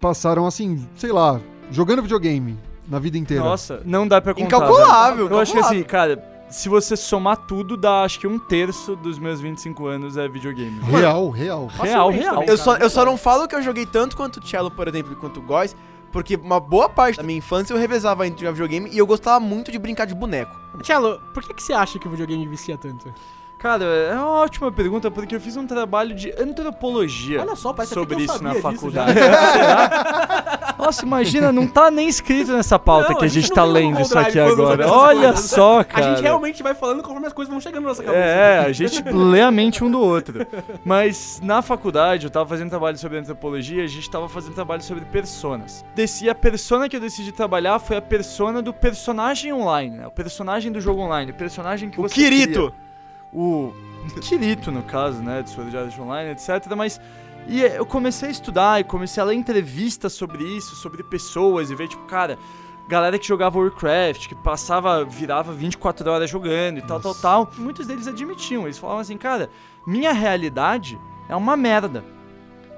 passaram, 0.00 0.46
assim, 0.46 0.86
sei 0.96 1.12
lá, 1.12 1.40
jogando 1.70 2.02
videogame 2.02 2.58
na 2.88 2.98
vida 2.98 3.16
inteira? 3.16 3.44
Nossa, 3.44 3.82
não 3.84 4.06
dá 4.06 4.20
pra 4.20 4.34
contar. 4.34 4.46
Incalculável, 4.46 5.26
velho. 5.28 5.36
Eu 5.36 5.40
acho 5.40 5.52
que 5.52 5.58
assim, 5.58 5.82
cara, 5.82 6.22
se 6.50 6.68
você 6.68 6.96
somar 6.96 7.36
tudo, 7.36 7.76
dá 7.76 8.02
acho 8.02 8.18
que 8.18 8.26
um 8.26 8.38
terço 8.38 8.96
dos 8.96 9.18
meus 9.18 9.40
25 9.40 9.86
anos 9.86 10.16
é 10.16 10.28
videogame. 10.28 10.80
Real, 10.80 11.30
real. 11.30 11.66
Real, 11.66 11.70
Facilmente 11.70 12.18
real. 12.18 12.34
também. 12.34 12.48
Eu 12.48 12.56
só, 12.58 12.76
eu 12.76 12.90
só 12.90 13.04
não 13.04 13.16
falo 13.16 13.46
que 13.46 13.54
eu 13.54 13.62
joguei 13.62 13.86
tanto 13.86 14.16
quanto 14.16 14.40
o 14.40 14.46
Cello, 14.46 14.70
por 14.70 14.88
exemplo, 14.88 15.12
e 15.12 15.16
quanto 15.16 15.38
o 15.38 15.42
Góis, 15.42 15.76
porque 16.10 16.34
uma 16.34 16.58
boa 16.58 16.88
parte 16.88 17.18
da 17.18 17.22
minha 17.22 17.38
infância 17.38 17.72
eu 17.72 17.78
revezava 17.78 18.26
entre 18.26 18.40
jogar 18.40 18.52
videogame 18.52 18.90
e 18.92 18.98
eu 18.98 19.06
gostava 19.06 19.38
muito 19.38 19.70
de 19.70 19.78
brincar 19.78 20.06
de 20.06 20.14
boneco. 20.14 20.58
Tchelo, 20.82 21.20
por 21.32 21.44
que, 21.44 21.54
que 21.54 21.62
você 21.62 21.72
acha 21.72 21.98
que 21.98 22.08
o 22.08 22.10
videogame 22.10 22.46
vicia 22.48 22.76
tanto? 22.76 23.12
Cara, 23.60 23.84
é 23.84 24.14
uma 24.14 24.40
ótima 24.40 24.72
pergunta, 24.72 25.10
porque 25.10 25.36
eu 25.36 25.40
fiz 25.40 25.54
um 25.54 25.66
trabalho 25.66 26.14
de 26.14 26.32
antropologia 26.40 27.42
Olha 27.42 27.54
só, 27.54 27.74
parece 27.74 27.92
sobre 27.92 28.22
isso 28.22 28.42
na 28.42 28.54
faculdade. 28.54 29.12
Será? 29.12 30.74
Nossa, 30.80 31.04
imagina, 31.04 31.52
não 31.52 31.66
tá 31.66 31.90
nem 31.90 32.08
escrito 32.08 32.52
nessa 32.52 32.78
pauta 32.78 33.10
Não, 33.10 33.18
que 33.18 33.24
a 33.24 33.26
a 33.26 33.30
gente 33.30 33.50
não 33.50 33.54
tá 33.54 33.64
lendo 33.64 34.00
isso 34.00 34.18
aqui 34.18 34.38
agora. 34.38 34.90
Olha 34.90 35.36
só, 35.36 35.84
cara. 35.84 36.06
A 36.06 36.08
gente 36.14 36.22
realmente 36.22 36.62
vai 36.62 36.72
falando 36.74 37.02
conforme 37.02 37.26
as 37.26 37.34
coisas 37.34 37.52
vão 37.52 37.60
chegando 37.60 37.82
na 37.82 37.88
nossa 37.90 38.02
cabeça. 38.02 38.24
É, 38.24 38.60
a 38.60 38.72
gente 38.72 39.02
lê 39.02 39.42
a 39.42 39.50
mente 39.50 39.84
um 39.84 39.90
do 39.90 40.00
outro. 40.00 40.46
Mas 40.82 41.38
na 41.44 41.60
faculdade, 41.60 42.24
eu 42.24 42.30
tava 42.30 42.48
fazendo 42.48 42.70
trabalho 42.70 42.96
sobre 42.96 43.18
antropologia, 43.18 43.84
a 43.84 43.86
gente 43.86 44.08
tava 44.08 44.26
fazendo 44.26 44.54
trabalho 44.54 44.82
sobre 44.82 45.04
personas. 45.04 45.84
Desci, 45.94 46.30
a 46.30 46.34
persona 46.34 46.88
que 46.88 46.96
eu 46.96 47.00
decidi 47.00 47.30
trabalhar 47.30 47.78
foi 47.78 47.98
a 47.98 48.02
persona 48.02 48.62
do 48.62 48.72
personagem 48.72 49.52
online, 49.52 49.98
né? 49.98 50.06
O 50.06 50.10
personagem 50.10 50.72
do 50.72 50.80
jogo 50.80 51.02
online, 51.02 51.30
o 51.30 51.34
personagem 51.34 51.90
que 51.90 52.00
O 52.00 52.04
você 52.04 52.14
Kirito! 52.14 52.72
cria. 52.72 52.89
O 53.32 53.72
Kirito, 54.20 54.70
no 54.72 54.82
caso, 54.82 55.22
né? 55.22 55.42
De 55.42 55.50
Sword 55.50 56.00
Online, 56.00 56.30
etc. 56.30 56.74
Mas... 56.76 57.00
E 57.46 57.62
eu 57.62 57.86
comecei 57.86 58.28
a 58.28 58.32
estudar 58.32 58.80
e 58.80 58.84
comecei 58.84 59.20
a 59.20 59.26
ler 59.26 59.34
entrevistas 59.34 60.12
sobre 60.12 60.44
isso, 60.44 60.76
sobre 60.76 61.02
pessoas 61.02 61.70
e 61.70 61.74
ver, 61.74 61.88
tipo, 61.88 62.04
cara, 62.04 62.38
galera 62.86 63.18
que 63.18 63.26
jogava 63.26 63.58
Warcraft, 63.58 64.28
que 64.28 64.34
passava, 64.34 65.04
virava 65.04 65.52
24 65.52 66.10
horas 66.10 66.28
jogando 66.28 66.78
e 66.78 66.82
tal, 66.82 67.00
tal, 67.00 67.14
tal. 67.14 67.50
Muitos 67.56 67.86
deles 67.86 68.06
admitiam, 68.06 68.64
eles 68.64 68.78
falavam 68.78 69.00
assim, 69.00 69.16
cara, 69.16 69.48
minha 69.86 70.12
realidade 70.12 71.00
é 71.28 71.34
uma 71.34 71.56
merda. 71.56 72.04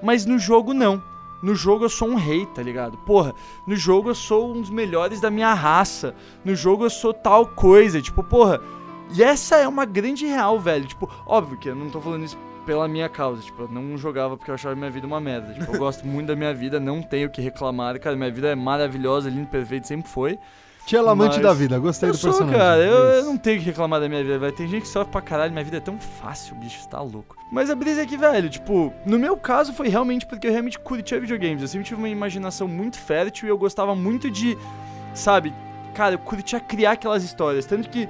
Mas 0.02 0.26
no 0.26 0.38
jogo 0.38 0.72
não. 0.72 1.02
No 1.42 1.54
jogo 1.54 1.84
eu 1.86 1.88
sou 1.88 2.08
um 2.08 2.14
rei, 2.14 2.46
tá 2.46 2.62
ligado? 2.62 2.96
Porra, 2.98 3.34
no 3.66 3.74
jogo 3.74 4.10
eu 4.10 4.14
sou 4.14 4.52
um 4.54 4.60
dos 4.60 4.70
melhores 4.70 5.20
da 5.20 5.30
minha 5.30 5.52
raça. 5.54 6.14
No 6.44 6.54
jogo 6.54 6.84
eu 6.84 6.90
sou 6.90 7.12
tal 7.12 7.46
coisa. 7.46 8.00
Tipo, 8.00 8.22
porra. 8.22 8.60
E 9.14 9.22
essa 9.22 9.56
é 9.56 9.68
uma 9.68 9.84
grande 9.84 10.26
real, 10.26 10.58
velho. 10.58 10.86
Tipo, 10.86 11.08
óbvio 11.26 11.56
que 11.58 11.68
eu 11.68 11.74
não 11.74 11.90
tô 11.90 12.00
falando 12.00 12.24
isso 12.24 12.38
pela 12.64 12.86
minha 12.88 13.08
causa. 13.08 13.42
Tipo, 13.42 13.62
eu 13.62 13.68
não 13.68 13.96
jogava 13.98 14.36
porque 14.36 14.50
eu 14.50 14.54
achava 14.54 14.74
minha 14.74 14.90
vida 14.90 15.06
uma 15.06 15.20
merda. 15.20 15.52
Tipo, 15.52 15.72
eu 15.74 15.78
gosto 15.80 16.06
muito 16.06 16.28
da 16.28 16.36
minha 16.36 16.54
vida, 16.54 16.78
não 16.80 17.02
tenho 17.02 17.28
o 17.28 17.30
que 17.30 17.40
reclamar. 17.42 17.98
Cara, 18.00 18.16
minha 18.16 18.30
vida 18.30 18.48
é 18.48 18.54
maravilhosa, 18.54 19.28
linda, 19.28 19.48
perfeita, 19.48 19.86
sempre 19.86 20.08
foi. 20.08 20.38
Tchelo 20.84 21.10
amante 21.10 21.34
Mas- 21.34 21.42
da 21.42 21.54
vida, 21.54 21.78
gostei 21.78 22.08
Eu 22.08 22.12
do 22.12 22.18
sou, 22.18 22.30
personagem. 22.32 22.58
cara. 22.60 22.80
Eu, 22.82 22.94
eu 22.96 23.24
não 23.26 23.36
tenho 23.36 23.60
que 23.60 23.66
reclamar 23.66 24.00
da 24.00 24.08
minha 24.08 24.20
vida, 24.22 24.36
velho. 24.38 24.52
Tem 24.52 24.66
gente 24.66 24.82
que 24.82 24.88
sofre 24.88 25.12
pra 25.12 25.20
caralho. 25.20 25.52
Minha 25.52 25.64
vida 25.64 25.76
é 25.76 25.80
tão 25.80 25.96
fácil, 25.98 26.56
bicho. 26.56 26.80
Você 26.82 26.88
tá 26.88 27.00
louco. 27.00 27.36
Mas 27.52 27.70
a 27.70 27.74
brisa 27.76 28.02
é 28.02 28.06
que, 28.06 28.16
velho, 28.16 28.48
tipo, 28.50 28.92
no 29.06 29.16
meu 29.16 29.36
caso 29.36 29.72
foi 29.72 29.86
realmente 29.88 30.26
porque 30.26 30.48
eu 30.48 30.50
realmente 30.50 30.80
curtia 30.80 31.20
videogames. 31.20 31.62
Eu 31.62 31.68
sempre 31.68 31.86
tive 31.86 32.00
uma 32.00 32.08
imaginação 32.08 32.66
muito 32.66 32.98
fértil 32.98 33.46
e 33.46 33.50
eu 33.50 33.56
gostava 33.58 33.94
muito 33.94 34.28
de, 34.28 34.58
sabe, 35.14 35.54
cara, 35.94 36.16
eu 36.16 36.18
curtia 36.18 36.58
criar 36.58 36.92
aquelas 36.92 37.22
histórias. 37.22 37.64
Tanto 37.64 37.88
que 37.88 38.08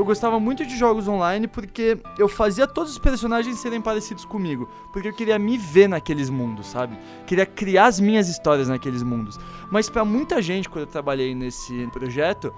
eu 0.00 0.04
gostava 0.04 0.40
muito 0.40 0.64
de 0.64 0.78
jogos 0.78 1.06
online 1.06 1.46
porque 1.46 1.98
eu 2.18 2.26
fazia 2.26 2.66
todos 2.66 2.92
os 2.92 2.98
personagens 2.98 3.58
serem 3.58 3.82
parecidos 3.82 4.24
comigo. 4.24 4.66
Porque 4.94 5.08
eu 5.08 5.12
queria 5.12 5.38
me 5.38 5.58
ver 5.58 5.88
naqueles 5.88 6.30
mundos, 6.30 6.68
sabe? 6.68 6.98
Queria 7.26 7.44
criar 7.44 7.84
as 7.84 8.00
minhas 8.00 8.26
histórias 8.26 8.66
naqueles 8.66 9.02
mundos. 9.02 9.38
Mas 9.70 9.90
pra 9.90 10.02
muita 10.02 10.40
gente, 10.40 10.70
quando 10.70 10.86
eu 10.86 10.90
trabalhei 10.90 11.34
nesse 11.34 11.86
projeto, 11.88 12.50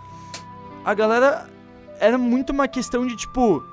a 0.85 0.95
galera 0.95 1.51
era 1.99 2.17
muito 2.17 2.51
uma 2.51 2.69
questão 2.69 3.05
de 3.05 3.17
tipo 3.17 3.65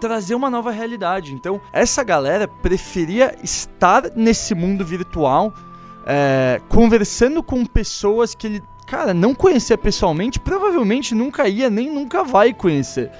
trazer 0.00 0.34
uma 0.34 0.48
nova 0.48 0.70
realidade. 0.70 1.34
Então, 1.34 1.60
essa 1.74 2.02
galera 2.02 2.48
preferia 2.48 3.36
estar 3.42 4.10
nesse 4.16 4.54
mundo 4.54 4.82
virtual, 4.86 5.52
é, 6.06 6.62
conversando 6.66 7.42
com 7.42 7.62
pessoas 7.66 8.34
que 8.34 8.46
ele, 8.46 8.62
cara, 8.86 9.12
não 9.12 9.34
conhecia 9.34 9.76
pessoalmente, 9.76 10.38
provavelmente 10.38 11.14
nunca 11.14 11.48
ia 11.48 11.68
nem 11.68 11.90
nunca 11.90 12.22
vai 12.22 12.54
conhecer. 12.54 13.10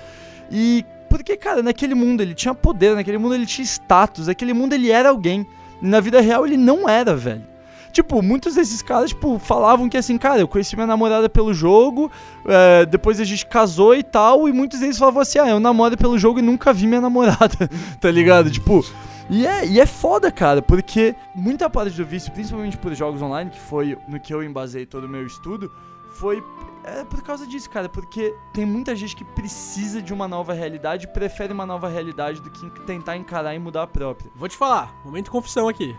E 0.50 0.84
porque, 1.08 1.36
cara, 1.36 1.62
naquele 1.62 1.94
mundo 1.94 2.20
ele 2.20 2.34
tinha 2.34 2.54
poder, 2.54 2.94
naquele 2.94 3.18
mundo 3.18 3.34
ele 3.34 3.46
tinha 3.46 3.64
status, 3.64 4.26
naquele 4.26 4.52
mundo 4.52 4.74
ele 4.74 4.90
era 4.90 5.08
alguém. 5.08 5.46
Na 5.80 6.00
vida 6.00 6.20
real 6.20 6.46
ele 6.46 6.56
não 6.56 6.88
era, 6.88 7.14
velho. 7.14 7.44
Tipo, 7.92 8.20
muitos 8.20 8.54
desses 8.54 8.82
caras, 8.82 9.08
tipo, 9.10 9.38
falavam 9.38 9.88
que 9.88 9.96
assim, 9.96 10.18
cara, 10.18 10.38
eu 10.38 10.46
conheci 10.46 10.76
minha 10.76 10.86
namorada 10.86 11.30
pelo 11.30 11.54
jogo, 11.54 12.10
é, 12.44 12.84
depois 12.84 13.18
a 13.18 13.24
gente 13.24 13.46
casou 13.46 13.94
e 13.94 14.02
tal, 14.02 14.46
e 14.46 14.52
muitos 14.52 14.80
deles 14.80 14.98
falavam 14.98 15.22
assim, 15.22 15.38
ah, 15.38 15.48
eu 15.48 15.58
namoro 15.58 15.96
pelo 15.96 16.18
jogo 16.18 16.38
e 16.38 16.42
nunca 16.42 16.74
vi 16.74 16.86
minha 16.86 17.00
namorada, 17.00 17.70
tá 17.98 18.10
ligado? 18.10 18.50
Tipo, 18.50 18.84
e 19.28 19.46
é, 19.46 19.66
e 19.66 19.80
é 19.80 19.86
foda, 19.86 20.30
cara, 20.30 20.62
porque 20.62 21.14
muita 21.34 21.68
parte 21.68 21.96
do 21.96 22.04
vício, 22.04 22.30
principalmente 22.32 22.76
por 22.76 22.94
jogos 22.94 23.20
online, 23.20 23.50
que 23.50 23.58
foi 23.60 23.98
no 24.08 24.20
que 24.20 24.32
eu 24.32 24.42
embasei 24.42 24.86
todo 24.86 25.04
o 25.04 25.08
meu 25.08 25.26
estudo, 25.26 25.70
foi 26.14 26.42
é 26.84 27.04
por 27.04 27.20
causa 27.22 27.44
disso, 27.46 27.68
cara, 27.68 27.88
porque 27.88 28.32
tem 28.52 28.64
muita 28.64 28.94
gente 28.94 29.16
que 29.16 29.24
precisa 29.24 30.00
de 30.00 30.14
uma 30.14 30.28
nova 30.28 30.52
realidade 30.52 31.08
prefere 31.08 31.52
uma 31.52 31.66
nova 31.66 31.88
realidade 31.88 32.40
do 32.40 32.48
que 32.48 32.70
tentar 32.82 33.16
encarar 33.16 33.54
e 33.56 33.58
mudar 33.58 33.82
a 33.82 33.86
própria. 33.88 34.30
Vou 34.36 34.48
te 34.48 34.56
falar, 34.56 34.94
momento 35.04 35.28
confissão 35.30 35.68
aqui. 35.68 35.96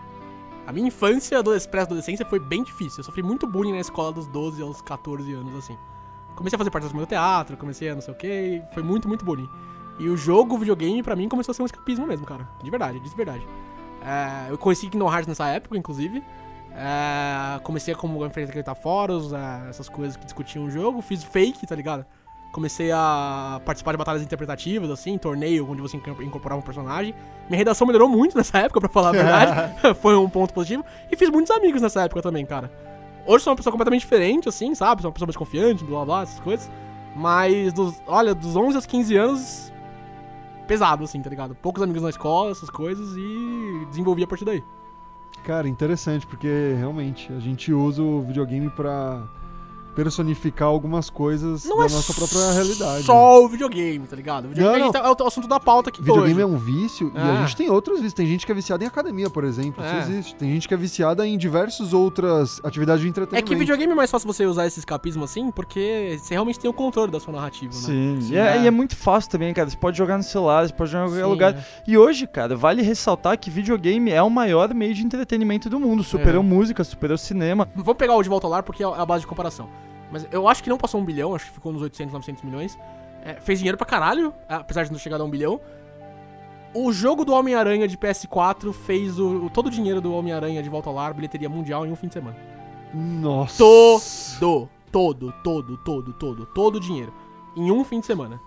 A 0.65 0.71
minha 0.71 0.87
infância, 0.87 1.37
adoles- 1.39 1.67
pré-adolescência 1.67 2.25
foi 2.25 2.39
bem 2.39 2.63
difícil. 2.63 2.99
Eu 2.99 3.03
sofri 3.03 3.21
muito 3.21 3.45
bullying 3.45 3.73
na 3.73 3.79
escola 3.79 4.13
dos 4.13 4.27
12 4.27 4.61
aos 4.61 4.81
14 4.81 5.33
anos, 5.33 5.53
assim. 5.55 5.77
Comecei 6.35 6.55
a 6.55 6.57
fazer 6.57 6.71
parte 6.71 6.87
do 6.87 6.95
meu 6.95 7.05
teatro, 7.05 7.57
comecei 7.57 7.89
a 7.89 7.95
não 7.95 8.01
sei 8.01 8.13
o 8.13 8.17
que, 8.17 8.61
foi 8.73 8.83
muito, 8.83 9.07
muito 9.09 9.25
bullying. 9.25 9.49
E 9.99 10.07
o 10.09 10.15
jogo, 10.17 10.55
o 10.55 10.57
videogame, 10.57 11.01
pra 11.01 11.15
mim, 11.15 11.27
começou 11.27 11.51
a 11.51 11.55
ser 11.55 11.61
um 11.63 11.65
escapismo 11.65 12.05
mesmo, 12.05 12.25
cara. 12.25 12.47
De 12.63 12.69
verdade, 12.69 12.99
de 12.99 13.15
verdade. 13.15 13.47
É, 14.05 14.51
eu 14.51 14.57
conheci 14.57 14.87
Kingdom 14.89 15.07
Hearts 15.11 15.27
nessa 15.27 15.47
época, 15.47 15.77
inclusive. 15.77 16.23
É, 16.71 17.59
comecei 17.63 17.93
a 17.93 17.97
como 17.97 18.23
enfrentar 18.25 18.75
fóruns, 18.75 19.33
é, 19.33 19.69
essas 19.69 19.89
coisas 19.89 20.15
que 20.15 20.23
discutiam 20.25 20.65
o 20.65 20.69
jogo. 20.69 21.01
Fiz 21.01 21.23
fake, 21.23 21.65
tá 21.65 21.75
ligado? 21.75 22.05
Comecei 22.51 22.91
a 22.91 23.59
participar 23.65 23.91
de 23.91 23.97
batalhas 23.97 24.21
interpretativas, 24.21 24.89
assim, 24.89 25.17
torneio 25.17 25.69
onde 25.69 25.81
você 25.81 25.97
incorpor- 25.97 26.23
incorporava 26.23 26.61
um 26.61 26.63
personagem. 26.63 27.13
Minha 27.49 27.57
redação 27.57 27.85
melhorou 27.87 28.07
muito 28.07 28.37
nessa 28.37 28.59
época, 28.59 28.79
pra 28.79 28.89
falar 28.89 29.09
a 29.09 29.11
verdade. 29.11 29.95
Foi 29.99 30.15
um 30.15 30.29
ponto 30.29 30.53
positivo. 30.53 30.85
E 31.11 31.15
fiz 31.17 31.29
muitos 31.29 31.51
amigos 31.51 31.81
nessa 31.81 32.03
época 32.03 32.21
também, 32.21 32.45
cara. 32.45 32.71
Hoje 33.25 33.43
sou 33.43 33.51
uma 33.51 33.57
pessoa 33.57 33.71
completamente 33.71 34.01
diferente, 34.01 34.47
assim, 34.47 34.73
sabe? 34.73 35.01
Sou 35.01 35.09
uma 35.09 35.13
pessoa 35.13 35.27
mais 35.27 35.35
confiante, 35.35 35.83
blá 35.83 35.97
blá 35.97 36.05
blá, 36.05 36.21
essas 36.21 36.39
coisas. 36.39 36.71
Mas, 37.15 37.73
dos, 37.73 38.01
olha, 38.07 38.33
dos 38.33 38.55
11 38.55 38.75
aos 38.75 38.85
15 38.85 39.17
anos, 39.17 39.73
pesado, 40.67 41.03
assim, 41.03 41.21
tá 41.21 41.29
ligado? 41.29 41.55
Poucos 41.55 41.81
amigos 41.81 42.03
na 42.03 42.09
escola, 42.09 42.51
essas 42.51 42.69
coisas, 42.69 43.15
e 43.17 43.85
desenvolvi 43.89 44.23
a 44.23 44.27
partir 44.27 44.45
daí. 44.45 44.63
Cara, 45.43 45.67
interessante, 45.67 46.27
porque 46.27 46.75
realmente 46.77 47.31
a 47.31 47.39
gente 47.39 47.71
usa 47.71 48.03
o 48.03 48.21
videogame 48.21 48.69
pra 48.69 49.27
personificar 49.97 50.67
algumas 50.67 51.09
coisas 51.09 51.65
Não 51.65 51.77
da 51.79 51.85
é 51.87 51.89
nossa 51.89 52.13
própria 52.13 52.51
realidade. 52.51 53.03
Só 53.03 53.43
o 53.43 53.47
videogame, 53.49 54.05
tá 54.05 54.15
ligado? 54.15 54.45
O 54.45 54.49
videogame 54.49 54.77
Não, 54.79 54.85
gente 54.85 54.93
tá- 54.93 55.07
é 55.19 55.23
o 55.23 55.27
assunto 55.27 55.47
da 55.47 55.59
pauta 55.59 55.89
aqui 55.89 55.99
Videogame 56.01 56.33
hoje. 56.35 56.41
é 56.41 56.45
um 56.45 56.55
vício 56.57 57.11
e 57.15 57.17
Ah. 57.17 57.31
a 57.33 57.35
gente 57.41 57.55
tem 57.55 57.67
outros 57.69 57.95
vícios. 57.97 58.13
Tem 58.13 58.27
gente 58.27 58.45
que 58.45 58.51
é 58.51 58.55
viciada 58.55 58.83
em 58.83 58.87
academia, 58.87 59.27
por 59.29 59.43
exemplo. 59.43 59.83
É. 59.83 59.99
Isso 60.01 60.11
existe. 60.11 60.35
Tem 60.35 60.49
gente 60.53 60.67
que 60.67 60.73
é 60.73 60.77
viciada 60.77 61.25
em 61.27 61.35
diversas 61.35 61.93
outras 61.93 62.61
atividades 62.63 63.01
de 63.01 63.07
É 63.07 63.09
entretenimento. 63.09 63.47
que 63.51 63.55
videogame 63.55 63.91
é 63.91 63.95
mais 63.95 64.11
fácil 64.11 64.27
você 64.31 64.45
usar 64.45 64.67
esse 64.67 64.77
escapismo 64.79 65.23
assim, 65.23 65.49
porque 65.51 66.17
você 66.21 66.35
realmente 66.35 66.59
tem 66.59 66.69
o 66.69 66.73
controle 66.73 67.11
da 67.11 67.19
sua 67.19 67.33
narrativa, 67.33 67.73
né? 67.73 67.79
Sim, 67.79 68.19
Sim, 68.21 68.33
e 68.33 68.37
é, 68.37 68.57
é. 68.57 68.61
e 68.63 68.67
é 68.67 68.71
muito 68.71 68.95
fácil 68.95 69.31
também, 69.31 69.51
cara. 69.53 69.67
Você 69.67 69.77
pode 69.77 69.97
jogar 69.97 70.17
no 70.17 70.23
celular, 70.23 70.67
você 70.67 70.73
pode 70.73 70.91
jogar 70.91 71.05
em 71.05 71.07
qualquer 71.09 71.23
Sim, 71.23 71.29
lugar. 71.31 71.53
é. 71.55 71.65
E 71.87 71.97
hoje, 71.97 72.27
cara, 72.27 72.55
vale 72.55 72.83
ressaltar 72.83 73.37
que 73.39 73.49
videogame 73.49 74.11
é 74.11 74.21
o 74.21 74.29
maior 74.29 74.71
meio 74.73 74.93
de 74.93 75.03
entretenimento 75.03 75.69
do 75.69 75.79
mundo. 75.79 76.03
Superou 76.03 76.43
É. 76.43 76.45
música, 76.45 76.83
superou 76.83 77.17
cinema. 77.17 77.67
Vamos 77.75 77.97
pegar 77.97 78.15
o 78.15 78.21
de 78.21 78.29
volta 78.29 78.45
ao 78.45 78.51
lar 78.51 78.61
porque 78.63 78.83
é 78.83 78.85
a 78.85 79.05
base 79.05 79.21
de 79.21 79.27
comparação. 79.27 79.67
Mas 80.11 80.27
eu 80.31 80.47
acho 80.47 80.63
que 80.63 80.69
não 80.69 80.77
passou 80.77 80.99
um 81.01 81.05
bilhão, 81.05 81.35
acho 81.35 81.45
que 81.47 81.51
ficou 81.51 81.71
nos 81.73 81.81
800, 81.81 82.13
900 82.13 82.43
milhões. 82.43 82.77
É, 83.23 83.33
fez 83.41 83.59
dinheiro 83.59 83.77
pra 83.77 83.85
caralho, 83.85 84.33
apesar 84.47 84.83
de 84.83 84.91
não 84.91 84.99
chegar 84.99 85.19
a 85.19 85.23
um 85.23 85.29
bilhão. 85.29 85.59
O 86.73 86.91
jogo 86.91 87.25
do 87.25 87.33
Homem-Aranha 87.33 87.87
de 87.87 87.97
PS4 87.97 88.71
fez 88.71 89.17
o, 89.19 89.45
o- 89.45 89.49
todo 89.49 89.67
o 89.67 89.69
dinheiro 89.71 89.99
do 89.99 90.13
Homem-Aranha 90.13 90.61
de 90.61 90.69
volta 90.69 90.89
ao 90.89 90.95
lar, 90.95 91.13
bilheteria 91.13 91.49
mundial, 91.49 91.85
em 91.85 91.91
um 91.91 91.95
fim 91.95 92.07
de 92.07 92.13
semana. 92.13 92.37
Nossa. 92.93 93.57
Todo, 94.39 94.69
todo, 94.91 95.33
todo, 95.43 95.77
todo, 95.77 96.13
todo, 96.13 96.45
todo 96.45 96.75
o 96.75 96.79
dinheiro. 96.79 97.13
Em 97.55 97.71
um 97.71 97.83
fim 97.83 97.99
de 97.99 98.05
semana. 98.05 98.39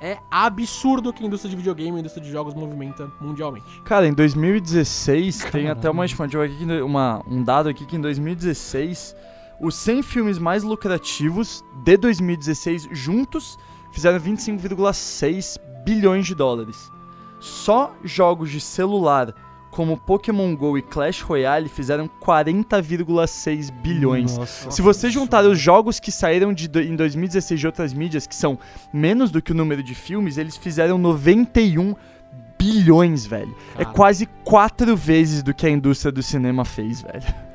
É 0.00 0.18
absurdo 0.30 1.10
que 1.12 1.22
a 1.22 1.26
indústria 1.26 1.48
de 1.50 1.56
videogame, 1.56 1.96
a 1.96 2.00
indústria 2.00 2.22
de 2.22 2.30
jogos 2.30 2.52
movimenta 2.52 3.10
mundialmente. 3.20 3.80
Cara, 3.82 4.06
em 4.06 4.12
2016, 4.12 5.44
tem 5.50 5.68
até 5.70 5.88
uma 5.88 6.04
estimativa 6.04 6.44
aqui, 6.44 6.56
que- 6.56 6.82
uma, 6.82 7.22
um 7.26 7.42
dado 7.42 7.68
aqui 7.70 7.86
que 7.86 7.96
em 7.96 8.00
2016, 8.00 9.16
os 9.60 9.74
100 9.76 10.02
filmes 10.02 10.38
mais 10.38 10.62
lucrativos 10.62 11.64
de 11.84 11.96
2016 11.96 12.88
juntos 12.92 13.58
fizeram 13.90 14.18
25,6 14.20 15.58
bilhões 15.84 16.26
de 16.26 16.34
dólares. 16.34 16.90
Só 17.40 17.94
jogos 18.04 18.50
de 18.50 18.60
celular 18.60 19.34
como 19.70 19.96
Pokémon 19.98 20.56
GO 20.56 20.78
e 20.78 20.82
Clash 20.82 21.20
Royale 21.20 21.68
fizeram 21.68 22.08
40,6 22.08 23.70
bilhões. 23.82 24.38
Nossa. 24.38 24.70
Se 24.70 24.80
você 24.80 25.10
juntar 25.10 25.44
os 25.44 25.58
jogos 25.58 26.00
que 26.00 26.10
saíram 26.10 26.52
de, 26.52 26.66
em 26.80 26.96
2016 26.96 27.60
de 27.60 27.66
outras 27.66 27.92
mídias, 27.92 28.26
que 28.26 28.34
são 28.34 28.58
menos 28.92 29.30
do 29.30 29.42
que 29.42 29.52
o 29.52 29.54
número 29.54 29.82
de 29.82 29.94
filmes, 29.94 30.38
eles 30.38 30.56
fizeram 30.56 30.96
91 30.96 31.94
bilhões, 32.58 33.26
velho. 33.26 33.54
É 33.74 33.84
Cara. 33.84 33.94
quase 33.94 34.26
quatro 34.44 34.96
vezes 34.96 35.42
do 35.42 35.52
que 35.52 35.66
a 35.66 35.70
indústria 35.70 36.10
do 36.10 36.22
cinema 36.22 36.64
fez, 36.64 37.02
velho. 37.02 37.45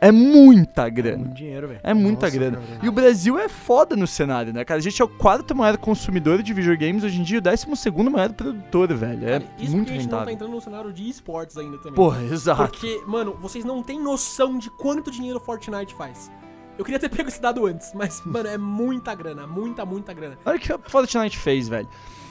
É 0.00 0.10
muita 0.10 0.88
grana. 0.88 1.18
Muito 1.18 1.34
dinheiro, 1.34 1.68
velho. 1.68 1.80
É 1.82 1.92
muita 1.92 2.26
Nossa, 2.26 2.38
grana. 2.38 2.56
cara. 2.56 2.80
E 2.82 2.88
o 2.88 2.92
Brasil 2.92 3.38
é 3.38 3.48
foda 3.48 3.94
no 3.94 4.06
cenário, 4.06 4.52
né, 4.52 4.64
cara? 4.64 4.78
A 4.78 4.82
gente 4.82 5.00
é 5.00 5.04
o 5.04 5.08
quarto 5.08 5.54
maior 5.54 5.76
consumidor 5.76 6.42
de 6.42 6.54
videogames, 6.54 7.04
hoje 7.04 7.20
em 7.20 7.22
dia 7.22 7.38
o 7.38 7.40
décimo 7.42 7.76
segundo 7.76 8.10
maior 8.10 8.32
produtor, 8.32 8.92
velho. 8.94 9.28
É 9.28 9.40
Cara, 9.40 9.44
isso 9.58 9.72
muito 9.76 9.88
que 9.88 9.92
a 9.92 9.96
gente 9.96 10.04
não 10.04 10.10
tá 10.10 10.16
rentável. 10.18 10.34
entrando 10.34 10.50
no 10.52 10.60
cenário 10.60 10.92
de 10.92 11.08
esportes 11.08 11.56
ainda 11.58 11.76
também. 11.78 11.94
Porra, 11.94 12.22
exato. 12.22 12.62
Porque, 12.70 13.02
mano, 13.06 13.36
vocês 13.40 13.64
não 13.64 13.82
têm 13.82 14.00
noção 14.02 14.58
de 14.58 14.70
quanto 14.70 15.10
dinheiro 15.10 15.38
Fortnite 15.38 15.94
faz. 15.94 16.30
Eu 16.78 16.84
queria 16.84 16.98
ter 16.98 17.08
pego 17.14 17.28
esse 17.28 17.40
dado 17.42 17.66
antes, 17.66 17.92
mas, 17.94 18.22
mano, 18.24 18.48
é 18.48 18.56
muita 18.56 19.14
grana, 19.14 19.46
muita, 19.46 19.84
muita 19.84 20.14
grana. 20.14 20.38
Olha 20.46 20.56
o 20.56 20.60
que 20.60 20.72
a 20.72 20.78
Fortnite 20.78 21.36
fez, 21.36 21.68
velho. 21.68 21.88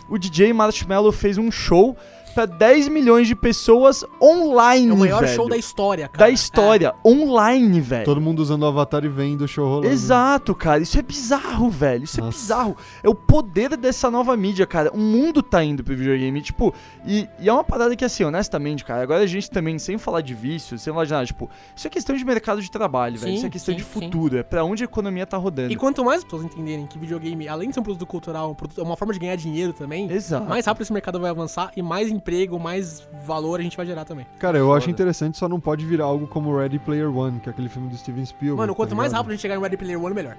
O 0.09 0.17
DJ 0.17 0.51
Marshmello 0.53 1.11
fez 1.11 1.37
um 1.37 1.51
show 1.51 1.95
pra 2.29 2.45
10 2.45 2.87
milhões 2.87 3.27
de 3.27 3.35
pessoas 3.35 4.03
online, 4.21 4.89
É 4.89 4.93
o 4.93 4.97
maior 4.97 5.21
velho. 5.21 5.35
show 5.35 5.49
da 5.49 5.57
história, 5.57 6.07
cara. 6.07 6.25
Da 6.25 6.29
história, 6.29 6.93
online, 7.05 7.81
velho. 7.81 8.05
Todo 8.05 8.21
mundo 8.21 8.39
usando 8.39 8.63
o 8.63 8.65
avatar 8.65 9.03
e 9.03 9.07
vendo 9.09 9.41
o 9.41 9.47
show 9.47 9.67
rolando. 9.67 9.87
Exato, 9.87 10.53
cara. 10.55 10.81
Isso 10.81 10.97
é 10.97 11.01
bizarro, 11.01 11.69
velho. 11.69 12.03
Isso 12.03 12.19
Nossa. 12.21 12.37
é 12.37 12.41
bizarro. 12.41 12.77
É 13.03 13.09
o 13.09 13.15
poder 13.15 13.75
dessa 13.77 14.09
nova 14.09 14.35
mídia, 14.37 14.65
cara. 14.65 14.91
O 14.93 14.97
mundo 14.97 15.41
tá 15.43 15.63
indo 15.63 15.83
pro 15.83 15.95
videogame. 15.95 16.41
Tipo, 16.41 16.73
e, 17.05 17.27
e 17.39 17.49
é 17.49 17.53
uma 17.53 17.63
parada 17.63 17.95
que, 17.95 18.05
assim, 18.05 18.23
honestamente, 18.23 18.83
cara, 18.85 19.01
agora 19.01 19.23
a 19.23 19.27
gente 19.27 19.49
também, 19.49 19.77
sem 19.79 19.97
falar 19.97 20.21
de 20.21 20.33
vício, 20.33 20.77
sem 20.77 20.93
falar 20.93 21.05
de 21.05 21.11
nada, 21.11 21.25
tipo, 21.25 21.49
isso 21.75 21.87
é 21.87 21.89
questão 21.89 22.15
de 22.15 22.23
mercado 22.25 22.61
de 22.61 22.69
trabalho, 22.71 23.17
velho. 23.17 23.31
Sim, 23.33 23.37
Isso 23.37 23.45
é 23.45 23.49
questão 23.49 23.73
sim, 23.73 23.79
de 23.79 23.83
sim. 23.85 23.89
futuro. 23.91 24.37
É 24.37 24.43
pra 24.43 24.63
onde 24.63 24.83
a 24.83 24.85
economia 24.85 25.25
tá 25.25 25.37
rodando. 25.37 25.71
E 25.71 25.75
quanto 25.75 26.03
mais 26.03 26.19
as 26.19 26.23
pessoas 26.23 26.43
entenderem 26.43 26.85
que 26.87 26.97
videogame, 26.97 27.47
além 27.47 27.69
de 27.69 27.73
ser 27.73 27.79
um 27.79 27.83
produto 27.83 28.05
cultural, 28.05 28.53
produto- 28.55 28.79
é 28.79 28.83
uma 28.83 28.95
forma 28.97 29.13
de 29.13 29.19
ganhar 29.19 29.35
dinheiro 29.35 29.73
também, 29.73 30.09
Exato. 30.11 30.47
mais 30.47 30.65
rápido 30.65 30.81
esse 30.83 30.93
mercado 30.93 31.19
vai 31.19 31.29
avançar 31.29 31.71
e 31.75 31.81
mais 31.81 32.09
emprego, 32.19 32.59
mais 32.59 33.03
valor 33.25 33.59
a 33.59 33.63
gente 33.63 33.75
vai 33.75 33.85
gerar 33.85 34.05
também. 34.05 34.25
Cara, 34.37 34.57
eu 34.57 34.71
acho 34.73 34.81
Foda. 34.85 34.91
interessante, 34.91 35.37
só 35.37 35.49
não 35.49 35.59
pode 35.59 35.85
virar 35.85 36.05
algo 36.05 36.27
como 36.27 36.55
Ready 36.55 36.79
Player 36.79 37.09
One, 37.15 37.39
que 37.39 37.49
é 37.49 37.51
aquele 37.51 37.69
filme 37.69 37.89
do 37.89 37.97
Steven 37.97 38.25
Spielberg. 38.25 38.57
Mano, 38.59 38.75
quanto 38.75 38.89
tá 38.91 38.95
mais 38.95 39.11
rápido 39.13 39.29
a 39.29 39.33
gente 39.33 39.41
chegar 39.41 39.55
no 39.55 39.61
Ready 39.61 39.77
Player 39.77 40.01
One, 40.01 40.13
melhor. 40.13 40.37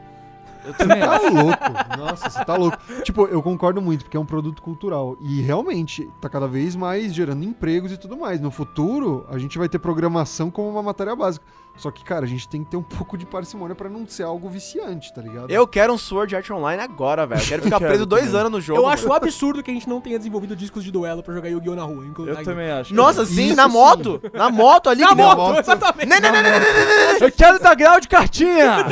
Eu 0.63 0.75
também 0.75 1.01
Tá 1.01 1.17
acho. 1.17 1.31
louco. 1.35 1.99
Nossa, 1.99 2.29
você 2.29 2.45
tá 2.45 2.55
louco. 2.55 2.77
Tipo, 3.03 3.27
eu 3.27 3.43
concordo 3.43 3.81
muito, 3.81 4.05
porque 4.05 4.17
é 4.17 4.21
um 4.21 4.27
produto 4.27 4.61
cultural. 4.61 5.17
E 5.23 5.41
realmente, 5.41 6.07
tá 6.21 6.29
cada 6.29 6.47
vez 6.47 6.77
mais 6.77 7.15
gerando 7.15 7.43
empregos 7.45 7.91
e 7.93 7.97
tudo 7.97 8.15
mais. 8.17 8.41
No 8.43 8.51
futuro, 8.51 9.25
a 9.31 9.39
gente 9.39 9.57
vai 9.57 9.71
ter 9.71 9.79
programação 9.79 10.51
como 10.51 10.69
uma 10.69 10.83
matéria 10.83 11.17
básica. 11.17 11.47
Só 11.81 11.91
que, 11.91 12.05
cara, 12.05 12.27
a 12.27 12.29
gente 12.29 12.47
tem 12.47 12.63
que 12.63 12.71
ter 12.71 12.77
um 12.77 12.83
pouco 12.85 13.17
de 13.17 13.25
parcimônia 13.25 13.75
pra 13.75 13.89
não 13.89 14.07
ser 14.07 14.25
algo 14.25 14.49
viciante, 14.51 15.13
tá 15.15 15.23
ligado? 15.23 15.51
Eu 15.51 15.67
quero 15.67 15.95
um 15.95 15.97
Sword 15.99 16.37
Art 16.37 16.51
Online 16.51 16.83
agora, 16.83 17.27
velho. 17.27 17.41
Eu 17.41 17.47
quero 17.47 17.63
ficar 17.63 17.79
preso 17.81 18.05
dois 18.05 18.35
anos 18.35 18.53
no 18.53 18.61
jogo. 18.61 18.81
Eu 18.81 18.87
acho 18.87 19.09
um 19.09 19.13
absurdo 19.15 19.63
que 19.63 19.71
a 19.71 19.75
gente 19.75 19.89
não 19.89 19.99
tenha 19.99 20.19
desenvolvido 20.19 20.55
discos 20.55 20.85
de 20.85 20.91
duelo 20.91 21.23
pra 21.23 21.33
jogar 21.33 21.49
Yu-Gi-Oh! 21.49 21.75
na 21.75 21.83
rua. 21.85 22.05
Eu 22.19 22.35
na- 22.35 22.43
também 22.43 22.71
acho. 22.71 22.95
Nossa, 22.95 23.25
sim, 23.25 23.47
Isso 23.47 23.57
na 23.57 23.67
sim. 23.67 23.73
moto. 23.73 24.21
Na 24.35 24.51
moto 24.51 24.91
ali. 24.91 25.01
Na 25.11 25.15
nem- 25.15 25.25
moto, 25.25 25.59
exatamente. 25.59 26.07
Não, 26.07 26.21
não, 26.21 26.33
não, 26.33 26.43
não, 26.43 26.51
não, 26.51 26.61
não, 26.61 27.19
não. 27.21 27.27
Eu 27.27 27.33
quero 27.33 27.59
dar 27.59 27.75
grau 27.75 27.99
de 27.99 28.09
cartinha! 28.09 28.85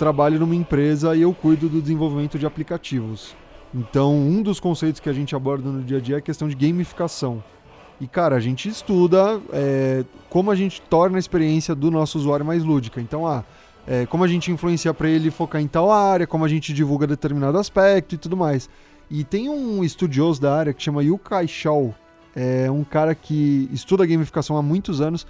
Trabalho 0.00 0.40
numa 0.40 0.54
empresa 0.54 1.14
e 1.14 1.20
eu 1.20 1.34
cuido 1.34 1.68
do 1.68 1.78
desenvolvimento 1.78 2.38
de 2.38 2.46
aplicativos. 2.46 3.36
Então, 3.74 4.16
um 4.16 4.40
dos 4.40 4.58
conceitos 4.58 4.98
que 4.98 5.10
a 5.10 5.12
gente 5.12 5.36
aborda 5.36 5.68
no 5.68 5.82
dia 5.82 5.98
a 5.98 6.00
dia 6.00 6.14
é 6.14 6.18
a 6.18 6.22
questão 6.22 6.48
de 6.48 6.54
gamificação. 6.54 7.44
E, 8.00 8.06
cara, 8.06 8.34
a 8.34 8.40
gente 8.40 8.66
estuda 8.66 9.38
é, 9.52 10.02
como 10.30 10.50
a 10.50 10.56
gente 10.56 10.80
torna 10.80 11.18
a 11.18 11.20
experiência 11.20 11.74
do 11.74 11.90
nosso 11.90 12.16
usuário 12.16 12.46
mais 12.46 12.64
lúdica. 12.64 12.98
Então, 12.98 13.26
ah, 13.26 13.44
é, 13.86 14.06
como 14.06 14.24
a 14.24 14.26
gente 14.26 14.50
influencia 14.50 14.94
para 14.94 15.06
ele 15.06 15.30
focar 15.30 15.60
em 15.60 15.68
tal 15.68 15.92
área, 15.92 16.26
como 16.26 16.46
a 16.46 16.48
gente 16.48 16.72
divulga 16.72 17.06
determinado 17.06 17.58
aspecto 17.58 18.14
e 18.14 18.18
tudo 18.18 18.38
mais. 18.38 18.70
E 19.10 19.22
tem 19.22 19.50
um 19.50 19.84
estudioso 19.84 20.40
da 20.40 20.56
área 20.56 20.72
que 20.72 20.82
chama 20.82 21.04
Yukai 21.04 21.46
Shao. 21.46 21.94
É 22.34 22.70
um 22.70 22.84
cara 22.84 23.14
que 23.14 23.68
estuda 23.70 24.06
gamificação 24.06 24.56
há 24.56 24.62
muitos 24.62 25.02
anos. 25.02 25.26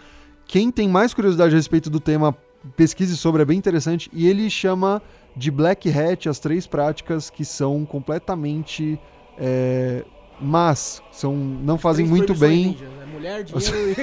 Quem 0.46 0.70
tem 0.70 0.88
mais 0.88 1.12
curiosidade 1.12 1.54
a 1.54 1.56
respeito 1.56 1.90
do 1.90 1.98
tema, 1.98 2.36
pesquise 2.76 3.16
sobre, 3.16 3.42
é 3.42 3.44
bem 3.44 3.58
interessante. 3.58 4.11
E 4.12 4.28
ele 4.28 4.48
chama 4.50 5.02
de 5.36 5.50
Black 5.50 5.90
Hat 5.90 6.28
as 6.28 6.38
três 6.38 6.66
práticas 6.66 7.30
que 7.30 7.44
são 7.44 7.84
completamente 7.84 8.98
é, 9.38 10.04
más, 10.40 11.02
são, 11.12 11.34
não 11.34 11.78
fazem 11.78 12.06
muito 12.06 12.34
bem 12.34 12.68
ninjas, 12.68 12.88
né? 12.88 13.06
Mulher, 13.12 13.44
dinheiro 13.44 14.00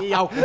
e... 0.00 0.06
e 0.06 0.14
álcool. 0.14 0.36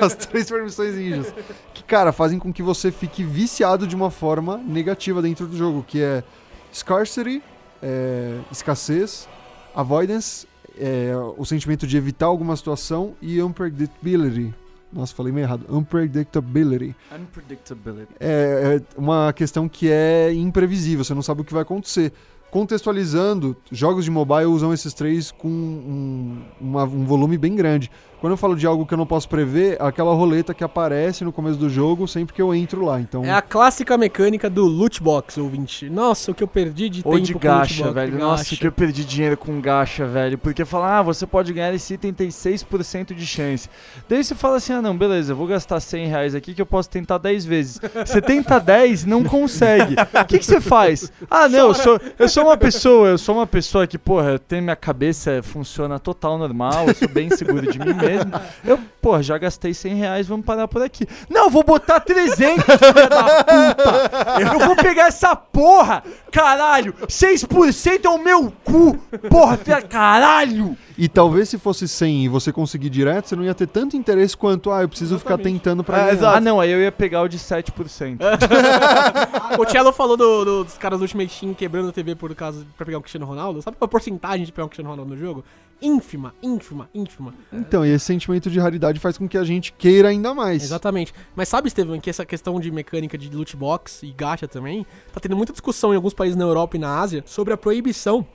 as 0.00 0.14
três 0.14 0.50
permissões 0.50 0.94
ninjas. 0.94 1.34
Que, 1.72 1.82
cara, 1.84 2.12
fazem 2.12 2.38
com 2.38 2.52
que 2.52 2.62
você 2.62 2.90
fique 2.90 3.22
viciado 3.22 3.86
de 3.86 3.94
uma 3.94 4.10
forma 4.10 4.56
negativa 4.58 5.22
dentro 5.22 5.46
do 5.46 5.56
jogo, 5.56 5.84
que 5.86 6.02
é 6.02 6.24
scarcity, 6.72 7.42
é, 7.82 8.38
escassez, 8.50 9.28
avoidance, 9.74 10.46
é, 10.78 11.12
o 11.36 11.44
sentimento 11.44 11.86
de 11.86 11.96
evitar 11.96 12.26
alguma 12.26 12.56
situação 12.56 13.14
e 13.22 13.40
unpredictability. 13.40 14.52
Nossa, 14.94 15.12
falei 15.14 15.32
meio 15.32 15.44
errado. 15.44 15.66
Unpredictability. 15.68 16.94
Unpredictability. 17.12 18.12
é, 18.20 18.78
é 18.80 18.82
uma 18.98 19.32
questão 19.32 19.68
que 19.68 19.90
é 19.90 20.32
imprevisível, 20.32 21.04
você 21.04 21.12
não 21.14 21.22
sabe 21.22 21.40
o 21.40 21.44
que 21.44 21.52
vai 21.52 21.62
acontecer. 21.62 22.12
Contextualizando, 22.50 23.56
jogos 23.70 24.04
de 24.04 24.10
mobile 24.12 24.44
usam 24.46 24.72
esses 24.72 24.94
três 24.94 25.30
com 25.32 25.48
um, 25.48 26.42
uma- 26.60 26.84
um 26.84 27.04
volume 27.04 27.36
bem 27.36 27.56
grande. 27.56 27.90
Quando 28.20 28.32
eu 28.32 28.36
falo 28.36 28.56
de 28.56 28.66
algo 28.66 28.86
que 28.86 28.94
eu 28.94 28.98
não 28.98 29.06
posso 29.06 29.28
prever, 29.28 29.76
é 29.80 29.84
aquela 29.86 30.14
roleta 30.14 30.54
que 30.54 30.64
aparece 30.64 31.24
no 31.24 31.32
começo 31.32 31.58
do 31.58 31.68
jogo 31.68 32.08
sempre 32.08 32.34
que 32.34 32.40
eu 32.40 32.54
entro 32.54 32.84
lá. 32.84 33.00
Então, 33.00 33.24
É 33.24 33.30
a 33.32 33.42
clássica 33.42 33.96
mecânica 33.98 34.48
do 34.48 34.64
loot 34.64 35.02
box, 35.02 35.38
ouvinte. 35.38 35.90
Nossa, 35.90 36.30
o 36.30 36.34
que 36.34 36.42
eu 36.42 36.48
perdi 36.48 36.88
de 36.88 37.02
Ou 37.04 37.12
tempo 37.14 37.24
de 37.26 37.32
com 37.34 37.38
gacha, 37.40 37.74
loot 37.74 37.82
box, 37.82 37.94
velho. 37.94 38.12
gacha. 38.12 38.24
Nossa, 38.24 38.56
que 38.56 38.66
eu 38.66 38.72
perdi 38.72 39.04
dinheiro 39.04 39.36
com 39.36 39.60
gacha, 39.60 40.06
velho. 40.06 40.38
Porque 40.38 40.64
fala, 40.64 40.98
ah, 40.98 41.02
você 41.02 41.26
pode 41.26 41.52
ganhar 41.52 41.72
esse 41.74 41.94
item, 41.94 42.12
tem 42.12 42.28
6% 42.28 43.14
de 43.14 43.26
chance. 43.26 43.68
Daí 44.08 44.22
você 44.24 44.34
fala 44.34 44.56
assim, 44.56 44.72
ah, 44.72 44.80
não, 44.82 44.96
beleza, 44.96 45.32
eu 45.32 45.36
vou 45.36 45.46
gastar 45.46 45.80
100 45.80 46.06
reais 46.08 46.34
aqui 46.34 46.54
que 46.54 46.62
eu 46.62 46.66
posso 46.66 46.88
tentar 46.88 47.18
10 47.18 47.44
vezes. 47.44 47.80
Você 48.06 48.20
tenta 48.22 48.58
10, 48.58 49.04
não 49.04 49.22
consegue. 49.24 49.94
O 49.94 50.24
que, 50.26 50.38
que 50.38 50.44
você 50.44 50.60
faz? 50.60 51.12
Ah, 51.30 51.48
não, 51.48 51.68
eu 51.68 51.74
sou, 51.74 52.00
eu 52.18 52.28
sou 52.28 52.44
uma 52.44 52.56
pessoa, 52.56 53.08
eu 53.08 53.18
sou 53.18 53.34
uma 53.36 53.46
pessoa 53.46 53.86
que, 53.86 53.98
porra, 53.98 54.38
tem 54.38 54.60
minha 54.60 54.76
cabeça, 54.76 55.42
funciona 55.42 55.98
total 55.98 56.38
normal, 56.38 56.86
eu 56.88 56.94
sou 56.94 57.08
bem 57.08 57.28
seguro 57.30 57.70
de 57.70 57.78
mim 57.78 57.92
mesmo. 58.04 58.32
Eu, 58.64 58.78
porra, 59.04 59.22
já 59.22 59.36
gastei 59.36 59.74
100 59.74 59.94
reais, 59.96 60.26
vamos 60.26 60.46
parar 60.46 60.66
por 60.66 60.80
aqui. 60.82 61.06
Não, 61.28 61.50
vou 61.50 61.62
botar 61.62 62.00
300, 62.00 62.64
filha 62.64 63.06
da 63.08 63.44
puta! 63.44 64.40
Eu 64.54 64.66
vou 64.66 64.76
pegar 64.76 65.08
essa 65.08 65.36
porra! 65.36 66.02
Caralho! 66.32 66.94
6% 67.06 68.04
é 68.04 68.08
o 68.08 68.16
meu 68.24 68.50
cu! 68.64 68.96
Porra, 69.28 69.58
filha, 69.58 69.82
caralho! 69.82 70.74
E 70.96 71.06
talvez 71.08 71.48
se 71.50 71.58
fosse 71.58 71.86
100 71.86 72.24
e 72.24 72.28
você 72.28 72.50
conseguir 72.52 72.88
direto, 72.88 73.28
você 73.28 73.36
não 73.36 73.44
ia 73.44 73.54
ter 73.54 73.66
tanto 73.66 73.94
interesse 73.96 74.34
quanto, 74.36 74.70
ah, 74.70 74.80
eu 74.82 74.88
preciso 74.88 75.18
ficar 75.18 75.36
tentando 75.36 75.84
pra 75.84 75.96
É, 75.98 76.00
ganhar. 76.00 76.12
exato. 76.14 76.36
Ah, 76.38 76.40
não, 76.40 76.58
aí 76.60 76.70
eu 76.70 76.80
ia 76.80 76.92
pegar 76.92 77.20
o 77.22 77.28
de 77.28 77.38
7%. 77.38 78.18
O 79.58 79.70
Cello 79.70 79.92
falou 79.92 80.16
do- 80.16 80.44
do- 80.44 80.64
dos 80.64 80.78
caras 80.78 80.98
do 80.98 81.02
Ultimate 81.02 81.38
Team 81.40 81.54
quebrando 81.54 81.88
a 81.90 81.92
TV 81.92 82.14
por 82.14 82.34
causa 82.34 82.64
pra 82.76 82.84
pegar 82.86 82.98
o 82.98 83.00
Cristiano 83.00 83.26
Ronaldo. 83.26 83.60
Sabe 83.62 83.76
qual 83.76 83.86
é 83.86 83.88
a 83.88 83.88
porcentagem 83.88 84.44
de 84.46 84.52
pegar 84.52 84.64
o 84.64 84.68
Cristiano 84.68 84.90
Ronaldo 84.90 85.14
no 85.14 85.20
jogo? 85.20 85.44
Ínfima, 85.82 86.34
ínfima, 86.42 86.88
ínfima. 86.94 87.34
Então, 87.52 87.84
e 87.84 87.90
esse 87.90 88.04
sentimento 88.04 88.48
de 88.50 88.58
raridade 88.58 88.93
faz 89.00 89.18
com 89.18 89.28
que 89.28 89.36
a 89.38 89.44
gente 89.44 89.72
queira 89.72 90.08
ainda 90.08 90.34
mais. 90.34 90.62
Exatamente. 90.62 91.12
Mas 91.34 91.48
sabe, 91.48 91.68
Estevam, 91.68 91.98
que 92.00 92.10
essa 92.10 92.24
questão 92.24 92.58
de 92.60 92.70
mecânica 92.70 93.16
de 93.18 93.28
loot 93.34 93.56
box 93.56 94.02
e 94.02 94.12
gacha 94.12 94.46
também, 94.48 94.86
tá 95.12 95.20
tendo 95.20 95.36
muita 95.36 95.52
discussão 95.52 95.92
em 95.92 95.96
alguns 95.96 96.14
países 96.14 96.36
na 96.36 96.44
Europa 96.44 96.76
e 96.76 96.80
na 96.80 97.00
Ásia 97.00 97.22
sobre 97.26 97.52
a 97.52 97.56
proibição 97.56 98.26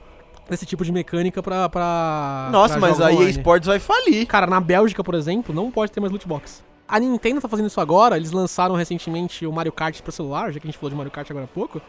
desse 0.48 0.66
tipo 0.66 0.84
de 0.84 0.92
mecânica 0.92 1.42
pra. 1.42 1.68
pra 1.68 2.48
Nossa, 2.52 2.78
pra 2.78 2.80
mas 2.80 3.00
a 3.00 3.10
online. 3.10 3.30
esportes 3.30 3.66
vai 3.66 3.78
falir. 3.78 4.26
Cara, 4.26 4.46
na 4.46 4.60
Bélgica, 4.60 5.02
por 5.04 5.14
exemplo, 5.14 5.54
não 5.54 5.70
pode 5.70 5.92
ter 5.92 6.00
mais 6.00 6.12
loot 6.12 6.26
box. 6.26 6.62
A 6.88 6.98
Nintendo 6.98 7.40
tá 7.40 7.48
fazendo 7.48 7.66
isso 7.66 7.80
agora, 7.80 8.16
eles 8.16 8.32
lançaram 8.32 8.74
recentemente 8.74 9.46
o 9.46 9.52
Mario 9.52 9.70
Kart 9.70 10.00
pra 10.02 10.10
celular, 10.10 10.52
já 10.52 10.58
que 10.58 10.66
a 10.66 10.70
gente 10.70 10.76
falou 10.76 10.90
de 10.90 10.96
Mario 10.96 11.12
Kart 11.12 11.30
agora 11.30 11.44
há 11.44 11.48
pouco. 11.48 11.80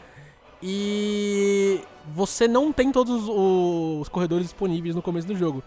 E 0.61 1.81
você 2.13 2.47
não 2.47 2.71
tem 2.71 2.91
todos 2.91 3.27
os, 3.27 3.29
os 4.01 4.09
corredores 4.09 4.45
disponíveis 4.45 4.93
no 4.95 5.01
começo 5.01 5.27
do 5.27 5.35
jogo. 5.35 5.63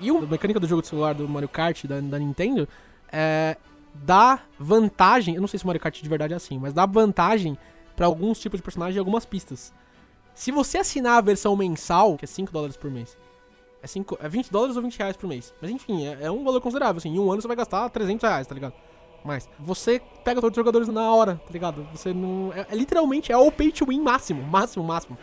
E 0.00 0.10
a 0.10 0.20
mecânica 0.20 0.60
do 0.60 0.66
jogo 0.66 0.82
de 0.82 0.88
celular 0.88 1.14
do 1.14 1.28
Mario 1.28 1.48
Kart 1.48 1.84
da, 1.84 2.00
da 2.00 2.18
Nintendo 2.18 2.68
é, 3.10 3.56
dá 3.94 4.40
vantagem, 4.58 5.34
eu 5.34 5.40
não 5.40 5.48
sei 5.48 5.58
se 5.58 5.64
o 5.64 5.66
Mario 5.66 5.80
Kart 5.80 6.00
de 6.00 6.08
verdade 6.08 6.32
é 6.32 6.36
assim, 6.36 6.58
mas 6.58 6.72
dá 6.72 6.84
vantagem 6.84 7.56
pra 7.94 8.06
alguns 8.06 8.38
tipos 8.38 8.58
de 8.58 8.62
personagens 8.62 8.96
e 8.96 8.98
algumas 8.98 9.24
pistas. 9.24 9.72
Se 10.34 10.52
você 10.52 10.78
assinar 10.78 11.18
a 11.18 11.20
versão 11.22 11.56
mensal, 11.56 12.16
que 12.16 12.24
é 12.24 12.28
5 12.28 12.52
dólares 12.52 12.76
por 12.76 12.90
mês, 12.90 13.16
é, 13.82 13.86
cinco, 13.86 14.18
é 14.20 14.28
20 14.28 14.50
dólares 14.50 14.76
ou 14.76 14.82
20 14.82 14.98
reais 14.98 15.16
por 15.16 15.28
mês. 15.28 15.54
Mas 15.62 15.70
enfim, 15.70 16.06
é, 16.06 16.18
é 16.22 16.30
um 16.30 16.44
valor 16.44 16.60
considerável. 16.60 16.98
Assim, 16.98 17.10
em 17.10 17.18
um 17.18 17.30
ano 17.30 17.40
você 17.40 17.48
vai 17.48 17.56
gastar 17.56 17.88
300 17.88 18.28
reais, 18.28 18.46
tá 18.46 18.54
ligado? 18.54 18.74
Mas 19.24 19.48
você 19.58 20.00
pega 20.24 20.40
todos 20.40 20.56
os 20.56 20.60
jogadores 20.60 20.88
na 20.88 21.12
hora, 21.12 21.40
tá 21.44 21.52
ligado? 21.52 21.86
Você 21.92 22.12
não. 22.12 22.52
É, 22.52 22.66
é 22.70 22.74
literalmente 22.74 23.32
é 23.32 23.36
o 23.36 23.50
pay 23.50 23.72
to 23.72 23.86
win 23.86 24.00
máximo, 24.00 24.42
máximo, 24.42 24.84
máximo. 24.84 25.16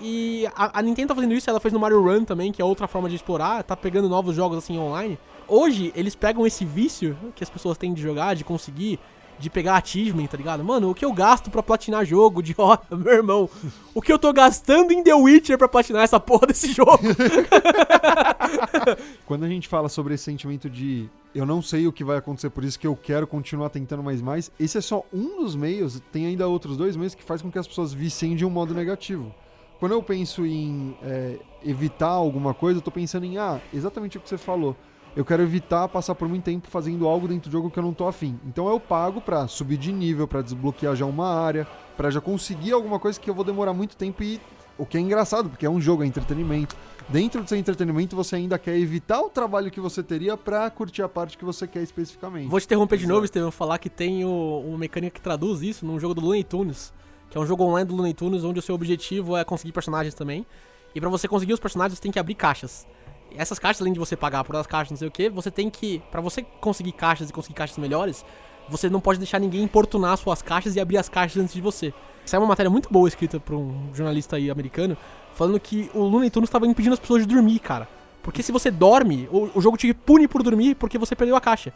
E 0.00 0.46
a, 0.54 0.78
a 0.78 0.82
Nintendo 0.82 1.08
tá 1.08 1.14
fazendo 1.14 1.34
isso, 1.34 1.48
ela 1.48 1.60
fez 1.60 1.72
no 1.72 1.80
Mario 1.80 2.02
Run 2.02 2.24
também, 2.24 2.52
que 2.52 2.60
é 2.60 2.64
outra 2.64 2.86
forma 2.86 3.08
de 3.08 3.16
explorar, 3.16 3.62
tá 3.62 3.76
pegando 3.76 4.08
novos 4.08 4.36
jogos 4.36 4.58
assim 4.58 4.78
online. 4.78 5.18
Hoje, 5.48 5.92
eles 5.94 6.14
pegam 6.14 6.46
esse 6.46 6.64
vício 6.64 7.16
que 7.34 7.42
as 7.42 7.50
pessoas 7.50 7.78
têm 7.78 7.94
de 7.94 8.02
jogar, 8.02 8.34
de 8.34 8.44
conseguir, 8.44 8.98
de 9.38 9.48
pegar 9.48 9.76
achievement, 9.76 10.26
tá 10.26 10.36
ligado? 10.36 10.64
Mano, 10.64 10.90
o 10.90 10.94
que 10.94 11.04
eu 11.04 11.12
gasto 11.12 11.50
pra 11.50 11.62
platinar 11.62 12.04
jogo 12.04 12.40
de 12.42 12.54
hora, 12.58 12.80
meu 12.90 13.12
irmão? 13.12 13.48
O 13.94 14.02
que 14.02 14.12
eu 14.12 14.18
tô 14.18 14.32
gastando 14.32 14.92
em 14.92 15.02
The 15.02 15.14
Witcher 15.14 15.56
pra 15.56 15.68
platinar 15.68 16.02
essa 16.02 16.18
porra 16.18 16.48
desse 16.48 16.72
jogo? 16.72 16.98
Quando 19.24 19.44
a 19.44 19.48
gente 19.48 19.68
fala 19.68 19.88
sobre 19.88 20.14
esse 20.14 20.24
sentimento 20.24 20.68
de 20.68 21.08
eu 21.34 21.44
não 21.44 21.60
sei 21.60 21.86
o 21.86 21.92
que 21.92 22.02
vai 22.02 22.16
acontecer, 22.16 22.50
por 22.50 22.64
isso 22.64 22.78
que 22.78 22.86
eu 22.86 22.96
quero 22.96 23.26
continuar 23.26 23.68
tentando 23.68 24.02
mais 24.02 24.22
mais, 24.22 24.50
esse 24.58 24.78
é 24.78 24.80
só 24.80 25.04
um 25.12 25.42
dos 25.42 25.54
meios, 25.54 26.00
tem 26.10 26.26
ainda 26.26 26.48
outros 26.48 26.76
dois 26.76 26.96
meios 26.96 27.14
que 27.14 27.22
faz 27.22 27.42
com 27.42 27.50
que 27.50 27.58
as 27.58 27.68
pessoas 27.68 27.92
viciem 27.92 28.34
de 28.34 28.44
um 28.44 28.50
modo 28.50 28.74
negativo. 28.74 29.32
Quando 29.78 29.92
eu 29.92 30.02
penso 30.02 30.46
em 30.46 30.96
é, 31.02 31.38
evitar 31.64 32.08
alguma 32.08 32.54
coisa, 32.54 32.78
eu 32.78 32.82
tô 32.82 32.90
pensando 32.90 33.26
em, 33.26 33.36
ah, 33.36 33.60
exatamente 33.72 34.16
o 34.16 34.20
que 34.20 34.28
você 34.28 34.38
falou. 34.38 34.74
Eu 35.14 35.24
quero 35.24 35.42
evitar 35.42 35.88
passar 35.88 36.14
por 36.14 36.28
muito 36.28 36.44
tempo 36.44 36.68
fazendo 36.68 37.08
algo 37.08 37.26
dentro 37.26 37.48
do 37.48 37.52
jogo 37.52 37.70
que 37.70 37.78
eu 37.78 37.82
não 37.82 37.94
tô 37.94 38.06
afim. 38.06 38.38
Então 38.46 38.68
eu 38.68 38.78
pago 38.78 39.20
pra 39.20 39.48
subir 39.48 39.78
de 39.78 39.90
nível, 39.90 40.28
pra 40.28 40.42
desbloquear 40.42 40.94
já 40.94 41.06
uma 41.06 41.26
área, 41.26 41.66
pra 41.96 42.10
já 42.10 42.20
conseguir 42.20 42.72
alguma 42.72 42.98
coisa 42.98 43.18
que 43.18 43.28
eu 43.28 43.34
vou 43.34 43.44
demorar 43.44 43.72
muito 43.72 43.96
tempo 43.96 44.22
e 44.22 44.38
o 44.78 44.84
que 44.84 44.98
é 44.98 45.00
engraçado, 45.00 45.48
porque 45.48 45.64
é 45.64 45.70
um 45.70 45.80
jogo, 45.80 46.02
é 46.02 46.06
entretenimento. 46.06 46.76
Dentro 47.08 47.42
do 47.42 47.48
seu 47.48 47.56
entretenimento, 47.56 48.16
você 48.16 48.36
ainda 48.36 48.58
quer 48.58 48.76
evitar 48.76 49.20
o 49.20 49.30
trabalho 49.30 49.70
que 49.70 49.80
você 49.80 50.02
teria 50.02 50.36
pra 50.36 50.68
curtir 50.68 51.02
a 51.02 51.08
parte 51.08 51.38
que 51.38 51.44
você 51.44 51.66
quer 51.66 51.82
especificamente. 51.82 52.48
Vou 52.48 52.60
te 52.60 52.66
interromper 52.66 52.98
de 52.98 53.06
novo, 53.06 53.24
Estevam, 53.24 53.50
falar 53.50 53.78
que 53.78 53.88
tem 53.88 54.24
o, 54.24 54.64
uma 54.66 54.76
mecânica 54.76 55.14
que 55.14 55.20
traduz 55.20 55.62
isso 55.62 55.86
num 55.86 55.98
jogo 55.98 56.14
do 56.14 56.20
Looney 56.20 56.44
Tunes, 56.44 56.92
que 57.30 57.36
é 57.36 57.40
um 57.40 57.46
jogo 57.46 57.64
online 57.64 57.88
do 57.88 57.94
Looney 57.94 58.14
Tunes, 58.14 58.44
onde 58.44 58.58
o 58.58 58.62
seu 58.62 58.74
objetivo 58.74 59.36
é 59.36 59.44
conseguir 59.44 59.72
personagens 59.72 60.14
também. 60.14 60.46
E 60.94 61.00
pra 61.00 61.08
você 61.08 61.28
conseguir 61.28 61.52
os 61.52 61.60
personagens, 61.60 61.98
você 61.98 62.02
tem 62.02 62.12
que 62.12 62.18
abrir 62.18 62.34
caixas. 62.34 62.86
E 63.30 63.38
essas 63.38 63.58
caixas, 63.58 63.82
além 63.82 63.92
de 63.92 63.98
você 63.98 64.16
pagar 64.16 64.44
por 64.44 64.56
as 64.56 64.66
caixas, 64.66 64.90
não 64.90 64.96
sei 64.96 65.08
o 65.08 65.10
que, 65.10 65.28
você 65.28 65.50
tem 65.50 65.68
que, 65.68 66.02
Pra 66.10 66.20
você 66.20 66.42
conseguir 66.60 66.92
caixas 66.92 67.28
e 67.28 67.32
conseguir 67.32 67.54
caixas 67.54 67.78
melhores, 67.78 68.24
você 68.68 68.88
não 68.88 69.00
pode 69.00 69.18
deixar 69.18 69.38
ninguém 69.38 69.62
importunar 69.62 70.16
suas 70.16 70.42
caixas 70.42 70.74
e 70.76 70.80
abrir 70.80 70.98
as 70.98 71.08
caixas 71.08 71.42
antes 71.42 71.54
de 71.54 71.60
você. 71.60 71.92
Essa 72.24 72.36
é 72.36 72.38
uma 72.38 72.48
matéria 72.48 72.70
muito 72.70 72.92
boa 72.92 73.08
escrita 73.08 73.38
por 73.38 73.54
um 73.54 73.94
jornalista 73.94 74.36
aí 74.36 74.50
americano, 74.50 74.96
falando 75.34 75.60
que 75.60 75.90
o 75.94 76.00
Looney 76.00 76.30
Tunes 76.30 76.48
estava 76.48 76.66
impedindo 76.66 76.94
as 76.94 77.00
pessoas 77.00 77.26
de 77.26 77.32
dormir, 77.32 77.58
cara. 77.60 77.88
Porque 78.22 78.42
se 78.42 78.50
você 78.50 78.70
dorme, 78.70 79.28
o, 79.30 79.50
o 79.54 79.60
jogo 79.60 79.76
te 79.76 79.94
pune 79.94 80.26
por 80.26 80.42
dormir 80.42 80.74
porque 80.74 80.98
você 80.98 81.14
perdeu 81.14 81.36
a 81.36 81.40
caixa. 81.40 81.72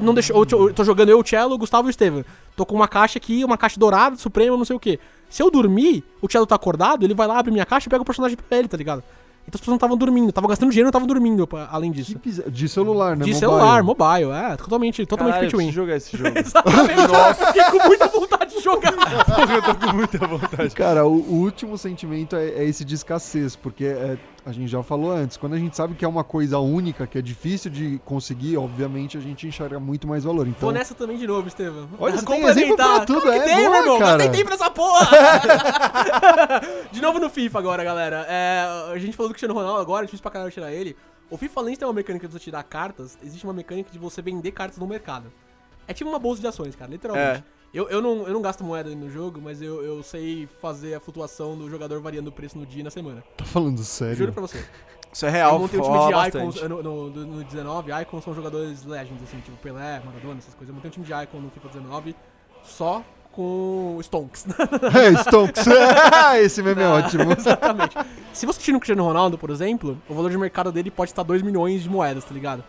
Não 0.00 0.14
deixou. 0.14 0.36
Eu, 0.36 0.68
eu 0.68 0.74
tô 0.74 0.84
jogando 0.84 1.08
eu, 1.08 1.18
o 1.18 1.26
Cello, 1.26 1.54
o 1.54 1.58
Gustavo 1.58 1.88
e 1.88 1.90
o 1.90 1.92
Steven. 1.92 2.24
Tô 2.56 2.66
com 2.66 2.74
uma 2.74 2.88
caixa 2.88 3.18
aqui, 3.18 3.44
uma 3.44 3.56
caixa 3.56 3.78
dourada, 3.78 4.16
suprema, 4.16 4.56
não 4.56 4.64
sei 4.64 4.76
o 4.76 4.80
que. 4.80 4.98
Se 5.28 5.42
eu 5.42 5.50
dormir, 5.50 6.04
o 6.20 6.30
Cello 6.30 6.46
tá 6.46 6.54
acordado, 6.54 7.04
ele 7.04 7.14
vai 7.14 7.26
lá, 7.26 7.38
abre 7.38 7.50
minha 7.50 7.64
caixa 7.64 7.88
e 7.88 7.90
pega 7.90 8.02
o 8.02 8.04
personagem 8.04 8.36
pra 8.36 8.58
ele, 8.58 8.68
tá 8.68 8.76
ligado? 8.76 9.02
Então 9.46 9.56
as 9.56 9.60
pessoas 9.60 9.72
não 9.72 9.76
estavam 9.76 9.96
dormindo, 9.96 10.28
estavam 10.28 10.48
gastando 10.48 10.70
dinheiro 10.70 10.84
e 10.84 10.88
não 10.88 10.90
estavam 10.90 11.06
dormindo, 11.08 11.48
além 11.68 11.90
disso. 11.90 12.16
De 12.48 12.68
celular, 12.68 13.16
né? 13.16 13.24
De 13.24 13.32
Mobile. 13.32 13.38
celular, 13.38 13.82
mobile, 13.82 14.30
é, 14.30 14.56
totalmente, 14.56 15.04
totalmente 15.04 15.34
Caralho, 15.34 15.50
pay 15.50 15.58
to 15.58 15.62
eu 15.62 15.66
win. 15.66 15.72
jogar 15.72 15.96
esse 15.96 16.16
jogo. 16.16 16.30
Exatamente. 16.38 17.08
Nossa, 17.08 17.46
fiquei 17.46 17.64
com 17.64 17.86
muita 17.88 18.06
vontade 18.08 18.54
de 18.54 18.62
jogar. 18.62 18.92
eu 19.52 19.62
tô 19.62 19.74
com 19.74 19.96
muita 19.96 20.26
vontade. 20.26 20.74
Cara, 20.74 21.04
o, 21.04 21.14
o 21.14 21.34
último 21.42 21.76
sentimento 21.76 22.36
é, 22.36 22.50
é 22.50 22.64
esse 22.64 22.84
de 22.84 22.94
escassez, 22.94 23.56
porque 23.56 23.84
é, 23.84 24.16
a 24.44 24.50
gente 24.52 24.68
já 24.68 24.82
falou 24.82 25.12
antes, 25.12 25.36
quando 25.36 25.54
a 25.54 25.58
gente 25.58 25.76
sabe 25.76 25.94
que 25.94 26.04
é 26.04 26.08
uma 26.08 26.24
coisa 26.24 26.58
única, 26.58 27.06
que 27.06 27.16
é 27.16 27.22
difícil 27.22 27.70
de 27.70 28.00
conseguir, 28.04 28.56
obviamente 28.56 29.16
a 29.16 29.20
gente 29.20 29.46
enxerga 29.46 29.78
muito 29.78 30.06
mais 30.08 30.24
valor. 30.24 30.48
Então, 30.48 30.60
Vou 30.62 30.72
nessa 30.72 30.94
também 30.94 31.16
de 31.16 31.26
novo, 31.26 31.46
Estevam. 31.46 31.88
Olha, 31.98 32.16
você 32.16 32.26
tem 32.26 32.44
exemplo 32.44 32.76
pra 32.76 33.06
tudo, 33.06 33.22
Claro 33.22 33.36
é 33.36 33.44
tem, 33.44 33.56
boa, 33.56 33.70
meu 33.70 33.80
irmão. 33.80 33.98
cara. 33.98 34.18
Gastei 34.18 34.30
tempo 34.30 34.50
nessa 34.50 34.70
porra. 34.70 35.08
de 36.90 37.00
novo 37.00 37.18
no 37.20 37.30
FIFA 37.30 37.58
agora, 37.58 37.84
galera. 37.84 38.26
É, 38.28 38.92
a 38.92 38.98
gente 38.98 39.16
falou 39.16 39.28
do 39.28 39.34
Cristiano 39.34 39.54
Ronaldo 39.54 39.80
agora, 39.80 40.04
é 40.04 40.06
difícil 40.06 40.22
pra 40.22 40.30
caralho 40.32 40.50
tirar 40.50 40.72
ele. 40.72 40.96
O 41.30 41.36
FIFA, 41.36 41.60
além 41.60 41.72
de 41.74 41.78
ter 41.78 41.84
uma 41.84 41.94
mecânica 41.94 42.26
de 42.26 42.32
você 42.32 42.40
tirar 42.40 42.62
cartas, 42.64 43.16
existe 43.22 43.44
uma 43.44 43.54
mecânica 43.54 43.90
de 43.90 43.98
você 43.98 44.20
vender 44.20 44.50
cartas 44.52 44.76
no 44.78 44.86
mercado. 44.86 45.32
É 45.86 45.94
tipo 45.94 46.10
uma 46.10 46.18
bolsa 46.18 46.40
de 46.40 46.46
ações, 46.46 46.74
cara, 46.76 46.90
literalmente. 46.90 47.40
É. 47.40 47.61
Eu, 47.72 47.88
eu, 47.88 48.02
não, 48.02 48.26
eu 48.26 48.32
não 48.34 48.42
gasto 48.42 48.62
moeda 48.62 48.90
no 48.90 49.08
jogo, 49.10 49.40
mas 49.42 49.62
eu, 49.62 49.82
eu 49.82 50.02
sei 50.02 50.46
fazer 50.60 50.94
a 50.94 51.00
flutuação 51.00 51.56
do 51.56 51.70
jogador 51.70 52.00
variando 52.02 52.28
o 52.28 52.32
preço 52.32 52.58
no 52.58 52.66
dia 52.66 52.80
e 52.80 52.84
na 52.84 52.90
semana. 52.90 53.24
tá 53.36 53.44
falando 53.46 53.82
sério? 53.82 54.16
Juro 54.16 54.32
pra 54.32 54.42
você. 54.42 54.62
Isso 55.10 55.26
é 55.26 55.30
real, 55.30 55.54
eu 55.54 55.58
montei 55.60 55.78
um 55.80 55.82
time 55.82 55.98
de. 56.22 56.28
Icons 56.28 56.62
no, 56.62 56.82
no, 56.82 57.10
no- 57.10 57.26
no 57.38 57.44
19. 57.44 57.90
Icons 58.02 58.24
são 58.24 58.34
jogadores 58.34 58.84
legends, 58.84 59.22
assim, 59.22 59.38
tipo 59.40 59.56
Pelé, 59.58 60.00
Maradona, 60.04 60.38
essas 60.38 60.54
coisas. 60.54 60.68
Eu 60.68 60.74
montei 60.74 60.88
um 60.90 60.92
time 60.92 61.04
de 61.06 61.12
Icon 61.12 61.38
no 61.40 61.50
FIFA 61.50 61.68
19 61.68 62.16
só 62.62 63.02
com 63.30 63.98
Stonks. 64.02 64.46
É, 64.94 65.22
Stonks. 65.22 65.64
Esse 66.44 66.62
meme 66.62 66.82
é 66.82 66.88
ótimo. 66.88 67.32
Exatamente. 67.36 67.96
Se 68.34 68.44
você 68.46 68.60
tira 68.60 68.76
um 68.76 68.80
Cristiano 68.80 69.02
Ronaldo, 69.04 69.38
por 69.38 69.48
exemplo, 69.50 69.98
o 70.08 70.14
valor 70.14 70.30
de 70.30 70.36
mercado 70.38 70.70
dele 70.72 70.90
pode 70.90 71.10
estar 71.10 71.22
2 71.22 71.40
milhões 71.42 71.82
de 71.82 71.88
moedas, 71.90 72.24
tá 72.24 72.32
ligado? 72.34 72.62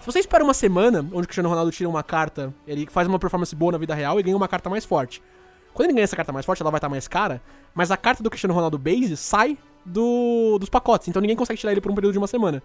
Se 0.00 0.06
você 0.06 0.20
espera 0.20 0.42
uma 0.42 0.54
semana, 0.54 1.00
onde 1.00 1.24
o 1.24 1.26
Cristiano 1.26 1.48
Ronaldo 1.48 1.70
tira 1.70 1.88
uma 1.88 2.02
carta, 2.02 2.54
ele 2.66 2.86
faz 2.86 3.06
uma 3.06 3.18
performance 3.18 3.54
boa 3.54 3.72
na 3.72 3.78
vida 3.78 3.94
real 3.94 4.18
e 4.18 4.22
ganha 4.22 4.36
uma 4.36 4.48
carta 4.48 4.70
mais 4.70 4.84
forte. 4.84 5.22
Quando 5.74 5.86
ele 5.86 5.94
ganha 5.94 6.04
essa 6.04 6.16
carta 6.16 6.32
mais 6.32 6.46
forte, 6.46 6.62
ela 6.62 6.70
vai 6.70 6.78
estar 6.78 6.88
mais 6.88 7.06
cara, 7.06 7.42
mas 7.74 7.90
a 7.90 7.96
carta 7.96 8.22
do 8.22 8.30
Cristiano 8.30 8.54
Ronaldo 8.54 8.78
Base 8.78 9.16
sai 9.16 9.58
do, 9.84 10.58
dos 10.58 10.68
pacotes, 10.68 11.08
então 11.08 11.20
ninguém 11.20 11.36
consegue 11.36 11.60
tirar 11.60 11.72
ele 11.72 11.80
por 11.80 11.90
um 11.90 11.94
período 11.94 12.12
de 12.12 12.18
uma 12.18 12.26
semana. 12.26 12.62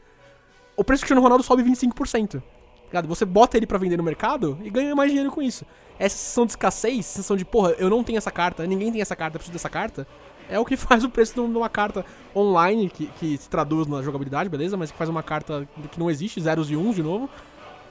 O 0.76 0.84
preço 0.84 1.02
do 1.02 1.04
Cristiano 1.04 1.22
Ronaldo 1.22 1.44
sobe 1.44 1.64
25%. 1.64 2.42
Ligado? 2.86 3.08
Você 3.08 3.26
bota 3.26 3.58
ele 3.58 3.66
pra 3.66 3.78
vender 3.78 3.98
no 3.98 4.04
mercado 4.04 4.58
e 4.64 4.70
ganha 4.70 4.96
mais 4.96 5.10
dinheiro 5.10 5.32
com 5.32 5.42
isso. 5.42 5.66
Essa 5.98 6.16
sensação 6.16 6.46
de 6.46 6.52
escassez, 6.52 7.06
sensação 7.06 7.36
de, 7.36 7.44
porra, 7.44 7.72
eu 7.72 7.90
não 7.90 8.04
tenho 8.04 8.18
essa 8.18 8.32
carta, 8.32 8.66
ninguém 8.66 8.92
tem 8.92 9.02
essa 9.02 9.16
carta, 9.16 9.36
eu 9.36 9.40
preciso 9.40 9.54
dessa 9.54 9.70
carta, 9.70 10.08
é 10.50 10.60
o 10.60 10.66
que 10.66 10.76
faz 10.78 11.04
o 11.04 11.10
preço 11.10 11.34
de 11.34 11.40
uma 11.40 11.70
carta 11.70 12.06
online, 12.36 12.90
que, 12.90 13.08
que 13.20 13.38
se 13.38 13.50
traduz 13.50 13.88
na 13.88 14.02
jogabilidade, 14.02 14.50
beleza? 14.50 14.78
Mas 14.78 14.92
que 14.92 14.98
faz 14.98 15.10
uma 15.10 15.24
carta 15.24 15.68
que 15.92 16.00
não 16.00 16.10
existe, 16.10 16.42
zeros 16.42 16.70
e 16.70 16.76
uns 16.76 16.96
de 16.96 17.04
novo, 17.04 17.30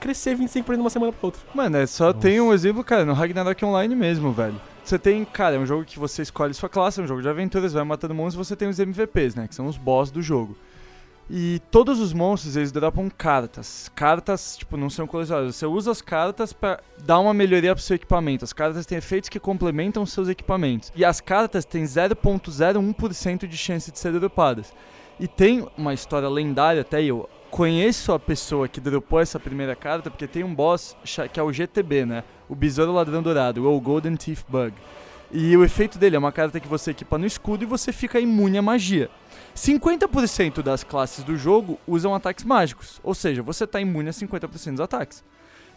crescer 0.01 0.37
25% 0.37 0.75
de 0.75 0.81
uma 0.81 0.91
semana 0.91 1.13
pra 1.13 1.27
outra. 1.27 1.41
Mano, 1.55 1.77
é 1.77 1.87
só 1.87 2.13
tem 2.13 2.41
um 2.41 2.53
exemplo, 2.53 2.83
cara, 2.83 3.05
no 3.05 3.13
Ragnarok 3.13 3.65
Online 3.65 3.95
mesmo, 3.95 4.33
velho. 4.33 4.61
Você 4.85 4.99
tem, 4.99 5.25
cara, 5.25 5.55
é 5.55 5.59
um 5.59 5.67
jogo 5.67 5.85
que 5.85 5.99
você 5.99 6.23
escolhe 6.23 6.53
sua 6.55 6.69
classe, 6.69 7.01
é 7.01 7.05
um 7.05 7.07
jogo 7.07 7.23
de 7.23 7.29
aventuras, 7.29 7.73
vai 7.73 7.85
matando 7.85 8.15
monstros 8.15 8.47
e 8.47 8.49
você 8.49 8.57
tem 8.57 8.69
os 8.69 8.81
MVPs, 8.81 9.37
né? 9.37 9.47
Que 9.47 9.55
são 9.55 9.67
os 9.67 9.77
boss 9.77 10.11
do 10.11 10.21
jogo. 10.21 10.57
E 11.31 11.61
todos 11.71 12.01
os 12.01 12.13
monstros, 12.13 12.57
eles 12.57 12.73
dropam 12.73 13.09
cartas. 13.09 13.91
Cartas, 13.95 14.57
tipo, 14.57 14.77
não 14.77 14.91
são 14.91 15.07
colecionáveis. 15.07 15.57
Você 15.57 15.67
usa 15.67 15.91
as 15.91 16.03
cartas 16.03 16.53
pra 16.53 16.81
dar 17.05 17.21
uma 17.21 17.33
melhoria 17.33 17.75
pro 17.75 17.83
seu 17.83 17.97
equipamento. 17.97 18.45
As 18.45 18.53
cartas 18.53 18.85
têm 18.85 18.99
efeitos 18.99 19.29
que 19.29 19.41
complementam 19.41 20.03
os 20.03 20.13
seus 20.13 20.29
equipamentos. 20.29 20.93
E 20.95 21.05
as 21.05 21.21
cartas 21.21 21.65
têm 21.65 21.85
0.01% 21.85 23.47
de 23.47 23.57
chance 23.57 23.91
de 23.91 23.99
ser 23.99 24.13
dropadas. 24.13 24.75
E 25.19 25.29
tem 25.29 25.67
uma 25.77 25.95
história 25.95 26.29
lendária, 26.29 26.83
até 26.83 27.03
eu 27.03 27.29
conheço 27.51 28.13
a 28.13 28.19
pessoa 28.19 28.67
que 28.67 28.81
dropou 28.81 29.21
essa 29.21 29.39
primeira 29.39 29.77
carta, 29.77 30.11
porque 30.11 30.27
tem 30.27 30.43
um 30.43 30.55
boss 30.55 30.97
que 31.33 31.39
é 31.39 31.43
o 31.43 31.53
GTB, 31.53 32.07
né? 32.07 32.25
O 32.49 32.55
Besouro 32.55 32.93
Ladrão 32.93 33.23
Dourado, 33.23 33.69
ou 33.69 33.81
Golden 33.81 34.17
Teeth 34.17 34.45
Bug. 34.49 34.75
E 35.33 35.57
o 35.57 35.65
efeito 35.65 35.99
dele 35.99 36.15
é 36.15 36.19
uma 36.19 36.31
carta 36.31 36.61
que 36.61 36.69
você 36.69 36.91
equipa 36.91 37.17
no 37.17 37.25
escudo 37.25 37.65
e 37.65 37.67
você 37.67 37.91
fica 37.91 38.21
imune 38.21 38.59
à 38.59 38.63
magia. 38.63 39.09
50% 39.57 40.63
das 40.63 40.85
classes 40.85 41.25
do 41.25 41.39
jogo 41.39 41.81
usam 41.87 42.15
ataques 42.15 42.45
mágicos, 42.45 43.01
ou 43.03 43.15
seja, 43.15 43.43
você 43.43 43.67
tá 43.67 43.81
imune 43.81 44.11
a 44.11 44.13
50% 44.13 44.73
dos 44.73 44.81
ataques. 44.81 45.25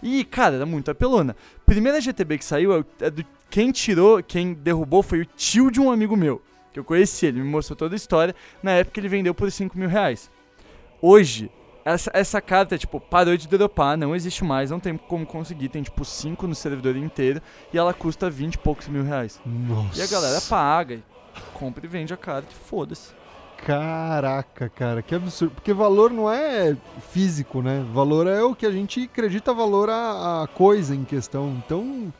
E, 0.03 0.25
cara, 0.25 0.55
era 0.55 0.65
muito 0.65 0.91
apelona. 0.91 1.37
Primeira 1.65 2.01
GTB 2.01 2.37
que 2.37 2.45
saiu, 2.45 2.77
é 2.77 2.83
é 2.99 3.09
do, 3.09 3.25
quem 3.49 3.71
tirou, 3.71 4.21
quem 4.21 4.53
derrubou 4.53 5.01
foi 5.01 5.21
o 5.21 5.25
tio 5.25 5.71
de 5.71 5.79
um 5.79 5.89
amigo 5.89 6.17
meu, 6.17 6.41
que 6.73 6.79
eu 6.79 6.83
conheci, 6.83 7.25
ele 7.25 7.39
me 7.39 7.47
mostrou 7.47 7.77
toda 7.77 7.95
a 7.95 7.97
história. 7.97 8.35
Na 8.61 8.71
época 8.71 8.99
ele 8.99 9.07
vendeu 9.07 9.33
por 9.33 9.49
5 9.49 9.77
mil 9.77 9.87
reais. 9.87 10.29
Hoje, 11.01 11.49
essa, 11.85 12.09
essa 12.15 12.41
carta, 12.41 12.79
tipo, 12.79 12.99
parou 12.99 13.37
de 13.37 13.47
dropar, 13.47 13.95
não 13.95 14.15
existe 14.15 14.43
mais, 14.43 14.71
não 14.71 14.79
tem 14.79 14.97
como 14.97 15.23
conseguir, 15.23 15.69
tem 15.69 15.83
tipo 15.83 16.03
5 16.03 16.47
no 16.47 16.55
servidor 16.55 16.95
inteiro 16.97 17.39
e 17.71 17.77
ela 17.77 17.93
custa 17.93 18.27
20 18.27 18.55
e 18.55 18.57
poucos 18.57 18.87
mil 18.87 19.03
reais. 19.03 19.39
Nossa. 19.45 19.99
E 19.99 20.01
a 20.01 20.07
galera 20.07 20.41
paga, 20.41 20.99
compra 21.53 21.85
e 21.85 21.87
vende 21.87 22.11
a 22.11 22.17
carta 22.17 22.49
e 22.51 22.67
foda-se. 22.67 23.13
Caraca, 23.57 24.67
cara, 24.67 25.01
que 25.01 25.13
absurdo. 25.13 25.53
Porque 25.53 25.73
valor 25.73 26.11
não 26.11 26.29
é 26.29 26.75
físico, 27.11 27.61
né? 27.61 27.85
Valor 27.93 28.27
é 28.27 28.43
o 28.43 28.55
que 28.55 28.65
a 28.65 28.71
gente 28.71 29.03
acredita 29.03 29.53
valor 29.53 29.89
à, 29.89 30.43
à 30.43 30.47
coisa 30.47 30.95
em 30.95 31.03
questão. 31.03 31.61
Então, 31.63 32.11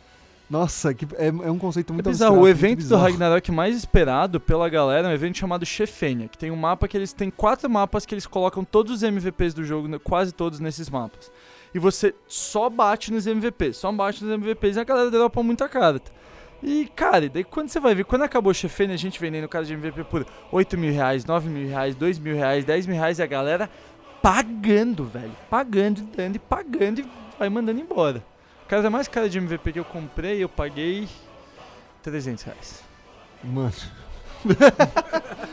nossa, 0.50 0.94
que 0.94 1.06
é, 1.16 1.28
é 1.28 1.52
um 1.52 1.58
conceito 1.58 1.92
É 1.92 1.94
muito 1.94 2.10
bizarro, 2.10 2.36
abstrato, 2.36 2.46
o 2.46 2.48
evento 2.48 2.80
do 2.80 2.84
bizarro. 2.84 3.04
Ragnarok 3.04 3.52
mais 3.52 3.76
esperado 3.76 4.40
pela 4.40 4.70
galera 4.70 5.08
é 5.08 5.12
um 5.12 5.14
evento 5.14 5.38
chamado 5.38 5.66
Chefenia, 5.66 6.28
que 6.28 6.38
tem 6.38 6.52
um 6.52 6.56
mapa 6.56 6.88
que 6.88 6.96
eles 6.96 7.12
têm 7.14 7.32
quatro 7.32 7.70
mapas 7.70 8.06
que 8.06 8.14
eles 8.14 8.28
colocam 8.28 8.64
todos 8.64 8.92
os 8.92 9.04
MVPs 9.04 9.54
do 9.54 9.64
jogo, 9.64 9.88
né, 9.88 10.00
quase 10.04 10.32
todos 10.32 10.60
nesses 10.60 10.90
mapas. 10.90 11.32
E 11.74 11.80
você 11.80 12.14
só 12.28 12.70
bate 12.70 13.12
nos 13.12 13.26
MVPs, 13.26 13.78
só 13.78 13.92
bate 13.92 14.24
nos 14.24 14.34
MVPs 14.34 14.78
e 14.78 14.80
a 14.80 14.84
galera 14.84 15.12
dropa 15.12 15.42
muita 15.42 15.68
carta. 15.68 16.12
E, 16.64 16.90
cara, 16.96 17.28
daí 17.28 17.44
quando 17.44 17.70
você 17.70 17.80
vai 17.80 17.94
ver, 17.94 18.06
quando 18.06 18.22
acabou 18.22 18.52
o 18.52 18.56
Chefenia, 18.56 18.94
a 18.94 18.98
gente 18.98 19.20
vendendo 19.20 19.48
cara 19.50 19.66
de 19.66 19.74
MVP 19.74 20.04
por 20.06 20.26
8 20.52 20.78
mil 20.78 20.94
reais, 20.94 21.26
9 21.26 21.50
mil 21.50 21.68
reais, 21.68 21.96
2 21.96 22.20
mil 22.20 22.36
reais, 22.36 22.64
10 22.64 22.88
mil 22.88 22.96
reais 22.96 23.20
e 23.20 23.24
a 23.24 23.26
galera 23.26 23.70
pagando, 24.22 25.06
velho. 25.06 25.36
Pagando, 25.50 26.02
dando 26.16 26.36
e 26.36 26.40
pagando 26.40 27.02
e 27.02 27.06
vai 27.38 27.50
mandando 27.50 27.80
embora. 27.80 28.24
A 28.66 28.68
casa 28.68 28.90
mais 28.90 29.08
cara 29.08 29.30
de 29.30 29.38
MVP 29.38 29.74
que 29.74 29.80
eu 29.80 29.86
comprei, 29.86 30.44
eu 30.44 30.50
paguei 30.50 31.08
300 32.02 32.44
reais. 32.44 32.84
Mano. 33.44 33.72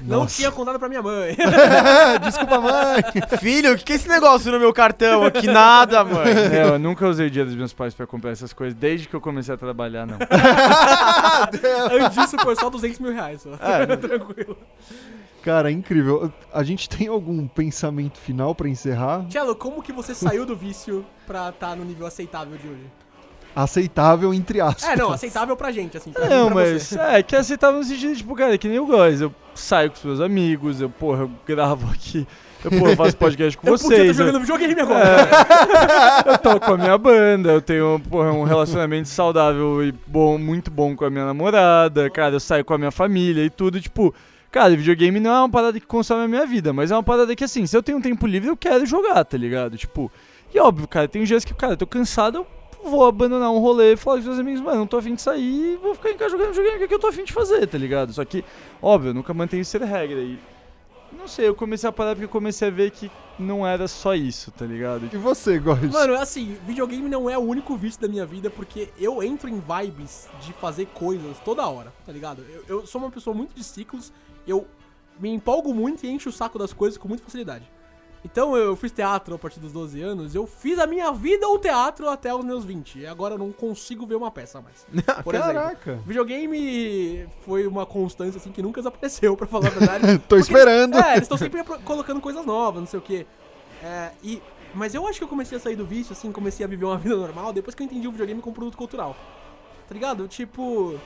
Não 0.00 0.20
Nossa. 0.20 0.36
tinha 0.36 0.50
contado 0.50 0.78
pra 0.78 0.88
minha 0.88 1.02
mãe. 1.02 1.34
Desculpa, 2.22 2.60
mãe. 2.60 3.02
Filho, 3.38 3.72
o 3.72 3.78
que, 3.78 3.84
que 3.84 3.92
é 3.94 3.96
esse 3.96 4.08
negócio 4.08 4.52
no 4.52 4.58
meu 4.58 4.74
cartão 4.74 5.24
aqui? 5.24 5.46
Nada, 5.46 6.04
mãe. 6.04 6.32
É, 6.52 6.64
eu 6.64 6.78
nunca 6.78 7.06
usei 7.08 7.28
o 7.28 7.30
dia 7.30 7.46
dos 7.46 7.54
meus 7.54 7.72
pais 7.72 7.94
pra 7.94 8.06
comprar 8.06 8.30
essas 8.30 8.52
coisas, 8.52 8.74
desde 8.74 9.08
que 9.08 9.14
eu 9.14 9.22
comecei 9.22 9.54
a 9.54 9.56
trabalhar, 9.56 10.06
não. 10.06 10.18
Antes 11.92 12.14
disso 12.14 12.36
foi 12.42 12.56
só 12.56 12.68
200 12.68 12.98
mil 12.98 13.12
reais. 13.12 13.40
Só. 13.40 13.50
Tranquilo. 13.56 14.58
Cara, 15.42 15.70
é 15.70 15.72
incrível. 15.72 16.30
A 16.52 16.62
gente 16.62 16.88
tem 16.88 17.08
algum 17.08 17.46
pensamento 17.48 18.18
final 18.18 18.54
pra 18.54 18.68
encerrar? 18.68 19.24
Tchelo, 19.28 19.54
como 19.56 19.82
que 19.82 19.92
você 19.92 20.14
saiu 20.14 20.44
do 20.44 20.54
vício 20.54 21.04
pra 21.26 21.48
estar 21.48 21.74
no 21.76 21.84
nível 21.84 22.06
aceitável 22.06 22.56
de 22.58 22.68
hoje? 22.68 22.84
Aceitável, 23.56 24.32
entre 24.32 24.60
aspas. 24.60 24.84
É, 24.90 24.96
não, 24.96 25.10
aceitável 25.12 25.56
pra 25.56 25.72
gente, 25.72 25.96
assim. 25.96 26.12
Pra 26.12 26.28
Não, 26.28 26.50
mas 26.50 26.84
você. 26.84 26.98
é 27.00 27.22
que 27.22 27.34
aceitável 27.34 27.78
no 27.80 27.84
sentido, 27.84 28.14
tipo, 28.14 28.34
cara, 28.36 28.56
que 28.56 28.68
nem 28.68 28.76
eu 28.76 28.86
gosto. 28.86 29.22
Eu 29.24 29.34
saio 29.54 29.90
com 29.90 29.96
os 29.96 30.04
meus 30.04 30.20
amigos, 30.20 30.80
eu, 30.80 30.88
porra, 30.88 31.22
eu 31.22 31.30
gravo 31.44 31.90
aqui, 31.92 32.24
eu, 32.64 32.70
porra, 32.70 32.94
faço 32.94 33.16
podcast 33.16 33.58
com 33.58 33.66
Eu 33.66 33.72
podia 33.72 33.88
vocês. 33.88 34.10
estar 34.10 34.22
eu- 34.22 34.26
jogando 34.28 34.40
videogame 34.42 34.80
agora. 34.80 35.28
eu 36.26 36.38
toco 36.38 36.64
com 36.66 36.74
a 36.74 36.78
minha 36.78 36.96
banda, 36.96 37.50
eu 37.50 37.60
tenho 37.60 38.00
porra, 38.08 38.30
um 38.32 38.44
relacionamento 38.44 39.08
saudável 39.08 39.82
e 39.84 39.90
bom, 40.06 40.38
muito 40.38 40.70
bom 40.70 40.94
com 40.94 41.04
a 41.04 41.10
minha 41.10 41.26
namorada, 41.26 42.08
cara, 42.08 42.36
eu 42.36 42.40
saio 42.40 42.64
com 42.64 42.74
a 42.74 42.78
minha 42.78 42.92
família 42.92 43.42
e 43.44 43.50
tudo, 43.50 43.80
tipo, 43.80 44.14
cara, 44.50 44.76
videogame 44.76 45.20
não 45.20 45.30
é 45.30 45.38
uma 45.40 45.48
parada 45.48 45.78
que 45.78 45.86
consome 45.86 46.24
a 46.24 46.28
minha 46.28 46.46
vida, 46.46 46.72
mas 46.72 46.90
é 46.90 46.94
uma 46.96 47.02
parada 47.02 47.34
que 47.36 47.44
assim, 47.44 47.66
se 47.66 47.76
eu 47.76 47.82
tenho 47.82 47.98
um 47.98 48.02
tempo 48.02 48.26
livre, 48.26 48.48
eu 48.48 48.56
quero 48.56 48.84
jogar, 48.84 49.24
tá 49.24 49.36
ligado? 49.36 49.76
Tipo, 49.76 50.10
e 50.52 50.58
óbvio, 50.58 50.88
cara, 50.88 51.06
tem 51.06 51.22
dias 51.24 51.44
que, 51.44 51.54
cara, 51.54 51.74
eu 51.74 51.76
tô 51.76 51.86
cansado, 51.86 52.46
eu 52.82 52.90
vou 52.90 53.06
abandonar 53.06 53.50
um 53.50 53.58
rolê 53.58 53.92
e 53.92 53.96
falar 53.96 54.16
com 54.16 54.20
os 54.20 54.26
meus 54.26 54.38
amigos, 54.38 54.60
mano, 54.60 54.78
não 54.78 54.86
tô 54.86 54.96
afim 54.96 55.14
de 55.14 55.22
sair, 55.22 55.78
vou 55.82 55.94
ficar 55.94 56.10
em 56.10 56.16
casa 56.16 56.30
jogando 56.30 56.48
videogame, 56.48 56.76
o 56.76 56.78
que, 56.78 56.84
é 56.84 56.88
que 56.88 56.94
eu 56.94 56.98
tô 56.98 57.06
afim 57.06 57.24
de 57.24 57.32
fazer, 57.32 57.66
tá 57.66 57.78
ligado? 57.78 58.12
Só 58.12 58.24
que, 58.24 58.44
óbvio, 58.82 59.10
eu 59.10 59.14
nunca 59.14 59.32
mantenho 59.32 59.60
isso 59.60 59.70
ser 59.70 59.82
regra 59.82 60.18
e 60.18 60.38
Não 61.16 61.28
sei, 61.28 61.48
eu 61.48 61.54
comecei 61.54 61.88
a 61.88 61.92
parar 61.92 62.14
porque 62.14 62.24
eu 62.24 62.28
comecei 62.28 62.68
a 62.68 62.70
ver 62.70 62.90
que 62.90 63.10
não 63.38 63.66
era 63.66 63.88
só 63.88 64.14
isso, 64.14 64.50
tá 64.50 64.64
ligado? 64.66 65.08
E 65.12 65.16
você, 65.16 65.58
Góis? 65.58 65.90
Mano, 65.92 66.14
assim, 66.14 66.56
videogame 66.66 67.08
não 67.08 67.28
é 67.28 67.38
o 67.38 67.40
único 67.40 67.76
vício 67.76 68.00
da 68.00 68.08
minha 68.08 68.26
vida, 68.26 68.50
porque 68.50 68.90
eu 68.98 69.22
entro 69.22 69.48
em 69.48 69.60
vibes 69.60 70.28
de 70.40 70.52
fazer 70.52 70.86
coisas 70.86 71.38
toda 71.44 71.66
hora, 71.66 71.92
tá 72.04 72.12
ligado? 72.12 72.44
Eu, 72.48 72.80
eu 72.80 72.86
sou 72.86 73.00
uma 73.00 73.10
pessoa 73.10 73.34
muito 73.34 73.54
de 73.54 73.64
ciclos, 73.64 74.12
eu 74.50 74.66
me 75.18 75.30
empolgo 75.30 75.72
muito 75.74 76.04
e 76.04 76.10
encho 76.10 76.28
o 76.28 76.32
saco 76.32 76.58
das 76.58 76.72
coisas 76.72 76.98
com 76.98 77.08
muita 77.08 77.22
facilidade. 77.24 77.70
Então 78.24 78.54
eu 78.54 78.76
fiz 78.76 78.92
teatro 78.92 79.34
a 79.34 79.38
partir 79.38 79.60
dos 79.60 79.72
12 79.72 80.00
anos, 80.02 80.34
eu 80.34 80.46
fiz 80.46 80.78
a 80.78 80.86
minha 80.86 81.10
vida 81.10 81.48
o 81.48 81.58
teatro 81.58 82.08
até 82.08 82.34
os 82.34 82.44
meus 82.44 82.64
20. 82.64 82.98
E 82.98 83.06
agora 83.06 83.34
eu 83.34 83.38
não 83.38 83.50
consigo 83.50 84.06
ver 84.06 84.14
uma 84.14 84.30
peça 84.30 84.60
mais. 84.60 84.86
Por 85.24 85.34
exemplo. 85.34 85.54
Caraca. 85.54 85.94
Videogame 86.06 87.26
foi 87.46 87.66
uma 87.66 87.86
constância 87.86 88.38
assim 88.38 88.52
que 88.52 88.62
nunca 88.62 88.80
desapareceu, 88.80 89.36
pra 89.38 89.46
falar 89.46 89.68
a 89.68 89.70
verdade. 89.70 90.18
Tô 90.28 90.36
esperando. 90.36 90.98
É, 90.98 91.12
eles 91.12 91.22
estão 91.22 91.38
sempre 91.38 91.62
colocando 91.84 92.20
coisas 92.20 92.44
novas, 92.44 92.80
não 92.80 92.86
sei 92.86 92.98
o 92.98 93.02
quê. 93.02 93.26
É, 93.82 94.10
e, 94.22 94.42
mas 94.74 94.94
eu 94.94 95.06
acho 95.06 95.18
que 95.18 95.24
eu 95.24 95.28
comecei 95.28 95.56
a 95.56 95.60
sair 95.60 95.76
do 95.76 95.86
vício, 95.86 96.12
assim, 96.12 96.30
comecei 96.30 96.64
a 96.64 96.68
viver 96.68 96.84
uma 96.84 96.98
vida 96.98 97.16
normal 97.16 97.52
depois 97.54 97.74
que 97.74 97.82
eu 97.82 97.86
entendi 97.86 98.06
o 98.06 98.10
videogame 98.10 98.42
como 98.42 98.54
produto 98.54 98.76
cultural. 98.76 99.16
Tá 99.88 99.94
ligado? 99.94 100.28
Tipo. 100.28 101.00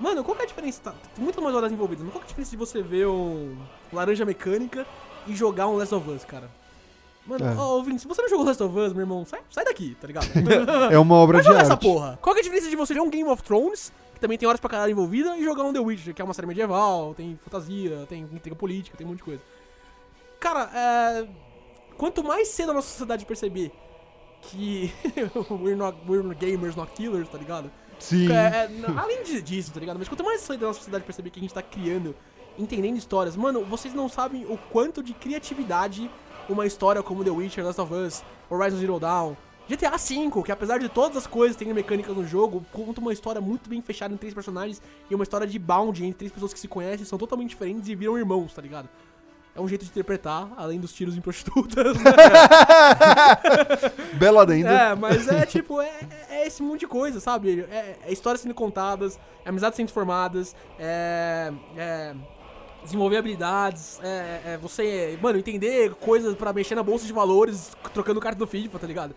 Mano, 0.00 0.24
qual 0.24 0.34
que 0.34 0.42
é 0.42 0.44
a 0.46 0.48
diferença? 0.48 0.80
Tá, 0.82 0.94
tem 1.14 1.22
muitas 1.22 1.42
mais 1.44 1.54
horas 1.54 1.70
envolvidas, 1.70 2.02
mas 2.02 2.12
qual 2.12 2.20
que 2.20 2.24
é 2.24 2.26
a 2.26 2.28
diferença 2.28 2.50
de 2.50 2.56
você 2.56 2.82
ver 2.82 3.06
um 3.06 3.56
Laranja 3.92 4.24
Mecânica 4.24 4.86
e 5.26 5.36
jogar 5.36 5.68
um 5.68 5.76
Last 5.76 5.94
of 5.94 6.08
Us, 6.10 6.24
cara? 6.24 6.50
Mano, 7.26 7.44
É. 7.44 7.54
ó, 7.54 7.76
ouvinte, 7.76 8.00
se 8.00 8.08
você 8.08 8.22
não 8.22 8.28
jogou 8.30 8.46
Last 8.46 8.62
of 8.62 8.76
Us, 8.78 8.92
meu 8.94 9.02
irmão, 9.02 9.26
sai, 9.26 9.40
sai 9.50 9.64
daqui, 9.64 9.94
tá 10.00 10.06
ligado? 10.06 10.26
É 10.90 10.98
uma 10.98 11.14
obra 11.16 11.34
Vai 11.36 11.42
de 11.42 11.48
jogar 11.48 11.60
essa 11.62 11.72
arte. 11.74 11.82
porra. 11.86 12.18
Qual 12.22 12.34
que 12.34 12.40
é 12.40 12.42
a 12.42 12.44
diferença 12.44 12.70
de 12.70 12.76
você 12.76 12.94
ver 12.94 13.00
um 13.00 13.10
Game 13.10 13.28
of 13.28 13.42
Thrones, 13.42 13.92
que 14.14 14.20
também 14.20 14.38
tem 14.38 14.48
horas 14.48 14.58
pra 14.58 14.70
caralho 14.70 14.90
envolvida, 14.92 15.36
e 15.36 15.44
jogar 15.44 15.64
um 15.64 15.72
The 15.72 15.80
Witcher, 15.80 16.14
que 16.14 16.22
é 16.22 16.24
uma 16.24 16.32
série 16.32 16.46
medieval, 16.48 17.14
tem 17.14 17.38
fantasia, 17.44 18.06
tem 18.08 18.22
intriga 18.22 18.56
política, 18.56 18.96
tem 18.96 19.06
um 19.06 19.10
monte 19.10 19.18
de 19.18 19.24
coisa. 19.24 19.42
Cara, 20.40 20.70
é... 20.74 21.28
Quanto 21.98 22.24
mais 22.24 22.48
cedo 22.48 22.70
a 22.70 22.74
nossa 22.74 22.88
sociedade 22.88 23.26
perceber 23.26 23.70
que 24.40 24.90
we're, 25.50 25.76
not, 25.76 25.98
we're 26.08 26.34
gamers, 26.34 26.74
not 26.74 26.90
killers, 26.92 27.28
tá 27.28 27.36
ligado? 27.36 27.70
Sim. 28.00 28.32
É, 28.32 28.34
é, 28.34 28.70
além 28.96 29.22
disso, 29.22 29.72
tá 29.72 29.78
ligado? 29.78 29.98
Mas 29.98 30.08
quanto 30.08 30.24
mais 30.24 30.40
cedo 30.40 30.64
a 30.64 30.68
nossa 30.68 30.78
sociedade 30.78 31.04
perceber 31.04 31.30
que 31.30 31.38
a 31.38 31.42
gente 31.42 31.54
tá 31.54 31.62
criando, 31.62 32.16
entendendo 32.58 32.96
histórias, 32.96 33.36
mano, 33.36 33.64
vocês 33.64 33.94
não 33.94 34.08
sabem 34.08 34.44
o 34.46 34.58
quanto 34.70 35.02
de 35.02 35.12
criatividade 35.12 36.10
uma 36.48 36.66
história 36.66 37.02
como 37.02 37.22
The 37.22 37.30
Witcher, 37.30 37.64
Last 37.64 37.80
of 37.80 37.94
Us, 37.94 38.24
Horizon 38.50 38.78
Zero 38.78 38.98
Dawn, 38.98 39.36
GTA 39.68 39.96
V, 39.96 40.42
que 40.44 40.50
apesar 40.50 40.78
de 40.78 40.88
todas 40.88 41.16
as 41.16 41.26
coisas 41.28 41.56
terem 41.56 41.72
mecânicas 41.72 42.16
no 42.16 42.26
jogo, 42.26 42.64
conta 42.72 43.00
uma 43.00 43.12
história 43.12 43.40
muito 43.40 43.70
bem 43.70 43.80
fechada 43.80 44.12
em 44.12 44.16
três 44.16 44.34
personagens 44.34 44.82
e 45.08 45.14
uma 45.14 45.22
história 45.22 45.46
de 45.46 45.58
bound 45.60 46.04
entre 46.04 46.18
três 46.18 46.32
pessoas 46.32 46.52
que 46.52 46.58
se 46.58 46.66
conhecem, 46.66 47.06
são 47.06 47.16
totalmente 47.16 47.50
diferentes 47.50 47.88
e 47.88 47.94
viram 47.94 48.18
irmãos, 48.18 48.52
tá 48.52 48.60
ligado? 48.60 48.88
É 49.54 49.60
um 49.60 49.66
jeito 49.66 49.84
de 49.84 49.90
interpretar, 49.90 50.48
além 50.56 50.78
dos 50.78 50.92
tiros 50.92 51.16
em 51.16 51.20
prostitutas. 51.20 51.96
né? 51.96 52.12
Belo 54.14 54.38
adendo. 54.38 54.68
É, 54.68 54.94
mas 54.94 55.26
é 55.26 55.44
tipo, 55.44 55.80
é, 55.80 55.90
é 56.30 56.46
esse 56.46 56.62
monte 56.62 56.80
de 56.80 56.86
coisa, 56.86 57.18
sabe? 57.18 57.66
É, 57.70 57.98
é 58.06 58.12
histórias 58.12 58.42
sendo 58.42 58.54
contadas, 58.54 59.18
é 59.44 59.48
amizades 59.48 59.76
sendo 59.76 59.90
formadas, 59.90 60.54
é. 60.78 61.52
é 61.76 62.14
desenvolver 62.82 63.18
habilidades, 63.18 64.00
é, 64.02 64.40
é 64.44 64.58
você, 64.58 65.18
mano, 65.20 65.38
entender 65.38 65.94
coisas 65.96 66.34
pra 66.34 66.52
mexer 66.52 66.74
na 66.74 66.82
bolsa 66.82 67.06
de 67.06 67.12
valores, 67.12 67.72
trocando 67.92 68.20
carta 68.20 68.38
do 68.38 68.46
FIFA, 68.46 68.78
tá 68.78 68.86
ligado? 68.86 69.14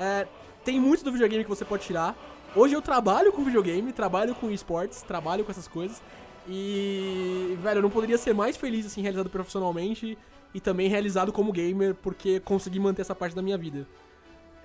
É, 0.00 0.26
tem 0.64 0.80
muito 0.80 1.04
do 1.04 1.12
videogame 1.12 1.44
que 1.44 1.50
você 1.50 1.64
pode 1.64 1.84
tirar. 1.84 2.16
Hoje 2.54 2.74
eu 2.74 2.80
trabalho 2.80 3.32
com 3.32 3.44
videogame, 3.44 3.92
trabalho 3.92 4.34
com 4.34 4.50
esportes, 4.50 5.02
trabalho 5.02 5.44
com 5.44 5.50
essas 5.50 5.68
coisas. 5.68 6.02
E, 6.48 7.56
velho, 7.62 7.78
eu 7.78 7.82
não 7.82 7.90
poderia 7.90 8.18
ser 8.18 8.34
mais 8.34 8.56
feliz, 8.56 8.86
assim, 8.86 9.02
realizado 9.02 9.28
profissionalmente 9.28 10.16
e 10.54 10.60
também 10.60 10.88
realizado 10.88 11.32
como 11.32 11.52
gamer, 11.52 11.94
porque 11.94 12.40
consegui 12.40 12.78
manter 12.80 13.02
essa 13.02 13.14
parte 13.14 13.34
da 13.34 13.42
minha 13.42 13.58
vida. 13.58 13.86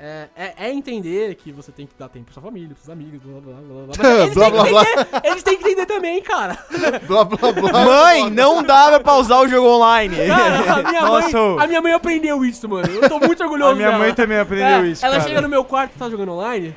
É, 0.03 0.29
é- 0.35 0.53
é 0.67 0.71
entender 0.73 1.35
que 1.35 1.51
você 1.51 1.71
tem 1.71 1.85
que 1.85 1.93
dar 1.97 2.09
tempo 2.09 2.25
pra 2.25 2.33
sua 2.33 2.41
família, 2.41 2.69
pros 2.69 2.79
seus 2.85 2.89
amigos, 2.91 3.21
blá 3.23 3.39
blá 3.39 3.53
blá 3.53 3.83
blá. 3.83 3.93
Mas 3.99 3.99
eles, 4.23 4.33
Blá, 4.33 4.45
têm 4.45 4.51
blá, 4.53 4.63
que 4.65 4.71
blá. 4.71 4.81
entender, 4.81 5.27
eles 5.29 5.43
têm 5.43 5.57
que 5.57 5.63
entender 5.63 5.85
também, 5.85 6.21
cara. 6.23 6.57
Blá, 7.07 7.23
blá, 7.23 7.51
blá. 7.51 7.85
Mãe, 7.85 8.29
não 8.31 8.63
dá 8.63 8.87
pra 8.89 8.99
pausar 8.99 9.41
o 9.41 9.47
jogo 9.47 9.67
online. 9.67 10.15
Cara, 10.25 10.73
a 10.73 10.83
minha, 10.89 11.01
Nossa, 11.01 11.37
mãe, 11.39 11.63
a 11.63 11.67
minha 11.67 11.81
mãe 11.81 11.93
aprendeu 11.93 12.43
isso, 12.43 12.67
mano. 12.67 12.87
Eu 12.91 13.07
tô 13.07 13.19
muito 13.19 13.43
orgulhoso 13.43 13.73
A 13.73 13.75
minha 13.75 13.87
dela. 13.89 13.99
mãe 13.99 14.13
também 14.15 14.39
aprendeu 14.39 14.65
É, 14.67 14.87
isso, 14.87 15.05
Ela 15.05 15.17
cara. 15.17 15.27
chega 15.27 15.41
no 15.41 15.49
meu 15.49 15.63
quarto, 15.63 15.91
tá 15.99 16.09
jogando 16.09 16.31
online? 16.31 16.75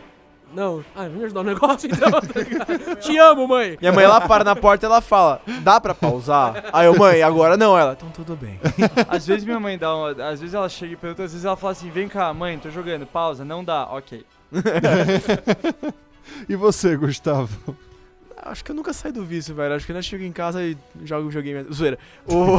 Não. 0.55 0.85
Ah, 0.95 1.03
vem 1.05 1.19
me 1.19 1.25
ajudar 1.25 1.43
no 1.43 1.51
negócio 1.53 1.89
então. 1.91 2.11
tá? 2.11 2.97
Te 2.97 3.17
amo, 3.19 3.47
mãe. 3.49 3.77
Minha 3.81 3.93
mãe, 3.93 4.05
ela 4.05 4.21
para 4.21 4.45
na 4.45 4.55
porta 4.55 4.85
e 4.85 4.89
ela 4.89 5.01
fala, 5.01 5.41
dá 5.63 5.81
pra 5.81 5.95
pausar? 5.95 6.65
Aí 6.73 6.87
eu, 6.87 6.97
mãe, 6.97 7.23
agora 7.23 7.57
não. 7.57 7.77
Ela, 7.77 7.93
então 7.93 8.09
tudo 8.11 8.37
bem. 8.37 8.59
Às 9.09 9.27
vezes 9.27 9.45
minha 9.45 9.59
mãe 9.61 9.77
dá 9.77 9.95
uma. 9.95 10.11
Às 10.11 10.41
vezes 10.41 10.55
ela 10.55 10.69
chega 10.69 10.93
e 10.93 10.97
pergunta, 10.97 11.25
às 11.25 11.33
vezes 11.33 11.45
ela 11.45 11.57
fala 11.57 11.73
assim: 11.73 11.91
vem 11.91 12.09
cá, 12.09 12.33
mãe, 12.33 12.59
tô 12.59 12.71
jogando, 12.71 13.07
pausa, 13.07 13.45
não 13.45 13.65
dá, 13.65 13.85
ok. 13.91 14.25
E 16.49 16.57
você, 16.57 16.97
Gustavo? 16.97 17.77
Acho 18.37 18.65
que 18.65 18.71
eu 18.71 18.75
nunca 18.75 18.93
saí 18.93 19.13
do 19.13 19.25
vício, 19.25 19.55
velho. 19.55 19.75
Acho 19.75 19.87
que 19.87 19.93
eu 19.93 19.97
ainda 19.97 20.03
chego 20.03 20.25
em 20.25 20.33
casa 20.33 20.63
e 20.63 20.77
jogo 21.03 21.29
videogame. 21.29 21.73
Zoeira. 21.73 21.99
O... 22.27 22.59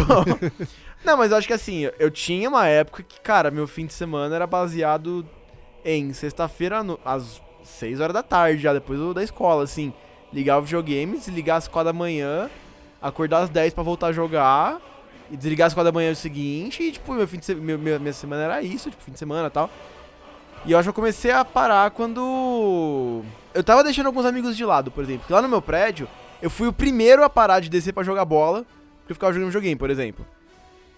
Não, 1.03 1.17
mas 1.17 1.31
eu 1.31 1.37
acho 1.37 1.45
que 1.47 1.53
assim, 1.53 1.87
eu 1.99 2.09
tinha 2.09 2.49
uma 2.49 2.67
época 2.67 3.03
que, 3.03 3.19
cara, 3.21 3.51
meu 3.51 3.67
fim 3.67 3.85
de 3.85 3.93
semana 3.93 4.35
era 4.35 4.47
baseado 4.47 5.23
em 5.83 6.11
sexta-feira 6.13 6.83
no- 6.83 6.99
às 7.05 7.39
6 7.65 7.99
horas 7.99 8.13
da 8.13 8.23
tarde, 8.23 8.61
já 8.61 8.73
depois 8.73 9.13
da 9.13 9.23
escola, 9.23 9.63
assim. 9.63 9.93
Ligar 10.31 10.57
o 10.57 10.61
videogame, 10.61 11.17
desligar 11.17 11.57
às 11.57 11.67
4 11.67 11.91
da 11.91 11.97
manhã, 11.97 12.49
acordar 13.01 13.39
às 13.39 13.49
10 13.49 13.73
pra 13.73 13.83
voltar 13.83 14.07
a 14.07 14.11
jogar, 14.11 14.81
e 15.31 15.37
desligar 15.37 15.67
às 15.67 15.73
4 15.73 15.91
da 15.91 15.95
manhã 15.95 16.11
o 16.11 16.15
seguinte, 16.15 16.83
e 16.83 16.91
tipo, 16.91 17.13
meu 17.13 17.27
fim 17.27 17.37
de 17.37 17.45
se... 17.45 17.55
meu, 17.55 17.77
minha 17.77 18.13
semana 18.13 18.43
era 18.43 18.61
isso, 18.61 18.89
tipo, 18.89 19.01
fim 19.01 19.11
de 19.11 19.19
semana 19.19 19.47
e 19.47 19.51
tal. 19.51 19.69
E 20.65 20.71
eu 20.71 20.79
acho 20.79 20.87
que 20.87 20.89
eu 20.89 20.93
comecei 20.93 21.31
a 21.31 21.45
parar 21.45 21.91
quando. 21.91 23.23
Eu 23.53 23.63
tava 23.63 23.83
deixando 23.83 24.07
alguns 24.07 24.25
amigos 24.25 24.57
de 24.57 24.65
lado, 24.65 24.89
por 24.89 25.03
exemplo. 25.03 25.21
Porque 25.21 25.33
lá 25.33 25.41
no 25.41 25.47
meu 25.47 25.61
prédio, 25.61 26.07
eu 26.41 26.49
fui 26.49 26.67
o 26.67 26.73
primeiro 26.73 27.23
a 27.23 27.29
parar 27.29 27.59
de 27.59 27.69
descer 27.69 27.93
pra 27.93 28.03
jogar 28.03 28.25
bola, 28.25 28.65
porque 28.99 29.11
eu 29.11 29.15
ficava 29.15 29.31
jogando 29.31 29.49
videogame, 29.49 29.75
por 29.75 29.89
exemplo. 29.91 30.25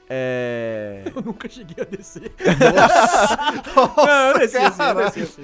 É. 0.09 1.03
Eu 1.13 1.21
nunca 1.21 1.49
cheguei 1.49 1.83
a 1.83 1.85
descer. 1.85 2.31
Não, 3.75 4.29
eu 4.29 4.39
desci 4.39 4.57
assim, 4.57 4.83
eu 4.83 4.95
desci 4.95 5.19
assim. 5.21 5.43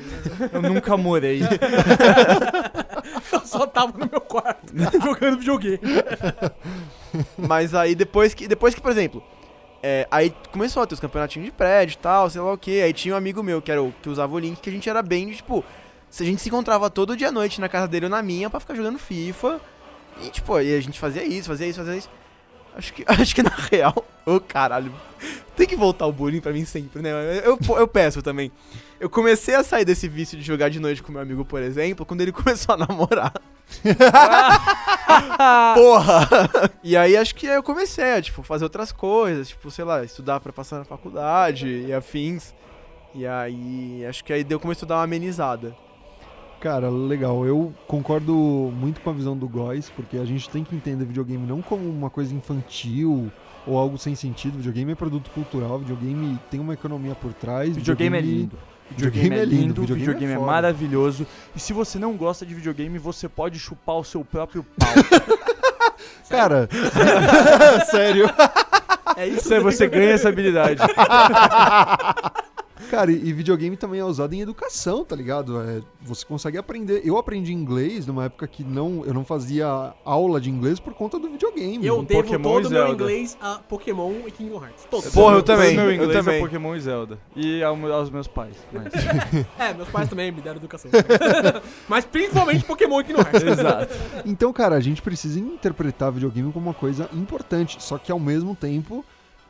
Eu 0.54 0.62
nunca 0.62 0.96
morei. 0.96 1.42
Eu 3.32 3.40
só 3.42 3.68
tava 3.68 3.98
no 3.98 4.10
meu 4.10 4.22
quarto 4.22 4.74
jogando 5.04 5.40
videogame. 5.40 5.80
Mas 7.38 7.76
aí 7.76 7.94
depois 7.96 8.34
que, 8.34 8.48
depois 8.48 8.74
que 8.74 8.82
por 8.82 8.92
exemplo, 8.92 9.22
é, 9.82 10.08
aí 10.10 10.34
começou 10.52 10.82
a 10.82 10.88
ter 10.88 10.94
os 10.94 11.00
campeonatinhos 11.00 11.46
de 11.46 11.52
prédio 11.52 11.96
e 11.96 11.98
tal, 11.98 12.30
sei 12.30 12.40
lá 12.40 12.54
o 12.54 12.58
que. 12.58 12.82
Aí 12.82 12.94
tinha 12.94 13.14
um 13.14 13.18
amigo 13.18 13.44
meu 13.44 13.62
que, 13.62 13.72
era 13.72 13.84
o, 13.84 13.94
que 14.02 14.10
usava 14.10 14.34
o 14.34 14.40
link, 14.40 14.62
que 14.62 14.70
a 14.70 14.74
gente 14.74 14.90
era 14.90 15.02
bem 15.04 15.28
de, 15.28 15.38
tipo, 15.38 15.64
se 16.10 16.24
a 16.24 16.26
gente 16.26 16.42
se 16.42 16.48
encontrava 16.48 16.90
todo 16.90 17.18
dia 17.18 17.28
à 17.28 17.32
noite 17.32 17.60
na 17.60 17.68
casa 17.68 17.88
dele 17.88 18.06
ou 18.06 18.10
na 18.10 18.24
minha 18.24 18.50
pra 18.50 18.62
ficar 18.62 18.76
jogando 18.76 18.98
FIFA. 18.98 19.60
E 20.22 20.30
tipo, 20.30 20.56
aí 20.56 20.74
a 20.76 20.80
gente 20.80 21.00
fazia 21.00 21.24
isso, 21.24 21.50
fazia 21.50 21.68
isso, 21.68 21.80
fazia 21.80 21.98
isso. 21.98 22.10
Acho 22.76 22.94
que, 22.94 23.04
acho 23.08 23.36
que 23.36 23.44
na 23.44 23.56
real, 23.72 24.06
ô 24.26 24.40
caralho, 24.40 24.94
tem 25.56 25.68
que 25.68 25.76
voltar 25.76 26.06
o 26.08 26.12
bullying 26.12 26.42
pra 26.42 26.52
mim 26.52 26.66
sempre, 26.66 27.02
né? 27.02 27.12
Eu, 27.44 27.58
eu, 27.78 27.88
peço 27.88 28.22
também. 28.22 28.52
Eu 29.00 29.10
comecei 29.10 29.56
a 29.56 29.64
sair 29.64 29.86
desse 29.86 30.08
vício 30.08 30.38
de 30.38 30.44
jogar 30.44 30.70
de 30.70 30.80
noite 30.80 31.04
com 31.04 31.12
meu 31.12 31.22
amigo, 31.22 31.46
por 31.46 31.62
exemplo, 31.62 32.06
quando 32.06 32.22
ele 32.22 32.32
começou 32.34 32.76
a 32.76 32.78
namorar. 32.78 33.34
Porra! 35.76 36.30
E 36.84 36.98
aí 36.98 37.16
acho 37.16 37.36
que 37.36 37.48
aí 37.48 37.56
eu 37.56 37.64
comecei 37.64 38.14
a, 38.14 38.22
tipo, 38.22 38.44
fazer 38.44 38.64
outras 38.64 38.92
coisas, 38.92 39.50
tipo, 39.50 39.70
sei 39.72 39.86
lá, 39.86 40.04
estudar 40.04 40.40
pra 40.40 40.52
passar 40.52 40.80
na 40.80 40.86
faculdade 40.86 41.68
e 41.68 41.94
afins. 41.94 42.54
E 43.16 43.28
aí, 43.28 44.04
acho 44.08 44.24
que 44.24 44.34
aí 44.34 44.44
deu 44.44 44.60
começou 44.60 44.88
a 44.88 44.90
dar 44.90 44.96
uma 44.96 45.04
amenizada. 45.04 45.76
Cara, 46.64 46.90
legal. 46.90 47.46
Eu 47.46 47.74
concordo 47.90 48.34
muito 48.34 49.02
com 49.02 49.10
a 49.10 49.14
visão 49.14 49.36
do 49.36 49.50
Góis, 49.50 49.90
porque 49.90 50.16
a 50.16 50.24
gente 50.24 50.50
tem 50.50 50.64
que 50.64 50.74
entender 50.74 51.04
videogame 51.04 51.46
não 51.46 51.62
como 51.62 51.90
uma 51.90 52.10
coisa 52.10 52.34
infantil 52.34 53.30
ou 53.68 53.78
algo 53.78 53.98
sem 53.98 54.16
sentido. 54.16 54.56
Videogame 54.56 54.94
é 54.94 54.96
produto 54.96 55.30
cultural, 55.32 55.80
videogame 55.80 56.40
tem 56.50 56.62
uma 56.62 56.74
economia 56.74 57.16
por 57.16 57.34
trás. 57.34 57.76
Videogame 57.76 58.18
é 58.18 58.22
lindo. 58.22 58.58
Videogame 58.90 59.36
é 59.36 59.44
lindo, 59.44 59.82
videogame, 59.82 60.00
videogame 60.00 60.32
é 60.32 60.36
é, 60.36 60.40
foda. 60.40 60.52
maravilhoso. 60.52 61.28
E 61.54 61.60
se 61.60 61.74
você 61.74 62.00
não 62.00 62.16
gosta 62.16 62.46
de 62.46 62.56
videogame, 62.56 62.98
você 62.98 63.28
pode 63.28 63.60
chupar 63.60 63.98
o 63.98 64.04
seu 64.06 64.24
próprio 64.24 64.64
pau. 64.64 64.88
Cara, 66.30 66.70
sério. 67.92 68.30
É 69.18 69.28
isso 69.28 69.40
Isso 69.40 69.54
aí 69.54 69.60
você 69.60 69.86
ganha 69.86 70.12
essa 70.12 70.30
habilidade. 70.30 70.80
Cara, 72.90 73.12
e, 73.12 73.16
e 73.16 73.34
videogame 73.34 73.76
também 73.78 74.00
é 74.00 74.06
usado 74.06 74.34
em 74.34 74.42
educação, 74.42 75.04
tá 75.04 75.16
ligado? 75.16 75.62
É, 75.62 75.82
você 76.02 76.26
consegue 76.26 76.58
aprender. 76.58 77.02
Eu 77.04 77.18
aprendi 77.18 77.54
inglês 77.54 78.06
numa 78.06 78.26
época 78.26 78.48
que 78.48 78.64
não, 78.64 79.04
eu 79.06 79.14
não 79.14 79.24
fazia 79.26 79.94
aula 80.06 80.40
de 80.40 80.50
inglês 80.50 80.80
por 80.80 80.94
conta 80.94 81.18
do 81.20 81.30
videogame. 81.30 81.86
Eu 81.86 82.04
devo 82.04 82.24
Pokémon 82.24 82.44
todo 82.44 82.66
o 82.68 82.70
meu 82.70 82.88
inglês 82.90 83.38
a 83.42 83.56
Pokémon 83.60 84.12
e 84.28 84.32
Kingdom 84.32 84.64
Hearts. 84.64 84.86
Todo. 84.90 85.12
Porra, 85.12 85.36
eu 85.38 85.44
também, 85.44 85.76
Meu 85.76 85.86
eu 85.86 85.94
inglês 85.94 86.14
também. 86.14 86.38
é 86.38 86.40
Pokémon 86.40 86.76
e 86.76 86.80
Zelda. 86.82 87.20
E 87.36 87.64
ao- 87.64 87.92
aos 87.92 88.10
meus 88.10 88.28
pais. 88.28 88.56
Mas... 88.72 88.94
É, 89.58 89.74
meus 89.74 89.90
pais 89.90 90.10
também 90.10 90.32
me 90.32 90.42
deram 90.42 90.58
educação. 90.58 90.90
Mas 91.88 92.06
principalmente 92.06 92.64
Pokémon 92.66 93.02
e 93.02 93.04
Kingdom 93.04 93.22
Hearts. 93.22 93.44
Exato. 93.44 93.94
Então, 94.26 94.52
cara, 94.54 94.76
a 94.76 94.80
gente 94.80 95.02
precisa 95.02 95.40
interpretar 95.40 96.12
videogame 96.12 96.52
como 96.52 96.68
uma 96.68 96.74
coisa 96.74 97.10
importante, 97.14 97.82
só 97.82 97.98
que 97.98 98.12
ao 98.12 98.20
mesmo 98.20 98.56
tempo 98.56 99.04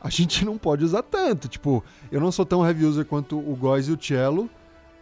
a 0.04 0.10
gente 0.10 0.44
não 0.44 0.58
pode 0.58 0.84
usar 0.84 1.02
tanto. 1.02 1.48
Tipo, 1.48 1.82
eu 2.12 2.20
não 2.20 2.30
sou 2.30 2.44
tão 2.44 2.64
heavy 2.64 2.84
user 2.84 3.06
quanto 3.06 3.38
o 3.38 3.56
Góis 3.56 3.88
e 3.88 3.92
o 3.92 3.98
Cello. 4.00 4.50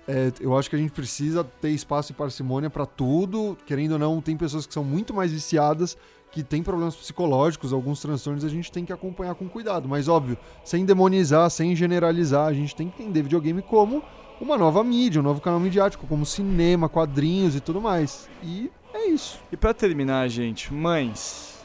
É, 0.07 0.33
eu 0.41 0.57
acho 0.57 0.71
que 0.71 0.77
a 0.77 0.79
gente 0.79 0.93
precisa 0.93 1.43
ter 1.43 1.71
espaço 1.71 2.13
e 2.13 2.15
parcimônia 2.15 2.71
pra 2.71 2.87
tudo. 2.87 3.59
Querendo 3.67 3.93
ou 3.93 3.99
não, 3.99 4.21
tem 4.21 4.37
pessoas 4.37 4.65
que 4.65 4.73
são 4.73 4.85
muito 4.85 5.13
mais 5.13 5.33
viciadas, 5.33 5.99
que 6.31 6.45
têm 6.45 6.63
problemas 6.63 6.95
psicológicos, 6.95 7.73
alguns 7.73 8.01
transtornos, 8.01 8.45
a 8.45 8.49
gente 8.49 8.71
tem 8.71 8.85
que 8.85 8.93
acompanhar 8.93 9.35
com 9.35 9.49
cuidado. 9.49 9.89
Mas, 9.89 10.07
óbvio, 10.07 10.39
sem 10.65 10.85
demonizar, 10.85 11.51
sem 11.51 11.75
generalizar, 11.75 12.47
a 12.47 12.53
gente 12.53 12.77
tem 12.77 12.89
que 12.89 13.03
entender 13.03 13.23
videogame 13.23 13.61
como 13.61 14.05
uma 14.41 14.57
nova 14.57 14.85
mídia, 14.85 15.21
um 15.21 15.25
novo 15.25 15.41
canal 15.41 15.59
midiático, 15.59 16.07
como 16.07 16.25
cinema, 16.25 16.89
quadrinhos 16.89 17.57
e 17.57 17.61
tudo 17.61 17.81
mais. 17.81 18.29
E 18.41 18.71
é 18.95 19.07
isso. 19.07 19.41
E 19.51 19.57
pra 19.57 19.75
terminar, 19.75 20.29
gente, 20.29 20.73
mães. 20.73 21.62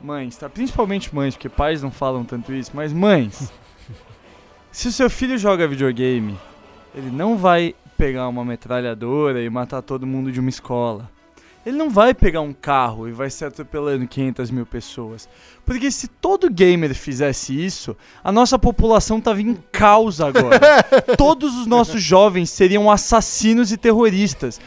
Mães, 0.00 0.36
tá? 0.36 0.48
Principalmente 0.48 1.14
mães, 1.14 1.34
porque 1.34 1.48
pais 1.48 1.82
não 1.82 1.90
falam 1.90 2.24
tanto 2.24 2.52
isso, 2.52 2.70
mas 2.74 2.92
mães. 2.92 3.52
se 4.70 4.88
o 4.88 4.92
seu 4.92 5.08
filho 5.08 5.38
joga 5.38 5.66
videogame, 5.66 6.38
ele 6.94 7.10
não 7.10 7.36
vai 7.36 7.74
pegar 7.96 8.28
uma 8.28 8.44
metralhadora 8.44 9.42
e 9.42 9.48
matar 9.48 9.82
todo 9.82 10.06
mundo 10.06 10.30
de 10.30 10.40
uma 10.40 10.50
escola. 10.50 11.10
Ele 11.66 11.76
não 11.76 11.90
vai 11.90 12.14
pegar 12.14 12.42
um 12.42 12.52
carro 12.52 13.08
e 13.08 13.12
vai 13.12 13.28
se 13.28 13.44
atropelando 13.44 14.06
500 14.06 14.52
mil 14.52 14.64
pessoas. 14.64 15.28
Porque 15.64 15.90
se 15.90 16.06
todo 16.06 16.48
gamer 16.48 16.94
fizesse 16.94 17.52
isso, 17.52 17.96
a 18.22 18.30
nossa 18.30 18.56
população 18.56 19.20
tava 19.20 19.42
em 19.42 19.58
caos 19.72 20.20
agora. 20.20 20.60
Todos 21.18 21.56
os 21.56 21.66
nossos 21.66 22.00
jovens 22.00 22.50
seriam 22.50 22.88
assassinos 22.88 23.72
e 23.72 23.76
terroristas. 23.76 24.60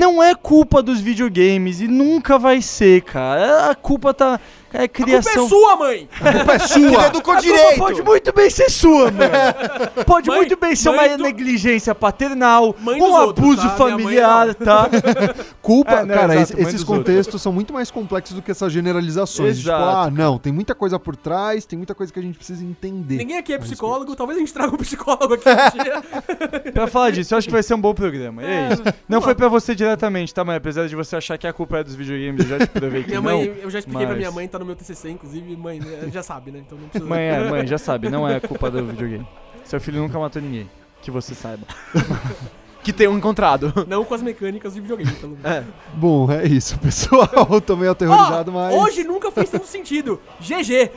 Não 0.00 0.22
é 0.22 0.34
culpa 0.34 0.82
dos 0.82 0.98
videogames 0.98 1.82
e 1.82 1.86
nunca 1.86 2.38
vai 2.38 2.62
ser, 2.62 3.02
cara. 3.02 3.68
A 3.68 3.74
culpa 3.74 4.14
tá. 4.14 4.40
É 4.78 4.84
A 4.84 4.88
culpa 4.88 5.04
criação. 5.04 5.44
é 5.44 5.48
sua, 5.48 5.76
mãe! 5.76 6.08
A 6.20 6.32
culpa 6.32 6.52
é 6.54 6.58
sua! 6.68 7.06
Educou 7.06 7.34
A 7.34 7.36
culpa 7.36 7.40
direito. 7.40 7.78
pode 7.78 8.02
muito 8.02 8.32
bem 8.32 8.50
ser 8.50 8.70
sua, 8.70 9.10
mano. 9.10 9.30
Pode 10.06 10.28
Mãe- 10.28 10.36
muito 10.38 10.56
bem 10.56 10.76
ser 10.76 10.90
mãe 10.90 11.08
uma 11.08 11.16
do- 11.16 11.22
negligência 11.24 11.94
paternal, 11.94 12.74
Mãe 12.80 13.00
um 13.00 13.06
dos 13.06 13.14
outros, 13.18 13.46
abuso 13.46 13.62
tá? 13.62 13.68
Mãe 13.68 13.90
familiar, 13.90 14.54
tá? 14.54 14.88
Culpa, 15.62 15.92
É, 15.92 16.04
não, 16.04 16.14
cara, 16.14 16.34
exato, 16.34 16.42
esse- 16.42 16.54
mãe 16.54 16.62
esses 16.62 16.74
dos 16.80 16.88
outros. 16.88 17.06
contextos 17.06 17.42
são 17.42 17.52
muito 17.52 17.72
mais 17.72 17.90
complexos 17.90 18.36
do 18.36 18.42
que 18.42 18.50
essas 18.50 18.72
generalizações. 18.72 19.56
Tipo, 19.58 19.70
Exato. 19.70 19.96
ah, 19.96 20.10
não, 20.10 20.38
tem 20.38 20.52
muita 20.52 20.74
coisa 20.74 20.98
por 20.98 21.16
trás, 21.16 21.64
tem 21.64 21.76
muita 21.76 21.94
coisa 21.94 22.12
que 22.12 22.18
a 22.18 22.22
gente 22.22 22.36
precisa 22.36 22.62
entender. 22.64 23.16
Ninguém 23.16 23.38
aqui 23.38 23.52
é 23.52 23.58
psicólogo, 23.58 24.14
talvez 24.14 24.36
a 24.36 24.40
gente 24.40 24.52
traga 24.52 24.74
um 24.74 24.78
psicólogo 24.78 25.34
aqui 25.34 25.48
um 25.48 25.82
dia. 25.82 26.72
pra 26.72 26.86
falar 26.86 27.10
disso, 27.10 27.32
eu 27.34 27.38
acho 27.38 27.46
que 27.48 27.52
vai 27.52 27.62
ser 27.62 27.74
um 27.74 27.80
bom 27.80 27.94
programa. 27.94 28.42
É 28.44 28.72
isso. 28.72 28.82
Não 29.08 29.20
foi 29.22 29.34
pra 29.34 29.48
você 29.48 29.74
diretamente, 29.74 30.32
tá, 30.34 30.44
mãe? 30.44 30.56
Apesar 30.56 30.86
de 30.86 30.94
você 30.94 31.16
achar 31.16 31.38
que 31.38 31.46
a 31.46 31.52
culpa 31.52 31.78
é 31.78 31.84
dos 31.84 31.94
videogames, 31.94 32.42
eu 32.48 32.58
já 32.58 32.66
te 32.66 32.66
provei 32.68 33.02
que 33.02 33.08
Minha 33.08 33.20
não. 33.20 33.38
mãe, 33.38 33.56
eu 33.62 33.70
já 33.70 33.78
expliquei 33.78 34.02
pra 34.06 34.10
mas- 34.14 34.18
minha 34.18 34.30
mãe, 34.30 34.46
tá 34.46 34.58
no 34.58 34.65
meu 34.66 34.76
TCC, 34.76 35.10
inclusive, 35.10 35.56
mãe, 35.56 35.80
né, 35.80 36.08
já 36.12 36.22
sabe, 36.22 36.50
né? 36.50 36.58
Então 36.58 36.76
não 36.76 36.88
precisa. 36.88 37.08
Mãe, 37.08 37.22
é, 37.22 37.50
mãe, 37.50 37.66
já 37.66 37.78
sabe, 37.78 38.10
não 38.10 38.28
é 38.28 38.38
culpa 38.40 38.70
do 38.70 38.84
videogame. 38.84 39.26
Seu 39.64 39.80
filho 39.80 40.00
nunca 40.02 40.18
matou 40.18 40.42
ninguém. 40.42 40.68
Que 41.00 41.10
você 41.10 41.34
saiba. 41.34 41.66
Que 42.86 42.92
tenham 42.92 43.18
encontrado. 43.18 43.72
Não 43.88 44.04
com 44.04 44.14
as 44.14 44.22
mecânicas 44.22 44.74
de 44.74 44.80
videogame, 44.80 45.10
pelo 45.10 45.36
menos. 45.36 45.66
Bom, 45.94 46.30
é 46.30 46.46
isso, 46.46 46.78
pessoal. 46.78 47.60
Tô 47.60 47.74
meio 47.74 47.90
aterrorizado, 47.90 48.52
Ó, 48.52 48.54
mas. 48.54 48.72
Hoje 48.76 49.02
nunca 49.02 49.28
fez 49.32 49.50
tanto 49.50 49.66
sentido. 49.66 50.20
GG. 50.38 50.92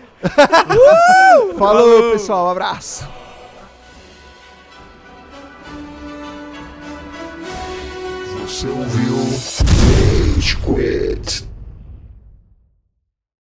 Falou, 1.57 2.11
pessoal. 2.11 2.45
Um 2.45 2.49
abraço. 2.51 3.07
Você 8.45 8.67
ouviu? 8.67 9.15
Rage 10.35 10.57
Quit. 10.57 11.49